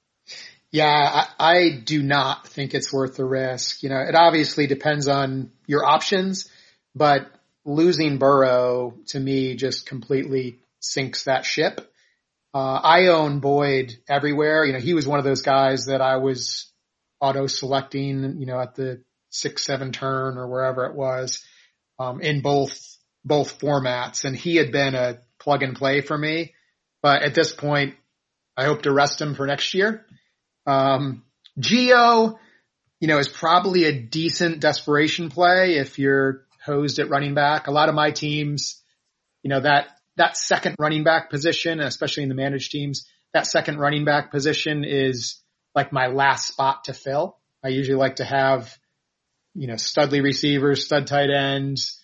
Yeah, 0.71 0.85
I, 1.39 1.57
I 1.57 1.69
do 1.85 2.03
not 2.03 2.45
think 2.45 2.73
it's 2.73 2.91
worth 2.91 3.15
the 3.15 3.23
risk. 3.23 3.81
You 3.81 3.87
know, 3.87 4.01
it 4.01 4.15
obviously 4.15 4.67
depends 4.67 5.07
on 5.07 5.51
your 5.67 5.85
options, 5.85 6.49
but 6.93 7.31
losing 7.63 8.17
Burrow 8.17 8.95
to 9.07 9.19
me 9.21 9.55
just 9.55 9.85
completely 9.85 10.59
sinks 10.81 11.23
that 11.23 11.45
ship. 11.45 11.88
Uh, 12.53 12.79
I 12.83 13.07
own 13.07 13.39
Boyd 13.39 13.93
everywhere. 14.07 14.65
You 14.65 14.73
know, 14.73 14.79
he 14.79 14.93
was 14.93 15.07
one 15.07 15.19
of 15.19 15.25
those 15.25 15.41
guys 15.41 15.85
that 15.85 16.01
I 16.01 16.17
was 16.17 16.71
auto 17.19 17.47
selecting, 17.47 18.39
you 18.39 18.45
know, 18.45 18.59
at 18.59 18.75
the 18.75 19.03
six, 19.29 19.63
seven 19.65 19.91
turn 19.91 20.37
or 20.37 20.47
wherever 20.47 20.85
it 20.85 20.95
was, 20.95 21.43
um, 21.99 22.21
in 22.21 22.41
both, 22.41 22.97
both 23.23 23.59
formats. 23.59 24.25
And 24.25 24.35
he 24.35 24.55
had 24.55 24.71
been 24.71 24.95
a 24.95 25.19
plug 25.39 25.61
and 25.61 25.75
play 25.75 26.01
for 26.01 26.17
me. 26.17 26.53
But 27.01 27.21
at 27.21 27.35
this 27.35 27.53
point, 27.53 27.95
I 28.57 28.65
hope 28.65 28.81
to 28.83 28.91
rest 28.91 29.21
him 29.21 29.35
for 29.35 29.45
next 29.45 29.73
year. 29.73 30.05
Um, 30.65 31.23
Gio, 31.59 32.37
you 32.99 33.07
know, 33.07 33.19
is 33.19 33.29
probably 33.29 33.85
a 33.85 33.93
decent 33.93 34.59
desperation 34.59 35.29
play 35.29 35.75
if 35.75 35.99
you're 35.99 36.45
hosed 36.65 36.99
at 36.99 37.09
running 37.09 37.35
back. 37.35 37.67
A 37.67 37.71
lot 37.71 37.89
of 37.89 37.95
my 37.95 38.11
teams, 38.11 38.81
you 39.43 39.49
know, 39.49 39.61
that, 39.61 39.87
that 40.19 40.35
second 40.35 40.75
running 40.77 41.05
back 41.05 41.29
position, 41.29 41.79
especially 41.79 42.23
in 42.23 42.29
the 42.29 42.35
managed 42.35 42.71
teams, 42.71 43.07
that 43.33 43.47
second 43.47 43.79
running 43.79 44.03
back 44.03 44.31
position 44.31 44.83
is 44.83 45.41
like 45.73 45.93
my 45.93 46.07
last 46.07 46.47
spot 46.47 46.83
to 46.83 46.93
fill. 46.93 47.37
I 47.63 47.69
usually 47.69 47.97
like 47.97 48.17
to 48.17 48.25
have, 48.25 48.77
you 49.55 49.67
know, 49.67 49.75
studly 49.75 50.21
receivers, 50.21 50.85
stud 50.85 51.07
tight 51.07 51.29
ends, 51.29 52.03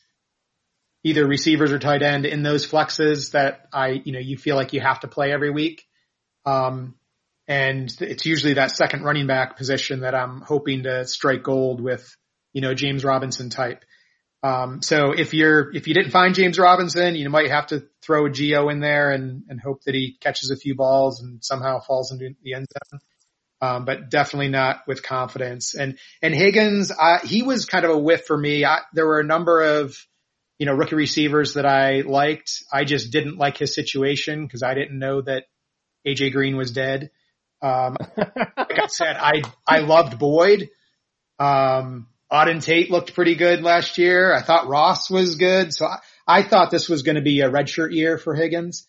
either 1.04 1.28
receivers 1.28 1.74
or 1.74 1.78
tight 1.78 2.02
end 2.02 2.26
in 2.26 2.42
those 2.42 2.66
flexes 2.66 3.32
that 3.32 3.68
I, 3.74 4.02
you 4.06 4.14
know, 4.14 4.20
you 4.20 4.38
feel 4.38 4.56
like 4.56 4.72
you 4.72 4.80
have 4.80 5.02
to 5.02 5.10
play 5.10 5.34
every 5.34 5.52
week. 5.52 5.84
Um, 6.46 6.96
and 7.50 7.94
it's 8.00 8.26
usually 8.26 8.54
that 8.54 8.72
second 8.72 9.04
running 9.04 9.28
back 9.28 9.58
position 9.58 10.00
that 10.00 10.16
I'm 10.16 10.40
hoping 10.40 10.84
to 10.84 11.06
strike 11.06 11.44
gold 11.44 11.82
with, 11.82 12.16
you 12.54 12.62
know, 12.62 12.74
James 12.74 13.04
Robinson 13.04 13.50
type. 13.50 13.84
Um, 14.46 14.84
so 14.84 15.12
if 15.12 15.34
you're, 15.34 15.76
if 15.76 15.88
you 15.88 15.96
didn't 15.96 16.12
find 16.12 16.36
James 16.36 16.60
Robinson, 16.60 17.16
you 17.16 17.28
might 17.32 17.50
have 17.50 17.66
to 17.68 17.88
throw 18.04 18.28
a 18.28 18.30
Gio 18.30 18.72
in 18.72 18.80
there 18.80 19.10
and, 19.10 19.42
and 19.50 19.60
hope 19.60 19.82
that 19.86 19.96
he 19.96 20.18
catches 20.22 20.52
a 20.52 20.56
few 20.56 20.76
balls 20.76 21.20
and 21.20 21.44
somehow 21.44 21.80
falls 21.80 22.12
into 22.12 22.36
the 22.44 22.54
end 22.54 22.68
zone. 22.92 23.00
Um, 23.60 23.86
but 23.86 24.12
definitely 24.12 24.50
not 24.50 24.82
with 24.86 25.02
confidence. 25.02 25.74
And, 25.74 25.98
and 26.22 26.36
Higgins, 26.36 26.92
uh, 26.92 27.26
he 27.26 27.42
was 27.42 27.66
kind 27.66 27.86
of 27.86 27.92
a 27.92 27.98
whiff 27.98 28.28
for 28.28 28.38
me. 28.38 28.64
I, 28.64 28.82
there 28.94 29.08
were 29.08 29.20
a 29.20 29.26
number 29.26 29.62
of, 29.62 29.98
you 30.60 30.68
know, 30.68 30.74
rookie 30.74 30.96
receivers 30.96 31.56
that 31.56 31.66
I 31.66 32.02
liked. 32.02 32.62
I 32.72 32.84
just 32.84 33.12
didn't 33.12 33.40
like 33.40 33.58
his 33.58 33.74
situation 33.74 34.46
because 34.46 34.62
I 34.62 34.76
didn't 34.76 35.00
know 35.00 35.22
that 35.22 35.46
AJ 36.06 36.34
Green 36.34 36.56
was 36.56 36.70
dead. 36.70 37.10
Um, 37.64 37.98
like 38.16 38.80
I 38.80 38.88
said, 38.90 39.18
I, 39.20 39.42
I 39.68 39.80
loved 39.80 40.20
Boyd. 40.20 40.70
Um, 41.40 42.10
Auden 42.32 42.64
Tate 42.64 42.90
looked 42.90 43.14
pretty 43.14 43.36
good 43.36 43.62
last 43.62 43.98
year. 43.98 44.34
I 44.34 44.42
thought 44.42 44.68
Ross 44.68 45.10
was 45.10 45.36
good. 45.36 45.74
So 45.74 45.86
I, 45.86 46.00
I 46.28 46.44
thought 46.44 46.72
this 46.72 46.90
was 46.90 47.04
going 47.04 47.16
to 47.16 47.22
be 47.22 47.42
a 47.42 47.50
redshirt 47.50 47.94
year 47.94 48.18
for 48.18 48.34
Higgins. 48.34 48.88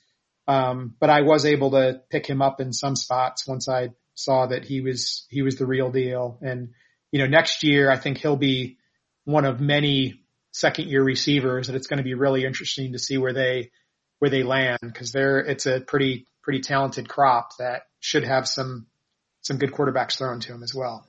Um, 0.48 0.94
but 0.98 1.10
I 1.10 1.22
was 1.22 1.44
able 1.44 1.72
to 1.72 2.00
pick 2.10 2.26
him 2.26 2.40
up 2.40 2.60
in 2.60 2.72
some 2.72 2.96
spots 2.96 3.46
once 3.46 3.68
I 3.68 3.90
saw 4.14 4.46
that 4.46 4.64
he 4.64 4.80
was, 4.80 5.26
he 5.28 5.42
was 5.42 5.56
the 5.56 5.66
real 5.66 5.90
deal. 5.90 6.38
And, 6.40 6.70
you 7.10 7.18
know, 7.18 7.26
next 7.26 7.62
year, 7.62 7.90
I 7.90 7.98
think 7.98 8.18
he'll 8.18 8.36
be 8.36 8.78
one 9.24 9.44
of 9.44 9.60
many 9.60 10.22
second 10.52 10.88
year 10.88 11.02
receivers 11.02 11.66
that 11.66 11.76
it's 11.76 11.88
going 11.88 11.98
to 11.98 12.04
be 12.04 12.14
really 12.14 12.44
interesting 12.44 12.92
to 12.92 12.98
see 12.98 13.18
where 13.18 13.34
they, 13.34 13.70
where 14.18 14.30
they 14.30 14.44
land 14.44 14.78
because 14.80 15.12
they're, 15.12 15.40
it's 15.40 15.66
a 15.66 15.80
pretty, 15.80 16.26
pretty 16.42 16.60
talented 16.60 17.08
crop 17.08 17.50
that 17.58 17.82
should 18.00 18.24
have 18.24 18.48
some, 18.48 18.86
some 19.42 19.58
good 19.58 19.72
quarterbacks 19.72 20.16
thrown 20.16 20.40
to 20.40 20.54
him 20.54 20.62
as 20.62 20.74
well. 20.74 21.06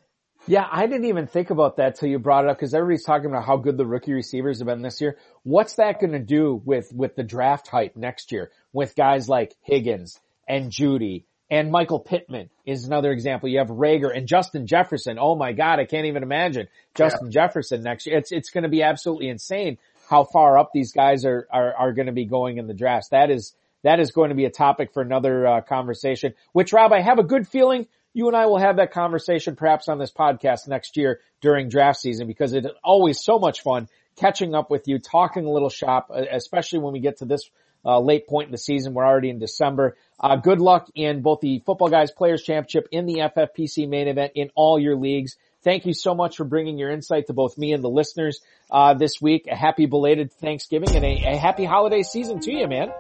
Yeah, 0.50 0.66
I 0.72 0.88
didn't 0.88 1.06
even 1.06 1.28
think 1.28 1.50
about 1.50 1.76
that 1.78 1.96
till 1.96 2.08
you 2.08 2.20
brought 2.20 2.46
it 2.46 2.50
up 2.50 2.58
because 2.58 2.74
everybody's 2.74 3.04
talking 3.04 3.26
about 3.26 3.44
how 3.44 3.58
good 3.58 3.78
the 3.78 3.86
rookie 3.86 4.14
receivers 4.14 4.60
have 4.60 4.68
been 4.68 4.82
this 4.82 5.02
year. 5.02 5.18
What's 5.44 5.76
that 5.76 6.00
going 6.00 6.14
to 6.14 6.20
do 6.20 6.62
with, 6.64 6.92
with 6.94 7.16
the 7.16 7.24
draft 7.24 7.68
hype 7.68 7.98
next 7.98 8.32
year 8.32 8.52
with 8.72 8.96
guys 8.96 9.28
like 9.28 9.56
Higgins 9.62 10.20
and 10.48 10.72
Jeudy 10.72 11.26
and 11.50 11.70
Michael 11.70 12.00
Pittman 12.00 12.50
is 12.66 12.86
another 12.86 13.12
example. 13.12 13.50
You 13.50 13.60
have 13.60 13.68
Reagor 13.68 14.16
and 14.16 14.26
Justin 14.26 14.68
Jefferson. 14.68 15.18
Oh 15.20 15.36
my 15.36 15.52
God, 15.52 15.80
I 15.80 15.86
can't 15.86 16.06
even 16.06 16.24
imagine 16.24 16.68
Justin 16.96 17.28
yeah. 17.28 17.42
Jefferson 17.42 17.84
next 17.84 18.06
year. 18.06 18.18
It's, 18.18 18.32
it's 18.32 18.50
going 18.50 18.64
to 18.64 18.70
be 18.70 18.84
absolutely 18.84 19.28
insane 19.28 19.78
how 20.10 20.24
far 20.24 20.58
up 20.58 20.72
these 20.74 20.94
guys 20.94 21.26
are, 21.26 21.46
are, 21.52 21.74
are 21.74 21.94
going 21.94 22.06
to 22.06 22.14
be 22.14 22.26
going 22.26 22.58
in 22.58 22.68
the 22.68 22.74
draft. 22.74 23.12
That 23.12 23.30
is, 23.30 23.54
that 23.84 24.00
is 24.00 24.12
going 24.12 24.30
to 24.30 24.36
be 24.36 24.46
a 24.46 24.50
topic 24.50 24.94
for 24.94 25.02
another 25.02 25.46
uh, 25.46 25.62
conversation, 25.62 26.34
which 26.54 26.72
Rob, 26.72 26.94
I 26.94 27.02
have 27.02 27.20
a 27.20 27.24
good 27.24 27.48
feeling 27.48 27.88
you 28.18 28.28
and 28.28 28.36
I 28.36 28.48
will 28.48 28.58
have 28.58 28.78
that 28.78 28.92
conversation 28.92 29.56
perhaps 29.56 29.88
on 29.88 30.00
this 30.00 30.12
podcast 30.12 30.68
next 30.68 30.98
year 30.98 31.20
during 31.40 31.70
draft 31.70 32.00
season 32.00 32.26
because 32.26 32.52
it's 32.52 32.68
always 32.84 33.24
so 33.24 33.38
much 33.38 33.62
fun 33.62 33.88
catching 34.16 34.56
up 34.56 34.72
with 34.72 34.88
you, 34.88 34.98
talking 34.98 35.46
a 35.46 35.52
little 35.52 35.70
shop, 35.70 36.10
especially 36.10 36.80
when 36.80 36.94
we 36.94 37.00
get 37.00 37.20
to 37.20 37.26
this 37.26 37.48
uh, 37.86 38.00
late 38.00 38.28
point 38.28 38.48
in 38.48 38.52
the 38.52 38.58
season. 38.58 38.96
We're 38.96 39.06
already 39.06 39.30
in 39.30 39.38
December. 39.38 39.98
Uh, 40.20 40.36
good 40.38 40.60
luck 40.60 40.90
in 40.96 41.22
both 41.22 41.42
the 41.42 41.62
Footballguys 41.68 42.10
Players 42.16 42.42
Championship 42.42 42.88
in 42.92 43.06
the 43.06 43.18
FFPC 43.20 43.88
main 43.88 44.08
event 44.08 44.32
in 44.34 44.50
all 44.56 44.80
your 44.80 44.96
leagues. 44.96 45.38
Thank 45.62 45.86
you 45.86 45.94
so 45.94 46.16
much 46.16 46.38
for 46.38 46.44
bringing 46.44 46.80
your 46.80 46.90
insight 46.90 47.28
to 47.28 47.34
both 47.34 47.56
me 47.56 47.72
and 47.72 47.84
the 47.84 47.90
listeners 47.90 48.42
uh, 48.72 48.96
this 48.96 49.22
week. 49.22 49.46
A 49.46 49.56
happy 49.56 49.86
belated 49.86 50.34
Thanksgiving 50.34 50.96
and 50.96 51.06
a, 51.06 51.34
a 51.34 51.38
happy 51.38 51.66
holiday 51.66 52.02
season 52.02 52.40
to 52.40 52.52
you, 52.52 52.68
man. 52.68 52.92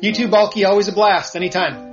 You 0.00 0.12
too, 0.12 0.28
Bulky. 0.28 0.64
Always 0.64 0.86
a 0.86 0.92
blast. 0.92 1.34
Anytime. 1.34 1.89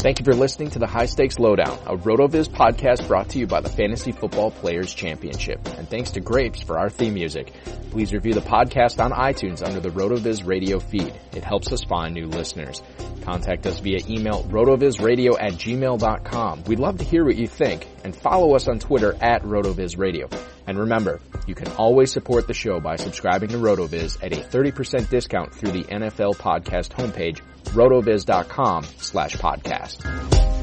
Thank 0.00 0.18
you 0.18 0.24
for 0.24 0.32
listening 0.32 0.70
to 0.70 0.78
the 0.78 0.86
High 0.86 1.04
Stakes 1.04 1.38
Lowdown, 1.38 1.78
a 1.84 1.94
RotoViz 1.94 2.48
podcast 2.48 3.06
brought 3.06 3.28
to 3.30 3.38
you 3.38 3.46
by 3.46 3.60
the 3.60 3.68
Fantasy 3.68 4.12
Football 4.12 4.50
Players 4.50 4.94
Championship. 4.94 5.60
And 5.76 5.90
thanks 5.90 6.12
to 6.12 6.20
Grapes 6.20 6.62
for 6.62 6.78
our 6.78 6.88
theme 6.88 7.12
music. 7.12 7.52
Please 7.90 8.10
review 8.14 8.32
the 8.32 8.40
podcast 8.40 8.98
on 9.04 9.10
iTunes 9.10 9.62
under 9.62 9.78
the 9.78 9.90
RotoViz 9.90 10.46
radio 10.46 10.78
feed. 10.78 11.12
It 11.32 11.44
helps 11.44 11.70
us 11.70 11.84
find 11.84 12.14
new 12.14 12.28
listeners. 12.28 12.82
Contact 13.20 13.66
us 13.66 13.80
via 13.80 13.98
email 14.08 14.42
rotovizradio 14.44 15.36
at 15.38 15.52
gmail.com. 15.52 16.64
We'd 16.64 16.78
love 16.78 16.96
to 16.96 17.04
hear 17.04 17.22
what 17.22 17.36
you 17.36 17.46
think 17.46 17.86
and 18.04 18.14
follow 18.14 18.54
us 18.54 18.68
on 18.68 18.78
Twitter 18.78 19.16
at 19.20 19.42
rotovizradio. 19.42 20.32
And 20.66 20.78
remember, 20.78 21.20
you 21.46 21.54
can 21.54 21.68
always 21.72 22.12
support 22.12 22.46
the 22.46 22.54
show 22.54 22.80
by 22.80 22.96
subscribing 22.96 23.50
to 23.50 23.56
RotoViz 23.56 24.22
at 24.22 24.32
a 24.32 24.40
30% 24.40 25.08
discount 25.08 25.54
through 25.54 25.72
the 25.72 25.84
NFL 25.84 26.36
podcast 26.36 26.90
homepage 26.90 27.40
rotoviz.com 27.64 28.84
slash 28.84 29.36
podcast. 29.36 30.59